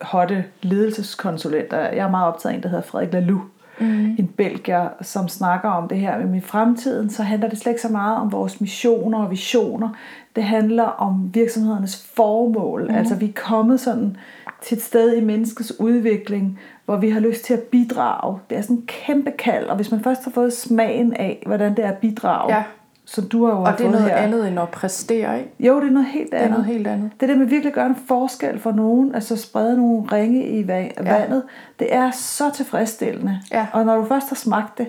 [0.00, 1.78] hotte ledelseskonsulenter.
[1.78, 3.42] Jeg er meget optaget af en, der hedder Frederik Laloux,
[3.80, 4.16] mm.
[4.18, 6.18] en belgier, som snakker om det her.
[6.18, 9.88] Men i fremtiden, så handler det slet ikke så meget om vores missioner og visioner.
[10.36, 12.88] Det handler om virksomhedernes formål.
[12.88, 12.94] Mm.
[12.94, 14.16] Altså vi er kommet sådan
[14.62, 18.38] til et sted i menneskets udvikling, hvor vi har lyst til at bidrage.
[18.50, 21.76] Det er sådan en kæmpe kald, og hvis man først har fået smagen af, hvordan
[21.76, 22.62] det er at bidrage, ja.
[23.04, 24.16] Som du har jo Og det er noget her.
[24.16, 25.50] andet end at præstere, ikke?
[25.60, 26.40] Jo, det er noget helt andet.
[26.42, 27.10] Det er noget helt andet.
[27.20, 30.68] Det der med virkelig at gøre en forskel for nogen, altså sprede nogle ringe i
[30.68, 31.40] vandet, ja.
[31.78, 33.40] det er så tilfredsstillende.
[33.52, 33.66] Ja.
[33.72, 34.88] Og når du først har smagt det,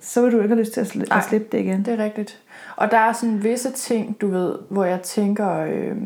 [0.00, 1.84] så vil du ikke have lyst til at, sli- at slippe det igen.
[1.84, 2.38] det er rigtigt.
[2.76, 5.60] Og der er sådan visse ting, du ved, hvor jeg tænker...
[5.60, 5.96] Øh,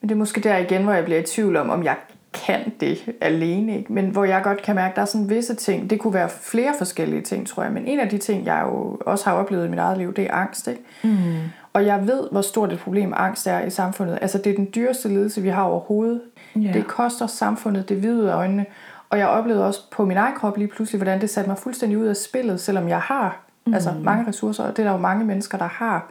[0.00, 1.96] men det er måske der igen, hvor jeg bliver i tvivl om, om jeg
[2.32, 3.92] kan det alene, ikke?
[3.92, 6.28] men hvor jeg godt kan mærke, at der er sådan visse ting, det kunne være
[6.28, 9.66] flere forskellige ting, tror jeg, men en af de ting, jeg jo også har oplevet
[9.66, 10.68] i mit eget liv, det er angst.
[10.68, 10.82] Ikke?
[11.02, 11.34] Mm.
[11.72, 14.18] Og jeg ved, hvor stort et problem angst er i samfundet.
[14.22, 16.20] Altså det er den dyreste lidelse, vi har overhovedet.
[16.56, 16.74] Yeah.
[16.74, 18.66] Det koster samfundet det hvide øjnene.
[19.10, 21.98] Og jeg oplevede også på min egen krop lige pludselig, hvordan det satte mig fuldstændig
[21.98, 23.74] ud af spillet, selvom jeg har mm.
[23.74, 26.10] altså mange ressourcer, og det er der jo mange mennesker, der har.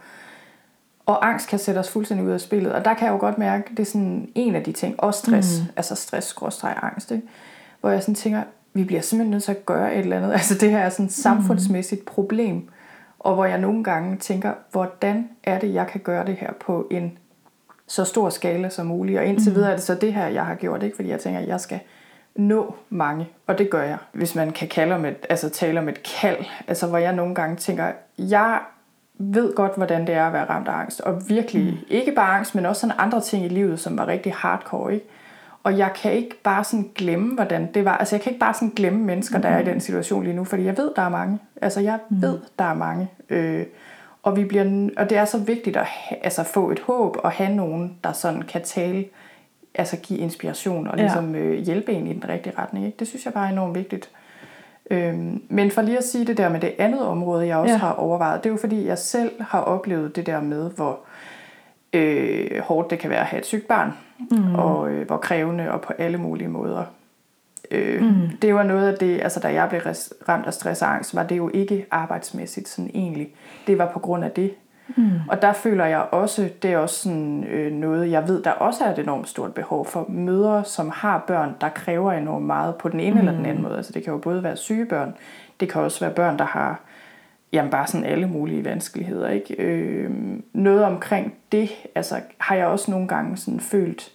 [1.08, 2.72] Og angst kan sætte os fuldstændig ud af spillet.
[2.72, 5.00] Og der kan jeg jo godt mærke, det er sådan en af de ting.
[5.00, 5.60] Og stress.
[5.60, 5.66] Mm.
[5.76, 7.10] Altså stress, angst.
[7.10, 7.26] Ikke?
[7.80, 8.42] Hvor jeg sådan tænker,
[8.72, 10.32] vi bliver simpelthen nødt til at gøre et eller andet.
[10.38, 12.68] Altså det her er sådan et samfundsmæssigt problem.
[13.18, 16.86] Og hvor jeg nogle gange tænker, hvordan er det, jeg kan gøre det her på
[16.90, 17.18] en
[17.86, 19.18] så stor skala som muligt.
[19.18, 19.56] Og indtil mm.
[19.56, 20.82] videre er det så det her, jeg har gjort.
[20.82, 20.96] Ikke?
[20.96, 21.80] Fordi jeg tænker, at jeg skal
[22.36, 23.28] nå mange.
[23.46, 23.98] Og det gør jeg.
[24.12, 26.44] Hvis man kan kalde om et, altså tale om et kald.
[26.66, 28.60] Altså hvor jeg nogle gange tænker, jeg
[29.18, 31.00] ved godt, hvordan det er at være ramt af angst.
[31.00, 31.78] Og virkelig, mm.
[31.88, 34.94] ikke bare angst, men også sådan andre ting i livet, som var rigtig hardcore.
[34.94, 35.06] Ikke?
[35.62, 37.96] Og jeg kan ikke bare sådan glemme, hvordan det var.
[37.96, 40.44] Altså jeg kan ikke bare sådan glemme mennesker, der er i den situation lige nu,
[40.44, 41.38] fordi jeg ved, der er mange.
[41.62, 42.22] Altså jeg mm.
[42.22, 43.08] ved, der er mange.
[43.30, 43.66] Øh,
[44.22, 45.86] og, vi bliver, og det er så vigtigt at
[46.22, 49.04] altså få et håb og have nogen, der sådan kan tale,
[49.74, 51.40] altså give inspiration og ligesom ja.
[51.40, 52.86] øh, hjælpe en i den rigtige retning.
[52.86, 52.98] Ikke?
[52.98, 54.10] Det synes jeg bare er enormt vigtigt.
[54.90, 57.78] Øhm, men for lige at sige det der med det andet område, jeg også ja.
[57.78, 61.00] har overvejet, det er jo fordi, jeg selv har oplevet det der med, hvor
[61.92, 63.92] øh, hårdt det kan være at have et sygt barn,
[64.30, 64.54] mm.
[64.54, 66.84] og øh, hvor krævende og på alle mulige måder.
[67.70, 68.28] Øh, mm.
[68.42, 69.80] Det var noget af det, altså da jeg blev
[70.28, 73.34] ramt af stress og angst, var det jo ikke arbejdsmæssigt sådan egentlig.
[73.66, 74.54] Det var på grund af det,
[74.96, 75.10] Mm.
[75.28, 78.84] Og der føler jeg også, det er også sådan, øh, noget, jeg ved, der også
[78.84, 82.88] er et enormt stort behov for mødre, som har børn, der kræver enormt meget på
[82.88, 83.18] den ene mm.
[83.18, 83.76] eller den anden måde.
[83.76, 85.14] Altså det kan jo både være syge børn,
[85.60, 86.80] det kan også være børn, der har
[87.52, 89.28] jamen bare sådan alle mulige vanskeligheder.
[89.28, 89.54] Ikke?
[89.54, 90.10] Øh,
[90.52, 94.12] noget omkring det, altså har jeg også nogle gange sådan følt,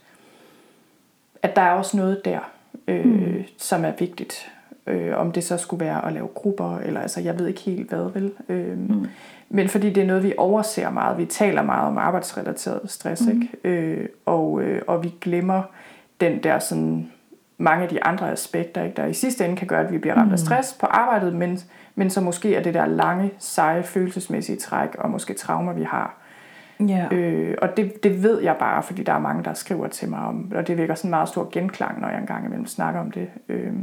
[1.41, 2.39] at der er også noget der,
[2.87, 3.43] øh, mm.
[3.57, 4.51] som er vigtigt.
[4.87, 7.89] Øh, om det så skulle være at lave grupper, eller altså jeg ved ikke helt
[7.89, 8.31] hvad, vel?
[8.49, 9.05] Øh, mm.
[9.49, 11.17] Men fordi det er noget, vi overser meget.
[11.17, 13.31] Vi taler meget om arbejdsrelateret stress, mm.
[13.31, 13.49] ikke?
[13.63, 15.63] Øh, og, øh, og vi glemmer
[16.21, 17.11] den der sådan
[17.57, 18.95] mange af de andre aspekter, ikke?
[18.95, 20.33] der i sidste ende kan gøre, at vi bliver ramt mm.
[20.33, 21.59] af stress på arbejdet, men,
[21.95, 26.17] men så måske er det der lange, seje, følelsesmæssige træk, og måske traumer, vi har.
[26.81, 27.07] Yeah.
[27.11, 30.19] Øh, og det, det ved jeg bare, fordi der er mange, der skriver til mig
[30.19, 33.11] om, og det vækker sådan en meget stor genklang, når jeg engang imellem snakker om
[33.11, 33.29] det.
[33.49, 33.73] Øh,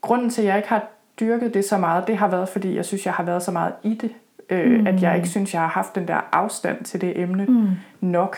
[0.00, 0.88] grunden til, at jeg ikke har
[1.20, 3.72] dyrket det så meget, det har været, fordi jeg synes, jeg har været så meget
[3.82, 4.10] i det
[4.50, 4.86] Øh, mm.
[4.86, 7.68] At jeg ikke synes, jeg har haft den der afstand til det emne mm.
[8.00, 8.36] nok,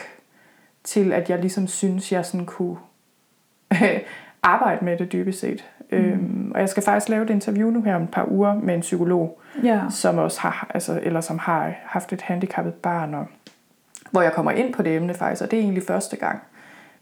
[0.84, 2.76] til at jeg ligesom synes, jeg sådan kunne
[4.42, 5.64] arbejde med det dybest set.
[5.92, 5.98] Mm.
[5.98, 8.74] Øhm, og jeg skal faktisk lave et interview nu her om et par uger med
[8.74, 9.80] en psykolog, ja.
[9.90, 13.26] som også har, altså, eller som har haft et handicappet barn, og,
[14.10, 16.38] hvor jeg kommer ind på det emne faktisk, og det er egentlig første gang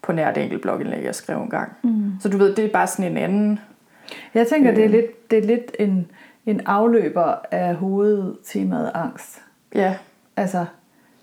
[0.03, 1.73] på nær det enkelt blogindlæg, jeg skrev en gang.
[1.83, 2.13] Mm.
[2.21, 3.61] Så du ved, det er bare sådan en anden...
[4.35, 6.07] Jeg tænker, øh, det, er lidt, det er lidt en
[6.47, 9.43] en afløber af hovedtemaet angst.
[9.75, 9.97] Ja.
[10.37, 10.67] Altså,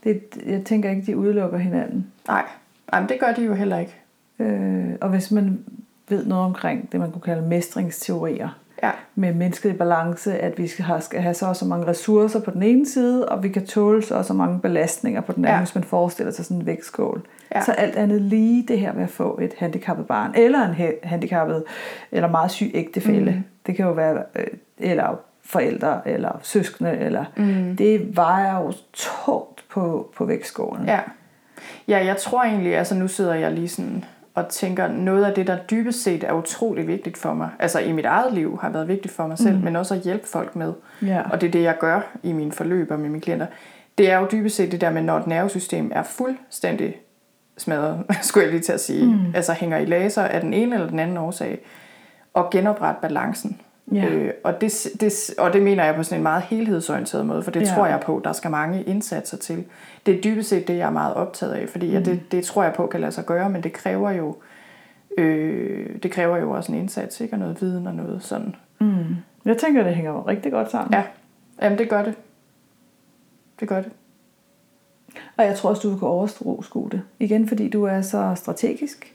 [0.03, 2.11] det, jeg tænker ikke, de udelukker hinanden.
[2.27, 2.45] Nej,
[2.93, 3.95] Jamen, det gør de jo heller ikke.
[4.39, 5.65] Øh, og hvis man
[6.09, 8.91] ved noget omkring det, man kunne kalde mestringsteorier, Ja.
[9.15, 12.39] med mennesket i balance, at vi skal have, skal have så og så mange ressourcer
[12.41, 15.45] på den ene side, og vi kan tåle så og så mange belastninger på den
[15.45, 15.63] anden, Ja.
[15.63, 17.21] hvis man forestiller sig sådan en vægtskål.
[17.55, 17.61] Ja.
[17.61, 21.63] Så alt andet lige det her med at få et handicappet barn, eller en handicappet,
[22.11, 23.31] eller meget syg ægtefælle.
[23.31, 23.43] Mm.
[23.67, 24.47] Det kan jo være, øh,
[24.77, 27.75] eller forældre, eller søskende, eller mm.
[27.77, 30.85] det vejer jo tungt på, på vægtskålen.
[30.85, 30.99] Ja.
[31.87, 34.03] ja, jeg tror egentlig, altså nu sidder jeg lige sådan
[34.37, 37.91] og tænker, noget af det, der dybest set er utrolig vigtigt for mig, altså i
[37.91, 39.63] mit eget liv har været vigtigt for mig selv, mm.
[39.63, 40.73] men også at hjælpe folk med.
[41.01, 41.21] Ja.
[41.31, 43.45] Og det er det, jeg gør i mine forløb og med mine klienter.
[43.97, 46.95] Det er jo dybest set det der med, når et nervesystem er fuldstændig
[47.57, 49.35] smadret, skulle jeg lige til at sige, mm.
[49.35, 51.59] altså hænger i laser af den ene eller den anden årsag,
[52.33, 53.61] og genoprette balancen.
[53.91, 54.05] Ja.
[54.05, 57.51] Øh, og, det, det, og det mener jeg på sådan en meget helhedsorienteret måde, for
[57.51, 57.65] det Ja.
[57.75, 59.65] tror jeg på, der skal mange indsatser til.
[60.05, 61.93] Det er dybest set det, jeg er meget optaget af, fordi mm.
[61.93, 64.35] ja, det, det tror jeg på kan lade sig gøre, men det kræver jo
[65.17, 67.33] øh, det kræver jo også en indsats, ikke?
[67.33, 68.55] Og noget viden og noget sådan.
[68.79, 69.15] Mm.
[69.45, 70.93] Jeg tænker, det hænger jo rigtig godt sammen.
[70.93, 71.03] Ja,
[71.61, 72.13] jamen det gør det.
[73.59, 73.91] Det gør det.
[75.37, 76.09] Og jeg tror også, du kunne
[76.45, 77.01] overskue det.
[77.19, 79.13] Igen, fordi du er så strategisk,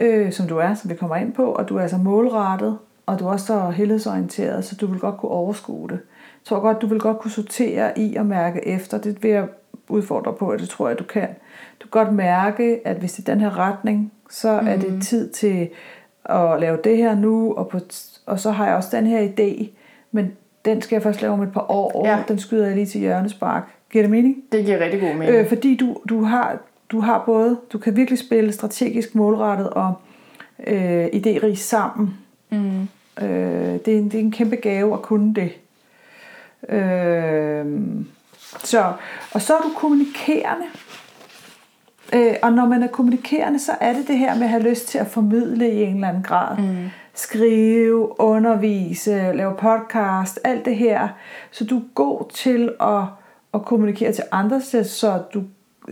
[0.00, 3.18] øh, som du er, som vi kommer ind på, og du er så målrettet, og
[3.18, 5.98] du er også så helhedsorienteret, så du vil godt kunne overskue det.
[6.14, 8.98] Jeg tror godt, du vil godt kunne sortere i og mærke efter.
[8.98, 9.48] Det vil jeg
[9.88, 11.28] udfordre på, og det tror jeg, du kan.
[11.80, 14.68] Du kan godt mærke, at hvis det er den her retning, så mm.
[14.68, 15.68] er det tid til
[16.24, 17.80] at lave det her nu, og, på,
[18.26, 19.66] og så har jeg også den her idé,
[20.12, 20.32] men
[20.64, 22.06] den skal jeg først lave om et par år.
[22.08, 22.22] Ja.
[22.28, 23.62] Den skyder jeg lige til hjørnespark.
[23.92, 24.36] Giver det mening?
[24.52, 25.30] Det giver rigtig god mening.
[25.36, 29.94] Øh, fordi du, du, har, du har både, du kan virkelig spille strategisk målrettet og
[30.66, 32.18] øh, idérig sammen.
[32.58, 32.88] Mm.
[33.24, 35.52] Øh, det, er en, det er en kæmpe gave at kunne det.
[36.68, 37.66] Øh,
[38.64, 38.92] så,
[39.34, 40.64] og så er du kommunikerende.
[42.14, 44.88] Øh, og når man er kommunikerende, så er det det her med at have lyst
[44.88, 46.58] til at formidle i en eller anden grad.
[46.58, 46.76] Mm.
[47.14, 51.08] Skrive, undervise, lave podcast, alt det her.
[51.50, 53.02] Så du er god til at,
[53.54, 55.42] at kommunikere til andre, så- så du,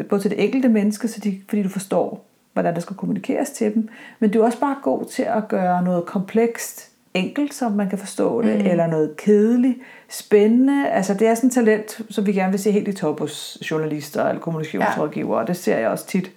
[0.08, 3.74] både til det enkelte menneske, så de, fordi du forstår, hvordan der skal kommunikeres til
[3.74, 3.88] dem.
[4.18, 7.98] Men du er også bare god til at gøre noget komplekst enkelt, så man kan
[7.98, 8.66] forstå det, mm.
[8.66, 9.78] eller noget kedeligt,
[10.08, 10.88] spændende.
[10.88, 13.58] Altså det er sådan et talent, som vi gerne vil se helt i top hos
[13.70, 16.30] journalister eller kommunikationsrådgivere, og det ser jeg også tit.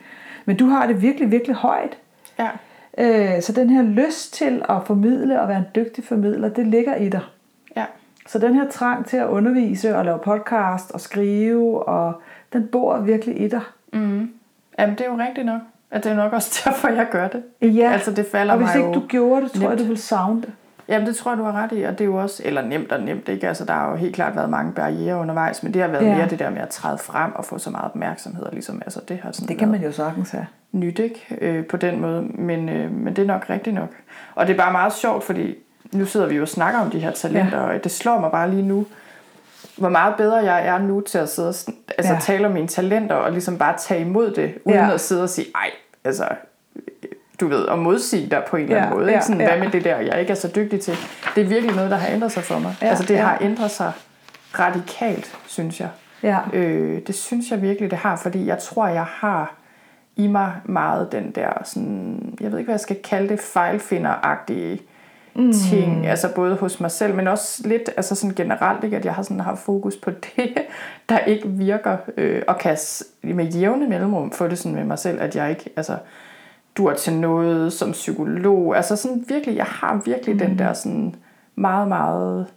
[0.45, 1.97] Men du har det virkelig, virkelig højt.
[2.39, 2.49] Ja.
[2.97, 6.95] Øh, Så den her lyst til at formidle og være en dygtig formidler, det ligger
[6.95, 7.21] i dig.
[7.75, 7.85] Ja.
[8.27, 12.21] Så den her trang til at undervise og lave podcast og skrive, og
[12.53, 13.61] den bor virkelig i dig.
[13.93, 14.29] Mm.
[14.79, 15.61] Jamen, det er jo rigtigt nok.
[15.95, 17.43] At det er nok også derfor, jeg gør det.
[17.61, 19.79] Ja, Altså, det falder og hvis mig ikke du gjorde det, tror jeg, nemt.
[19.79, 20.49] du ville savne det.
[20.87, 22.91] Jamen, det tror jeg, du har ret i, og det er jo også, eller nemt
[22.91, 23.47] og nemt, ikke?
[23.47, 26.15] Altså, der har jo helt klart været mange barriere undervejs, men det har været Ja.
[26.15, 28.99] mere det der med at træde frem og få så meget opmærksomhed, og ligesom, altså,
[29.07, 30.45] det har sådan Det kan man jo sagtens have.
[30.71, 31.25] nyt, ikke?
[31.41, 33.89] Øh, på den måde, men, øh, men det er nok rigtigt nok.
[34.35, 35.55] Og det er bare meget sjovt, fordi
[35.93, 37.63] nu sidder vi jo og snakker om de her talenter, ja.
[37.75, 38.85] og det slår mig bare lige nu,
[39.77, 41.55] hvor meget bedre jeg er nu til at sidde og
[41.97, 42.19] altså, Ja.
[42.21, 44.93] tale om mine talenter, og ligesom bare tage imod det, uden ja.
[44.93, 45.69] at sidde og sige, ej,
[46.05, 46.27] altså,
[47.39, 49.07] du ved, og modsige dig på en eller anden Ja, måde.
[49.07, 49.25] ja, Ikke?
[49.25, 49.47] Sådan, ja.
[49.47, 50.93] Hvad med det der, jeg ikke er så dygtig til?
[51.35, 52.75] Det er virkelig noget, der har ændret sig for mig.
[52.81, 53.21] Ja, altså, det ja.
[53.21, 53.91] har ændret sig
[54.59, 55.89] radikalt, synes jeg.
[56.23, 56.37] Ja.
[56.53, 59.53] Øh, det synes jeg virkelig, det har, fordi jeg tror, jeg har
[60.15, 64.81] i mig meget den der, sådan, jeg ved ikke, hvad jeg skal kalde det, fejlfinderagtige
[65.35, 65.53] mm.
[65.53, 69.13] ting, altså både hos mig selv, men også lidt altså sådan generelt, ikke, at jeg
[69.13, 70.57] har sådan haft fokus på det,
[71.09, 72.77] der ikke virker, øh, og kan
[73.23, 75.97] med jævne mellemrum få det sådan med mig selv, at jeg ikke, altså,
[76.77, 80.39] dur til noget som psykolog, altså sådan virkelig, jeg har virkelig mm.
[80.39, 81.15] den der sådan
[81.55, 82.47] meget, meget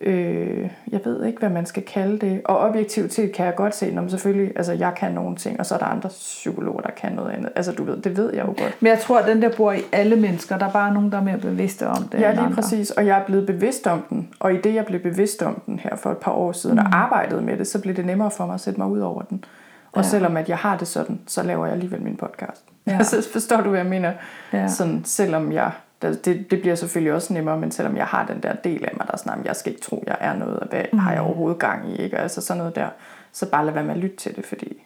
[0.00, 2.40] øh, jeg ved ikke, hvad man skal kalde det.
[2.44, 5.74] Og objektivitet kan jeg godt se, man selvfølgelig, altså jeg kan nogle ting, og så
[5.74, 7.50] er der andre psykologer, der kan noget andet.
[7.56, 8.76] Altså du ved, det ved jeg jo godt.
[8.80, 10.58] Men jeg tror, at den der bor i alle mennesker.
[10.58, 12.20] Der er bare nogen, der er mere bevidste om det.
[12.20, 12.54] Ja, lige andre.
[12.54, 12.90] præcis.
[12.90, 14.28] Og jeg er blevet bevidst om den.
[14.40, 16.84] Og i det, jeg blev bevidst om den her for et par år siden, mm.
[16.86, 19.22] og arbejdede med det, så blev det nemmere for mig at sætte mig ud over
[19.22, 19.44] den.
[19.92, 20.08] Og Ja.
[20.08, 22.62] selvom at jeg har det sådan, så laver jeg alligevel min podcast.
[22.86, 22.90] Ja.
[22.92, 22.98] Ja.
[22.98, 24.12] Altså, forstår du, hvad jeg mener?
[24.52, 24.68] Ja.
[24.68, 25.70] Sådan, selvom jeg,
[26.12, 29.06] det, det bliver selvfølgelig også nemmere, men selvom jeg har den der del af mig,
[29.06, 30.98] der er sådan, "Jamen, jeg skal ikke tro, jeg er noget, og hvad mm.
[30.98, 32.18] har jeg overhovedet gang i, ikke?
[32.18, 32.88] Altså sådan noget der.
[33.32, 34.84] Så bare lad være med at lytte til det, fordi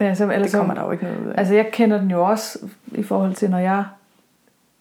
[0.00, 1.38] Ja, så, eller det kommer der jo ikke noget ud af.
[1.38, 2.58] Altså jeg kender den jo også
[2.92, 3.84] i forhold til, når jeg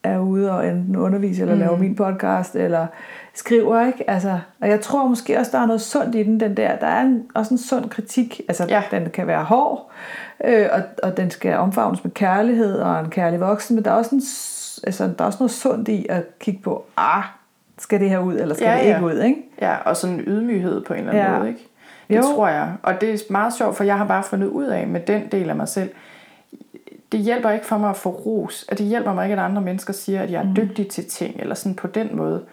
[0.03, 1.59] er ude og enten undervise, eller mm.
[1.61, 2.87] lave min podcast, eller
[3.33, 4.09] skriver, ikke?
[4.09, 6.75] Altså, og jeg tror måske også, der er noget sundt i den, den der.
[6.75, 8.41] Der er en, også en sund kritik.
[8.47, 8.83] Altså, ja.
[8.91, 9.91] Den kan være hård,
[10.45, 13.95] øh, og, og den skal omfavnes med kærlighed og en kærlig voksen, men der er
[13.95, 14.21] også, en,
[14.83, 17.23] altså, der er også noget sundt i at kigge på, ah,
[17.79, 18.95] skal det her ud, eller skal Ja, det ja.
[18.95, 19.41] ikke ud, ikke?
[19.61, 21.31] Ja, og sådan en ydmyghed på en eller anden Ja.
[21.33, 21.37] ja.
[21.39, 21.67] måde, ikke?
[22.09, 22.21] Det Jo.
[22.21, 22.73] tror jeg.
[22.83, 25.49] Og det er meget sjovt, for jeg har bare fundet ud af med den del
[25.49, 25.89] af mig selv,
[27.11, 28.65] det hjælper ikke for mig at få ros.
[28.69, 30.55] At det hjælper mig ikke, at andre mennesker siger, at jeg er Mm.
[30.55, 32.43] dygtig til ting, eller sådan på den måde.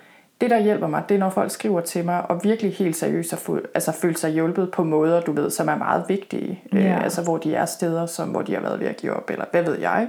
[0.41, 3.31] det, der hjælper mig, det er, når folk skriver til mig, og virkelig helt seriøst
[3.31, 6.63] har fu- altså, følt sig hjulpet på måder, du ved, som er meget vigtige.
[6.73, 6.79] Ja.
[6.79, 9.31] Øh, altså, hvor de er steder, som, hvor de har været ved at give op,
[9.31, 10.09] eller hvad ved jeg.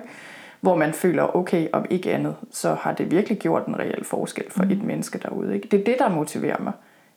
[0.62, 4.44] Hvor man føler, okay, om ikke andet, så har det virkelig gjort en reel forskel
[4.52, 4.72] for mm.
[4.72, 5.56] et menneske derude.
[5.56, 5.68] Ikke?
[5.72, 6.74] Det er det, der motiverer mig.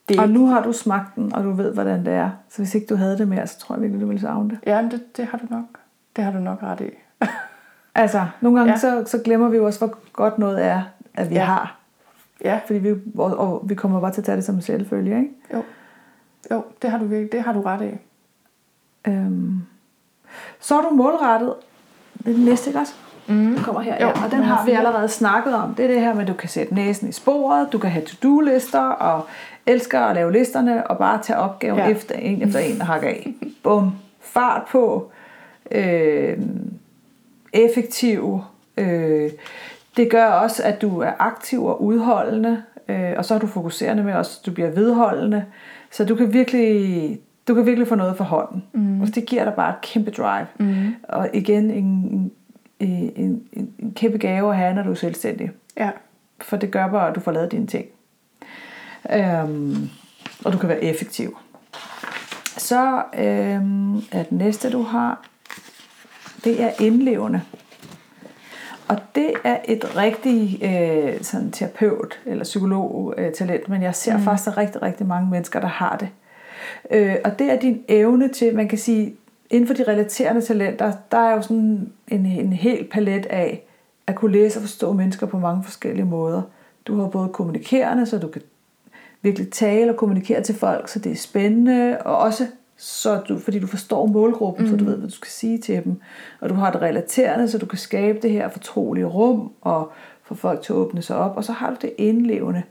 [0.09, 2.31] Det Og nu har du smagt den, og du ved, hvordan det er.
[2.49, 4.59] Så hvis ikke du havde det mere, så tror jeg virkelig, du ville savne det.
[4.67, 5.65] ja, det, det har du nok.
[6.17, 6.91] Det har du nok ret i.
[7.95, 8.79] Altså, nogle gange Ja.
[8.79, 10.83] så, så glemmer vi jo også, hvor godt noget er,
[11.15, 11.41] at vi Ja.
[11.41, 11.47] ja.
[11.47, 11.77] har.
[12.45, 15.17] ja, Fordi vi, og, og vi kommer bare til at tage det som en selvfølge,
[15.17, 15.31] ikke?
[15.55, 15.63] jo.
[16.51, 17.99] Jo, det har du virkelig, det har du ret i.
[19.11, 19.63] Øhm.
[20.61, 21.55] Så er du målrettet.
[22.19, 22.95] Det er den næste, ikke også?
[23.27, 23.57] Mm.
[23.63, 24.25] kommer her, Jo, ja.
[24.25, 25.75] Og den har vi allerede snakket om.
[25.75, 28.05] Det er det her med, at du kan sætte næsen i sporet, du kan have
[28.05, 29.27] to-do-lister, og
[29.67, 31.89] elsker at lave listerne, og bare tage opgaven Ja.
[31.89, 33.35] efter en efter en og hakke af.
[33.63, 33.93] Bum.
[34.21, 35.11] Fart på.
[35.71, 36.39] Øh,
[37.53, 38.41] effektiv.
[38.77, 39.31] Øh,
[39.97, 44.03] det gør også, at du er aktiv og udholdende, øh, og så er du fokuserende
[44.03, 45.45] med også, at du bliver vedholdende.
[45.91, 47.19] Så du kan virkelig,
[47.49, 48.63] du kan virkelig få noget for hånden.
[48.73, 49.01] Mm.
[49.01, 50.47] Og det giver dig bare et kæmpe drive.
[50.59, 50.95] Mm.
[51.09, 52.31] Og igen en, en,
[52.87, 55.51] en, en, en kæmpe gave at have, når du er selvstændig.
[55.77, 55.91] Ja.
[56.41, 57.87] For det gør bare, at du får lavet dine ting.
[59.13, 59.89] Øhm,
[60.45, 61.39] og du kan være effektiv.
[62.59, 65.29] Så øhm, er den næste, du har,
[66.45, 67.43] det er indlevende.
[68.89, 74.17] Og det er et rigtig øh, sådan terapeut eller psykolog øh, talent, men jeg ser
[74.17, 74.23] mm.
[74.23, 76.09] faktisk, rigtig, rigtig mange mennesker, der har det.
[76.91, 79.17] Øh, og det er din evne til, man kan sige,
[79.53, 83.67] inden for de relaterende talenter, der er jo sådan en, en hel palet af
[84.07, 86.43] at kunne læse og forstå mennesker på mange forskellige måder.
[86.87, 88.43] Du har både kommunikerende, så du kan
[89.23, 92.47] virkelig tale og kommunikere til folk, så det er spændende, og også
[92.77, 94.71] så du, fordi du forstår målgruppen, mm.
[94.71, 96.01] så du ved, hvad du skal sige til dem.
[96.41, 99.93] Og du har det relaterende, så du kan skabe det her fortrolige rum, og
[100.23, 102.63] få folk til at åbne sig op, og så har du det indlevende.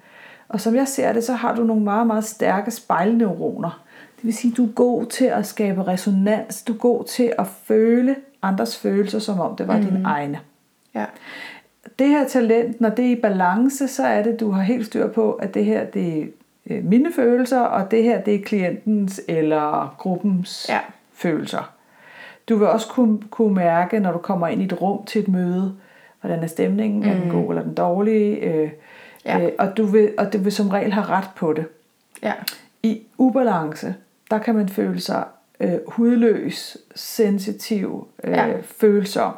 [0.50, 3.84] Og som jeg ser det, så har du nogle meget, meget stærke spejlneuroner.
[4.22, 7.34] Det vil sige, at du er god til at skabe resonans, du er god til
[7.40, 9.86] at føle andres følelser, som om det var mm.
[9.86, 10.40] dine egne.
[10.96, 11.06] Ja.
[12.00, 15.08] Det her talent, når det er i balance, så er det, du har helt styr
[15.08, 16.26] på, at det her det er
[16.70, 20.80] øh, mine følelser, og det her det er klientens eller gruppens Ja.
[21.14, 21.72] følelser.
[22.50, 25.28] Du vil også kunne, kunne mærke, når du kommer ind i et rum til et
[25.28, 25.74] møde,
[26.22, 27.10] hvordan er stemningen, mm.
[27.10, 28.70] er den god eller den dårlige, øh,
[29.26, 29.40] Ja.
[29.42, 31.66] øh, og, du vil, og du vil som regel have ret på det.
[32.24, 32.34] Ja.
[32.84, 33.96] I ubalance,
[34.32, 35.24] der kan man føle sig
[35.60, 38.46] øh, hudløs, sensitiv, øh, Ja.
[38.80, 39.34] følsom.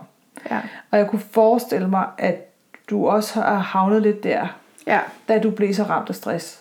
[0.51, 0.59] Ja.
[0.91, 2.35] Og jeg kunne forestille mig, at
[2.89, 4.47] du også har havnet lidt der,
[4.87, 4.99] Ja.
[5.27, 6.59] da du blev så ramt af stress.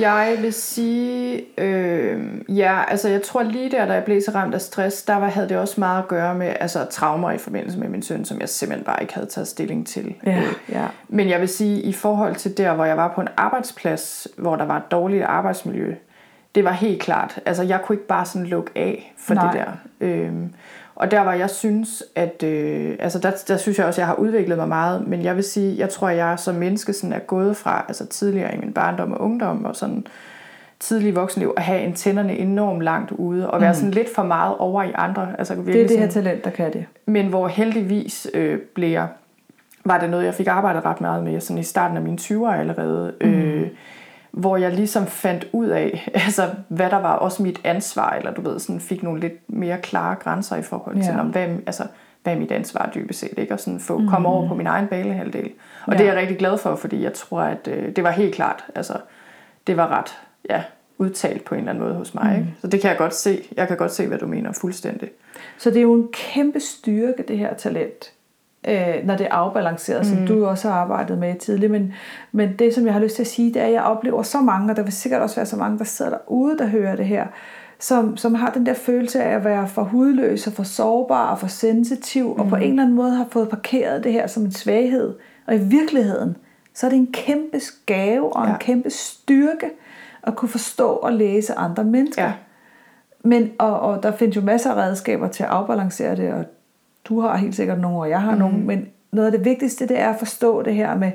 [0.00, 4.54] Jeg vil sige, øh, ja, altså jeg tror lige der, da jeg blev så ramt
[4.54, 7.78] af stress, der var, havde det også meget at gøre med altså, traumer i forbindelse
[7.78, 10.14] med min søn, som jeg simpelthen bare ikke havde taget stilling til.
[10.26, 10.86] Ja, Øh, ja.
[11.08, 14.56] Men jeg vil sige, i forhold til der, hvor jeg var på en arbejdsplads, hvor
[14.56, 15.94] der var et dårligt arbejdsmiljø,
[16.54, 17.38] det var helt klart.
[17.46, 19.52] Altså, jeg kunne ikke bare sådan lukke af for Nej.
[19.52, 19.72] det der.
[20.06, 20.52] Øhm,
[20.94, 22.42] og der var jeg synes, at...
[22.42, 25.06] Øh, altså, der, der synes jeg også, at jeg har udviklet mig meget.
[25.06, 28.06] Men jeg vil sige, jeg tror, at jeg som menneske sådan er gået fra altså
[28.06, 30.06] tidligere i min barndom og ungdom og sådan
[30.80, 33.74] tidlig voksenliv, at have antennerne enormt langt ude, og være mm.
[33.74, 35.28] sådan lidt for meget over i andre.
[35.38, 36.84] Altså, Det er det her talent, der kan det.
[37.06, 39.08] men hvor heldigvis øh, blev jeg,
[39.84, 42.52] var det noget, jeg fik arbejdet ret meget med, sådan i starten af mine 20'er
[42.52, 43.26] allerede, mm.
[43.26, 43.68] øh,
[44.34, 48.40] hvor jeg ligesom fandt ud af, altså, hvad der var også mit ansvar, eller du
[48.40, 51.20] ved, sådan fik nogle lidt mere klare grænser i forhold til, Ja.
[51.20, 51.82] om, hvad, altså,
[52.22, 53.54] hvad er mit ansvar dybest set, ikke?
[53.54, 54.08] og sådan få mm.
[54.08, 55.50] komme over på min egen balehalvdel.
[55.86, 55.98] Og Ja.
[55.98, 58.64] det er jeg rigtig glad for, fordi jeg tror, at øh, det var helt klart,
[58.74, 58.94] altså,
[59.66, 60.18] det var ret,
[60.50, 60.62] ja,
[60.98, 62.30] udtalt på en eller anden måde hos mig.
[62.32, 62.38] Mm.
[62.38, 62.54] Ikke?
[62.60, 63.42] Så det kan jeg godt se.
[63.56, 65.10] Jeg kan godt se, hvad du mener fuldstændig.
[65.58, 68.12] Så det er jo en kæmpe styrke, det her talent,
[68.68, 70.04] øh, når det er afbalanceret, mm.
[70.04, 71.72] som du også har arbejdet med tidligere.
[71.72, 71.92] Men,
[72.32, 74.40] men det, som jeg har lyst til at sige, det er, at jeg oplever så
[74.40, 77.06] mange, og der vil sikkert også være så mange, der sidder derude, der hører det
[77.06, 77.26] her,
[77.78, 81.38] som, som har den der følelse af at være for hudløs og for sårbar og
[81.38, 82.40] for sensitiv, mm.
[82.40, 85.14] og på en eller anden måde har fået parkeret det her som en svaghed.
[85.46, 86.36] Og i virkeligheden,
[86.74, 88.56] så er det en kæmpe gave og en Ja.
[88.58, 89.70] kæmpe styrke
[90.22, 92.24] at kunne forstå og læse andre mennesker.
[92.24, 92.32] Ja.
[93.24, 96.44] Men, og, og der findes jo masser af redskaber til at afbalancere det, og
[97.08, 98.38] du har helt sikkert nogle, og jeg har mm.
[98.38, 101.12] nogle, men noget af det vigtigste, det er at forstå det her med,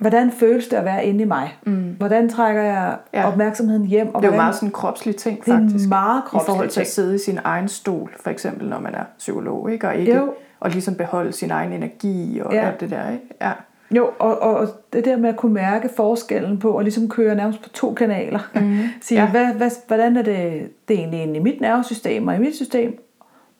[0.00, 1.56] hvordan føles det at være inde i mig?
[1.66, 1.94] Mm.
[1.98, 3.28] Hvordan trækker jeg Ja.
[3.28, 4.06] opmærksomheden hjem?
[4.06, 5.88] Og Det er jo hvordan, meget sådan en kropslig ting, Det er faktisk.
[5.88, 8.94] meget I forhold kropslig til at sidde i sin egen stol, for eksempel, når man
[8.94, 9.88] er psykolog, ikke?
[9.88, 10.32] Og, ikke, Jo.
[10.60, 12.66] og ligesom beholde sin egen energi og Ja.
[12.66, 13.24] alt det der, ikke?
[13.40, 13.52] Ja.
[13.96, 17.62] Jo, og, og, det der med at kunne mærke forskellen på, og ligesom køre nærmest
[17.62, 18.38] på to kanaler.
[18.54, 18.78] Mm.
[19.00, 19.30] Sige, Ja.
[19.30, 22.56] hvad, hvad, hvordan er det, det er egentlig inde i mit nervesystem og i mit
[22.56, 22.98] system,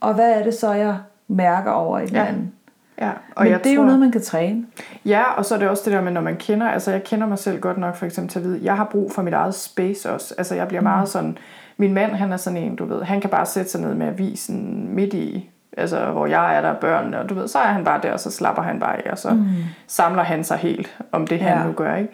[0.01, 0.97] og hvad er det så, jeg
[1.29, 2.27] mærker over i den Ja.
[2.27, 2.53] anden?
[3.01, 4.65] Ja, og Men jeg det er tror, jo noget, man kan træne.
[5.05, 7.27] Ja, og så er det også det der med, når man kender, altså jeg kender
[7.27, 9.55] mig selv godt nok for eksempel til at vide, jeg har brug for mit eget
[9.55, 10.35] space også.
[10.39, 10.85] Altså jeg bliver mm.
[10.85, 11.39] meget sådan,
[11.77, 14.07] min mand han er sådan en, du ved, han kan bare sætte sig ned med
[14.07, 17.85] avisen midt i, altså hvor jeg er der børn, og du ved, så er han
[17.85, 19.47] bare der, og så slapper han bare af, og så mm.
[19.87, 21.65] samler han sig helt om det, han ja.
[21.67, 22.13] nu gør, ikke?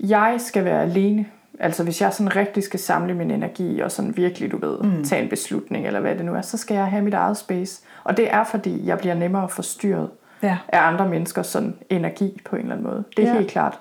[0.00, 1.26] Jeg skal være alene.
[1.60, 5.04] Altså hvis jeg sådan rigtig skal samle min energi, og sådan virkelig, du ved, mm.
[5.04, 7.82] tage en beslutning, eller hvad det nu er, så skal jeg have mit eget space.
[8.04, 10.10] Og det er, fordi jeg bliver nemmere forstyrret
[10.42, 10.58] ja.
[10.68, 13.04] af andre menneskers sådan energi på en eller anden måde.
[13.16, 13.38] Det er ja.
[13.38, 13.78] helt klart.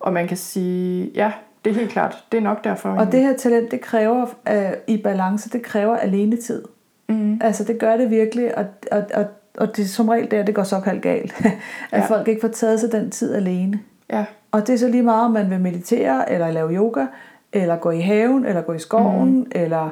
[0.00, 1.32] Og man kan sige, ja,
[1.64, 2.24] det er helt klart.
[2.32, 2.90] Det er nok derfor.
[2.90, 6.62] Og det her talent, det kræver øh, i balance, det kræver alene tid.
[7.08, 7.40] Mm.
[7.44, 9.26] Altså det gør det virkelig, og, og, og,
[9.58, 11.34] og det er som regel der, det går såkaldt galt.
[11.92, 12.04] at ja.
[12.06, 13.80] folk ikke får taget sig den tid alene.
[14.10, 14.24] Ja.
[14.52, 17.06] Og det er så lige meget, om man vil meditere, eller lave yoga,
[17.52, 19.46] eller gå i haven, eller gå i skoven, mm.
[19.52, 19.88] eller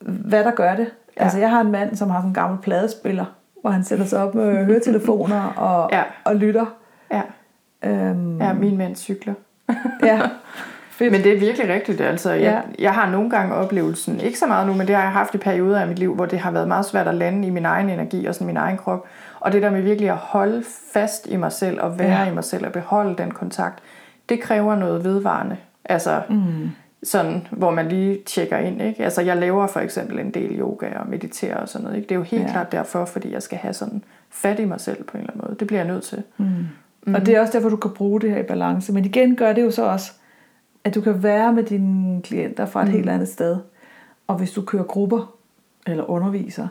[0.00, 0.86] hvad der gør det.
[1.16, 1.22] Ja.
[1.22, 3.24] Altså jeg har en mand, som har sådan en gammel pladespiller,
[3.60, 6.02] hvor han sætter sig op med høretelefoner og, ja.
[6.24, 6.66] og lytter.
[7.12, 7.22] Ja.
[7.84, 9.34] Øhm, ja, min mand cykler.
[10.02, 10.20] ja.
[10.90, 11.12] Fedt.
[11.12, 12.00] Men det er virkelig rigtigt.
[12.00, 12.82] Altså, jeg, ja.
[12.82, 15.38] jeg har nogle gange oplevelsen, ikke så meget nu, men det har jeg haft i
[15.38, 17.90] perioder af mit liv, hvor det har været meget svært at lande i min egen
[17.90, 19.06] energi og sådan min egen krop.
[19.42, 22.30] Og det der med virkelig at holde fast i mig selv og være ja.
[22.30, 23.82] i mig selv og beholde den kontakt,
[24.28, 25.56] det kræver noget vedvarende.
[25.84, 26.70] Altså, mm.
[27.02, 28.82] sådan, hvor man lige tjekker ind.
[28.82, 29.04] Ikke?
[29.04, 31.96] Altså, jeg laver for eksempel en del yoga og mediterer og sådan noget.
[31.96, 32.08] Ikke?
[32.08, 32.50] Det er jo helt ja.
[32.50, 35.44] klart derfor, fordi jeg skal have sådan fat i mig selv på en eller anden
[35.46, 35.56] måde.
[35.58, 36.22] Det bliver jeg nødt til.
[36.36, 36.46] Mm.
[37.06, 37.14] Mm.
[37.14, 38.92] Og det er også derfor, du kan bruge det her i balance.
[38.92, 40.12] Men igen gør det jo så også,
[40.84, 42.92] at du kan være med dine klienter fra et mm.
[42.92, 43.56] helt andet sted.
[44.26, 45.34] Og hvis du kører grupper
[45.86, 46.68] eller underviser,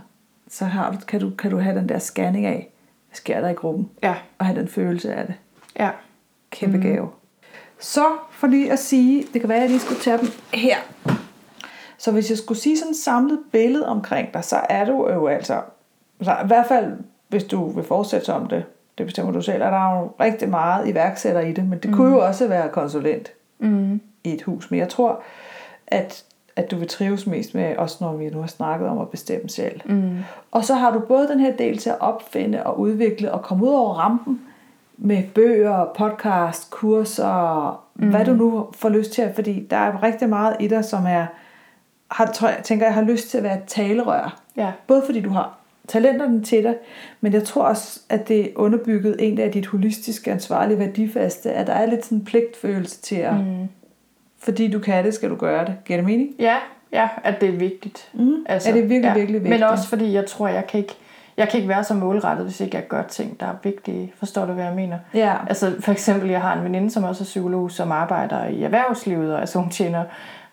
[0.51, 2.69] så har du, kan, du, kan du have den der scanning af,
[3.07, 3.89] hvad sker der i gruppen?
[4.03, 4.15] Ja.
[4.37, 5.35] Og have den følelse af det.
[5.79, 5.89] Ja.
[6.49, 6.83] Kæmpe mm.
[6.83, 7.09] gave.
[7.79, 10.77] Så for lige at sige, det kan være, at jeg lige skulle tage dem her.
[11.97, 15.27] Så hvis jeg skulle sige sådan et samlet billede omkring dig, så er du jo
[15.27, 15.61] altså,
[16.21, 16.97] så i hvert fald
[17.31, 18.65] hvis du vil fortsætte om det,
[18.97, 21.95] det bestemmer du selv, er der jo rigtig meget iværksætter i det, men det mm.
[21.95, 24.01] kunne jo også være konsulent mm.
[24.23, 24.71] i et hus.
[24.71, 25.23] Men jeg tror,
[25.87, 26.25] at,
[26.55, 29.49] at du vil trives mest med, også når vi nu har snakket om at bestemme
[29.49, 29.81] selv.
[29.85, 30.17] Mm.
[30.51, 33.65] Og så har du både den her del til at opfinde og udvikle og komme
[33.65, 34.41] ud over rampen
[34.97, 38.09] med bøger, podcast, kurser, mm.
[38.09, 41.25] hvad du nu får lyst til, fordi der er rigtig meget i dig, som er,
[42.11, 44.41] har, tror jeg, tænker jeg, har lyst til at være talerør.
[44.57, 44.71] Ja.
[44.87, 46.75] Både fordi du har talenterne til dig,
[47.21, 51.67] men jeg tror også, at det er underbygget egentlig af dit holistiske, ansvarlige værdifaste, at
[51.67, 53.67] der er lidt sådan en pligtfølelse til at, mm.
[54.43, 55.75] Fordi du kan det, skal du gøre det.
[55.85, 56.29] Giver det mening?
[56.39, 56.55] Ja,
[56.93, 58.09] ja, at det er vigtigt.
[58.13, 58.35] Mm.
[58.45, 59.13] Altså, er det virkelig, ja.
[59.13, 59.59] virkelig vigtigt?
[59.59, 60.95] Men også fordi jeg tror, jeg kan ikke,
[61.37, 64.13] jeg kan ikke være så målrettet, hvis ikke jeg gør ting, der er vigtige.
[64.19, 64.97] Forstår du, hvad jeg mener?
[65.13, 65.33] Ja.
[65.49, 69.33] Altså for eksempel, jeg har en veninde, som også er psykolog, som arbejder i erhvervslivet,
[69.33, 70.03] og altså hun tjener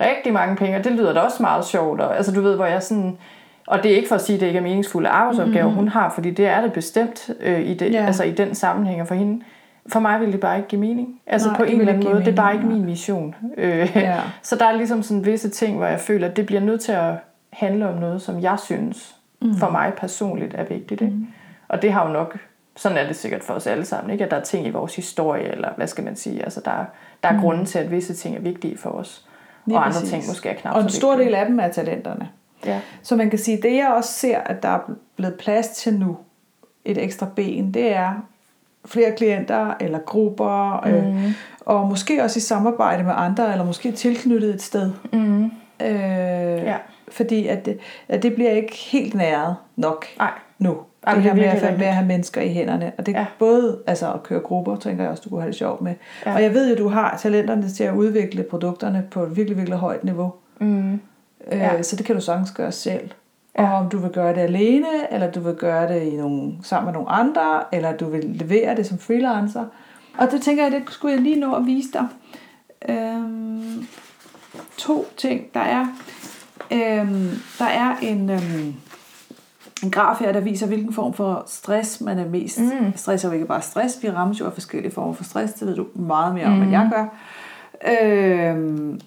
[0.00, 2.00] rigtig mange penge, og det lyder da også meget sjovt.
[2.00, 3.18] Og, altså du ved, hvor jeg sådan,
[3.66, 5.78] og det er ikke for at sige, at det ikke er meningsfulde arbejdsopgaver, mm-hmm.
[5.78, 8.06] hun har, fordi det er det bestemt øh, i, det, ja.
[8.06, 9.08] altså, i den sammenhæng.
[9.08, 9.44] For hende,
[9.92, 11.20] for mig vil det bare ikke give mening.
[11.26, 13.34] Altså Nej, på en eller anden måde, mening, det er bare ikke min mission.
[13.56, 14.20] Øh, ja.
[14.42, 16.92] Så der er ligesom sådan visse ting, hvor jeg føler, at det bliver nødt til
[16.92, 17.14] at
[17.52, 19.56] handle om noget, som jeg synes mm.
[19.56, 21.00] for mig personligt er vigtigt.
[21.00, 21.14] Ikke?
[21.14, 21.26] Mm.
[21.68, 22.38] Og det har jo nok,
[22.76, 24.24] sådan er det sikkert for os alle sammen, ikke?
[24.24, 26.84] at der er ting i vores historie, eller hvad skal man sige, altså der,
[27.22, 27.40] der er mm.
[27.40, 29.24] grunden til, at visse ting er vigtige for os.
[29.66, 30.10] Lige og andre præcis.
[30.10, 32.28] ting måske er knap Og en stor del af dem er talenterne.
[32.66, 32.80] Ja.
[33.02, 34.80] Så man kan sige, det jeg også ser, at der er
[35.16, 36.16] blevet plads til nu,
[36.84, 38.14] et ekstra ben, det er
[38.84, 40.92] flere klienter eller grupper, mm.
[40.92, 44.90] øh, og måske også i samarbejde med andre, eller måske tilknyttet et sted.
[45.12, 45.44] Mm.
[45.44, 45.50] Øh,
[46.64, 46.76] ja.
[47.08, 50.30] Fordi at det, at det bliver ikke helt næret nok Ej.
[50.58, 50.76] nu.
[51.06, 52.92] Ej, det her med at, med at have mennesker i hænderne.
[52.98, 53.26] Og det er ja.
[53.38, 55.94] både altså at køre grupper, tænker jeg også, du kunne have det sjovt med.
[56.26, 56.34] Ja.
[56.34, 59.78] Og jeg ved jo, du har talenterne til at udvikle produkterne på et virkelig, virkelig
[59.78, 60.32] højt niveau.
[60.60, 60.92] Mm.
[60.92, 61.82] Øh, ja.
[61.82, 63.10] Så det kan du sagtens gøre selv.
[63.54, 66.86] Og om du vil gøre det alene, eller du vil gøre det i nogle, sammen
[66.86, 69.64] med nogle andre, eller du vil levere det som freelancer.
[70.18, 72.06] Og det tænker jeg, det skulle jeg lige nå at vise dig.
[72.88, 73.86] Øhm,
[74.76, 75.54] to ting.
[75.54, 75.86] Der er,
[76.72, 78.74] øhm, der er en, øhm,
[79.82, 82.60] en graf her, der viser, hvilken form for stress man er mest.
[82.60, 82.92] Mm.
[82.96, 84.02] Stress er jo ikke bare stress.
[84.02, 85.52] Vi rammes jo af forskellige former for stress.
[85.52, 86.62] Det ved du meget mere om, mm.
[86.62, 87.06] end jeg gør.
[87.92, 89.00] Øhm,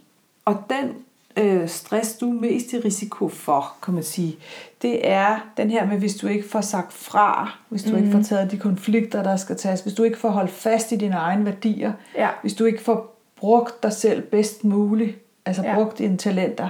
[0.46, 0.92] og den
[1.38, 4.38] øh, stress, du er mest i risiko for, kan man sige,
[4.82, 7.98] det er den her med, hvis du ikke får sagt fra, hvis du mm.
[7.98, 8.26] ikke får mhm.
[8.26, 11.46] taget de konflikter, der skal tages, hvis du ikke får holdt fast i dine egne
[11.46, 12.30] værdier, ja.
[12.42, 15.76] hvis du ikke får brugt dig selv bedst muligt, altså ja.
[15.76, 16.70] brugt dine talenter,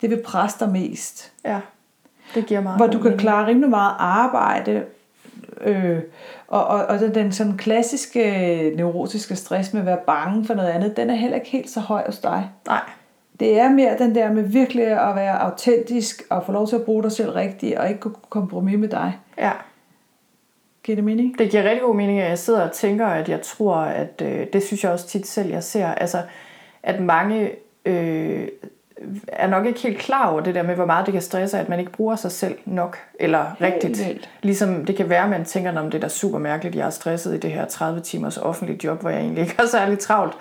[0.00, 1.32] det vil presse dig mest.
[1.44, 1.60] Ja,
[2.34, 4.84] det giver meget Hvor du kan klare rimelig meget arbejde,
[5.60, 6.00] øh,
[6.48, 10.68] og, og, og den, den sådan klassiske neurotiske stress med at være bange for noget
[10.68, 12.50] andet, den er heller ikke helt så høj hos dig.
[12.66, 12.80] Nej.
[13.40, 16.82] Det er mere den der med virkelig at være autentisk og få lov til at
[16.82, 19.18] bruge dig selv rigtigt og ikke kunne kompromis med dig.
[19.38, 19.52] Ja.
[20.82, 21.38] Giver det mening?
[21.38, 24.46] Det giver rigtig god mening, at jeg sidder og tænker, at jeg tror, at øh,
[24.52, 26.22] det synes jeg også tit selv, jeg ser, altså,
[26.82, 27.50] at mange
[27.84, 28.48] øh,
[29.28, 31.68] er nok ikke helt klar over det der med, hvor meget det kan stresse, at
[31.68, 34.06] man ikke bruger sig selv nok, eller rigtigt.
[34.06, 34.30] vildt.
[34.42, 36.90] Ligesom det kan være, at man tænker, om det er da super mærkeligt, jeg er
[36.90, 40.34] stresset i det her 30 timers offentlige job, hvor jeg egentlig ikke har særlig travlt.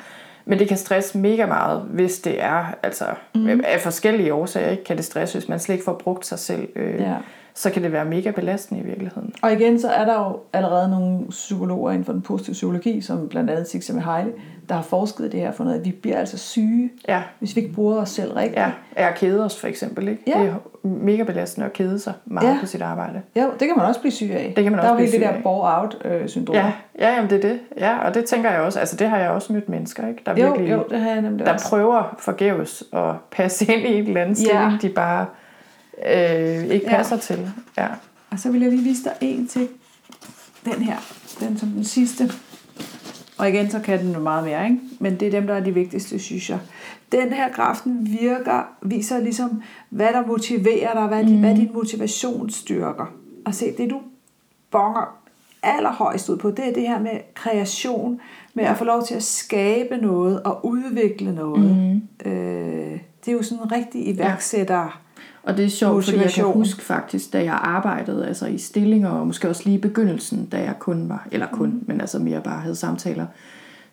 [0.47, 3.49] Men det kan stresse mega meget, hvis det er, altså mm.
[3.63, 4.83] af forskellige årsager, ikke?
[4.83, 6.67] kan det stresse, hvis man slet ikke får brugt sig selv.
[6.75, 7.15] Øh, Ja.
[7.53, 9.33] Så kan det være mega belastende i virkeligheden.
[9.41, 13.29] Og igen, så er der jo allerede nogle psykologer inden for den positive psykologi, som
[13.29, 14.29] blandt andet Sixia Mihaly,
[14.70, 17.55] der har forsket i det her for noget, at vi bliver altså syge, Ja, hvis
[17.55, 18.59] vi ikke bruger os selv rigtigt.
[18.59, 18.72] ja.
[18.95, 20.24] Er kede os for eksempel, ikke?
[20.28, 20.39] Ja.
[20.39, 20.55] Det er
[20.88, 22.57] mega belastende at kede sig meget Ja.
[22.59, 23.22] på sit arbejde.
[23.36, 24.53] Jo, det kan man også blive syg af.
[24.55, 26.55] Det kan man der også er jo det der bore-out-syndrom.
[26.55, 27.59] Ja, ja jamen det er det.
[27.78, 28.80] Ja, og det tænker jeg også.
[28.80, 30.22] Altså det har jeg også mødt mennesker, ikke?
[30.26, 31.70] Der jo, virkelig, jo, det har jeg nemlig der også.
[31.70, 34.78] prøver forgæves at passe ind i en eller anden stilling, Ja.
[34.82, 35.26] de bare
[36.13, 36.95] øh, ikke Ja.
[36.97, 37.51] passer til.
[37.78, 37.88] Ja.
[38.32, 39.68] Og så vil jeg lige vise dig en til.
[40.65, 40.95] Den her.
[41.39, 42.24] Den som den sidste.
[43.38, 44.79] Og igen, så kan den jo meget mere, ikke?
[44.99, 46.59] Men det er dem, der er de vigtigste, synes jeg.
[47.11, 51.39] Den her graf, den virker, viser ligesom, hvad der motiverer dig, hvad, mm.
[51.39, 53.05] hvad din motivationsstyrker.
[53.45, 54.01] Og se, det du
[54.71, 55.17] bonger
[55.63, 58.21] allerhøjst ud på, det er det her med kreation,
[58.53, 61.75] med at få lov til at skabe noget og udvikle noget.
[62.25, 62.31] Mm.
[62.31, 65.01] Øh, det er jo sådan en rigtig iværksætter.
[65.47, 69.09] Og det er sjovt, fordi jeg kan huske faktisk, da jeg arbejdede altså i stillinger,
[69.09, 71.83] og måske også lige i begyndelsen, da jeg kun var, eller kun, mm.
[71.87, 73.25] men altså mere bare havde samtaler,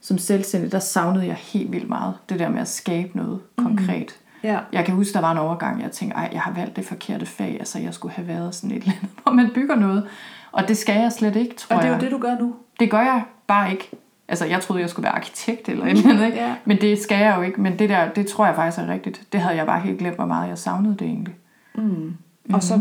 [0.01, 4.17] som selvstændig, der savnede jeg helt vildt meget det der med at skabe noget konkret.
[4.43, 4.59] Ja.
[4.73, 7.27] Jeg kan huske, der var en overgang, jeg tænkte, ej, jeg har valgt det forkerte
[7.27, 10.07] fag, altså jeg skulle have været sådan et eller andet, hvor man bygger noget.
[10.53, 12.03] Og det skal jeg slet ikke, tror Og det er jeg.
[12.03, 12.55] jo det, du gør nu.
[12.81, 13.91] Det gør jeg bare ikke.
[14.29, 16.39] Altså, jeg troede, jeg skulle være arkitekt eller et eller andet, ikke?
[16.39, 16.55] Ja.
[16.65, 17.61] Men det skal jeg jo ikke.
[17.61, 19.23] Men det der, det tror jeg faktisk er rigtigt.
[19.33, 21.35] Det havde jeg bare helt glemt, hvor meget jeg savnede det egentlig.
[21.75, 22.13] Mm.
[22.53, 22.81] Og så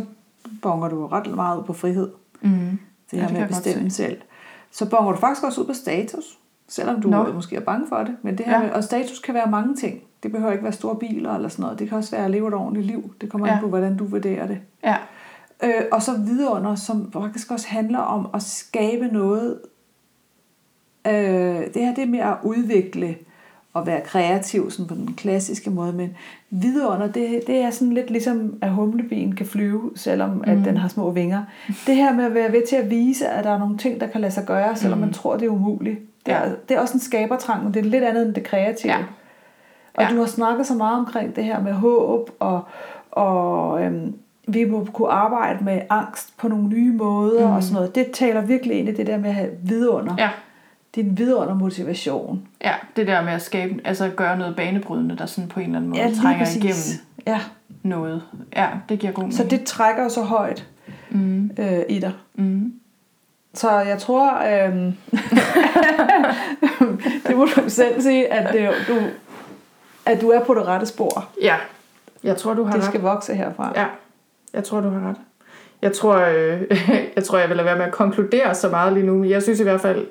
[0.62, 2.12] bonger du ret meget ud på frihed.
[2.42, 2.50] Mm.
[3.12, 4.18] Det Ja, her det med at bestemme selv.
[4.72, 6.40] Så bonger du faktisk også ud på status.
[6.68, 7.32] Selvom du Nå.
[7.34, 8.16] Måske er bange for det.
[8.22, 8.60] Men det her Ja.
[8.60, 8.66] ja.
[8.68, 10.02] med, og status kan være mange ting.
[10.24, 11.80] Det behøver ikke være store biler eller sådan noget.
[11.80, 13.14] Det kan også være at leve et ordentligt liv.
[13.22, 13.52] Det kommer Ja.
[13.54, 13.58] ja.
[13.58, 14.60] an på, hvordan du vurderer det.
[14.84, 14.96] Ja.
[15.64, 19.60] Øh, og så vidunder, som faktisk også handler om at skabe noget.
[21.08, 21.14] Øh,
[21.74, 23.16] det her det mere at udvikle
[23.74, 26.16] og være kreativ sådan på den klassiske måde, men
[26.50, 30.44] vidunder, det, det er sådan lidt ligesom, at humlebien kan flyve, selvom mm.
[30.46, 31.44] at den har små vinger.
[31.88, 34.08] Det her med at være ved til at vise, at der er nogle ting, der
[34.08, 35.06] kan lade sig gøre, selvom mm.
[35.06, 36.00] man tror, det er umuligt.
[36.26, 36.52] Det er, Ja.
[36.70, 38.94] det er også en skabertrang, men det er lidt andet end det kreative.
[38.94, 39.00] Ja.
[39.94, 40.10] Og Ja.
[40.12, 42.62] du har snakket så meget omkring det her med håb, og,
[43.12, 44.14] og øhm,
[44.48, 47.54] vi må kunne arbejde med angst på nogle nye måder mm.
[47.54, 47.96] og sådan noget.
[47.96, 50.16] Det taler virkelig ind i det der med at have vidunder.
[50.18, 50.30] Ja.
[50.96, 52.48] Din vidunder motivation.
[52.64, 55.66] Ja, det der med at skabe, altså at gøre noget banebrydende, der sådan på en
[55.66, 56.58] eller anden måde Ja, trænger præcis.
[56.58, 57.40] igennem Ja,
[57.84, 58.24] noget.
[58.56, 59.38] Ja, det giver god mening.
[59.38, 60.68] så det trækker så højt
[61.10, 61.52] Mm.
[61.60, 62.12] øh, i dig.
[62.36, 62.74] Mm.
[63.54, 64.94] Så jeg tror, øhm,
[67.28, 68.94] det må du selv sige, at, det, du,
[70.06, 71.26] at du er på det rette spor.
[71.42, 71.56] Ja,
[72.24, 72.88] jeg tror, du har Det ret.
[72.90, 73.72] skal vokse herfra.
[73.76, 73.86] Ja,
[74.54, 75.16] jeg tror, du har ret.
[75.82, 76.62] Jeg tror, øh,
[77.16, 79.44] jeg tror, jeg vil lade være med at konkludere så meget lige nu, men jeg
[79.44, 80.06] synes i hvert fald,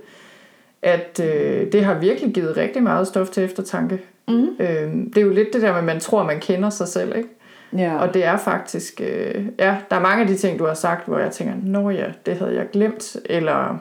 [0.83, 4.01] at øh, det har virkelig givet rigtig meget stof til eftertanke.
[4.29, 4.49] Mm.
[4.61, 7.17] Øh, det er jo lidt det der med, at man tror, man kender sig selv,
[7.17, 7.29] ikke?
[7.77, 7.99] ja.
[7.99, 11.07] Og det er faktisk, øh, ja, der er mange af de ting, du har sagt,
[11.07, 13.79] hvor jeg tænker, nå ja, det havde jeg glemt, eller,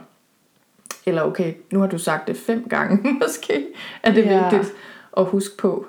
[1.05, 3.65] eller okay, nu har du sagt det fem gange, måske
[4.03, 4.41] er det Ja.
[4.49, 4.73] vigtigt
[5.17, 5.85] at huske på.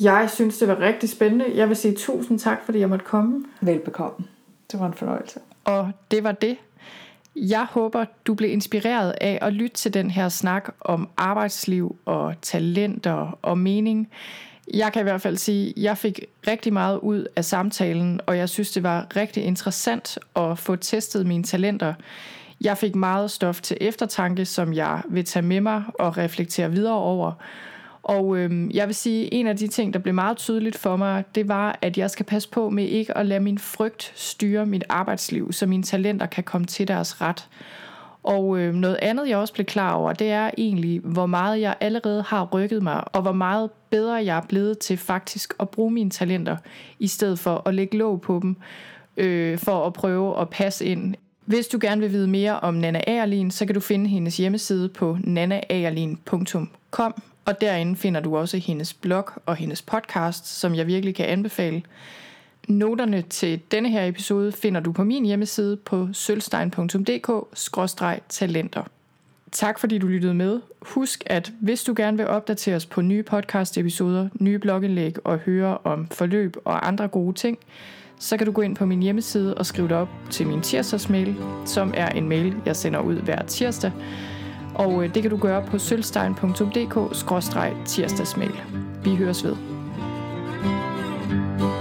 [0.00, 1.44] Jeg synes, det var rigtig spændende.
[1.54, 3.44] Jeg vil sige tusind tak, fordi jeg måtte komme.
[3.60, 4.26] Velbekomme.
[4.72, 5.40] Det var en fornøjelse.
[5.64, 6.56] Og det var det.
[7.40, 12.34] Jeg håber, du blev inspireret af at lytte til den her snak om arbejdsliv og
[12.42, 14.08] talenter og mening.
[14.74, 18.36] Jeg kan i hvert fald sige, at jeg fik rigtig meget ud af samtalen, og
[18.36, 21.94] jeg synes, det var rigtig interessant at få testet mine talenter.
[22.60, 26.98] Jeg fik meget stof til eftertanke, som jeg vil tage med mig og reflektere videre
[26.98, 27.32] over.
[28.08, 31.24] Og øhm, jeg vil sige, en af de ting, der blev meget tydeligt for mig,
[31.34, 34.84] det var, at jeg skal passe på med ikke at lade min frygt styre mit
[34.88, 37.48] arbejdsliv, så mine talenter kan komme til deres ret.
[38.22, 41.74] Og øh, noget andet, jeg også blev klar over, det er egentlig, hvor meget jeg
[41.80, 45.90] allerede har rykket mig, og hvor meget bedre jeg er blevet til faktisk at bruge
[45.90, 46.56] mine talenter,
[46.98, 48.56] i stedet for at lægge låg på dem,
[49.16, 51.14] øh, for at prøve at passe ind.
[51.44, 54.88] Hvis du gerne vil vide mere om Nana Agerlin, så kan du finde hendes hjemmeside
[54.88, 61.14] på nanaagerlin.com, og derinde finder du også hendes blog og hendes podcast, som jeg virkelig
[61.14, 61.82] kan anbefale.
[62.68, 68.82] Noterne til denne her episode finder du på min hjemmeside på sølvstein.dk-talenter.
[69.52, 70.60] Tak fordi du lyttede med.
[70.82, 76.08] Husk, at hvis du gerne vil opdateres på nye podcast-episoder, nye blogindlæg og høre om
[76.08, 77.58] forløb og andre gode ting,
[78.18, 81.36] så kan du gå ind på min hjemmeside og skrive dig op til min tirsdagsmail,
[81.66, 83.92] som er en mail, jeg sender ud hver tirsdag.
[84.78, 88.60] Og øh, det kan du gøre på sølvstein.dk-tirsdagsmail.
[89.04, 89.56] Vi høres ved.
[91.28, 91.77] thank you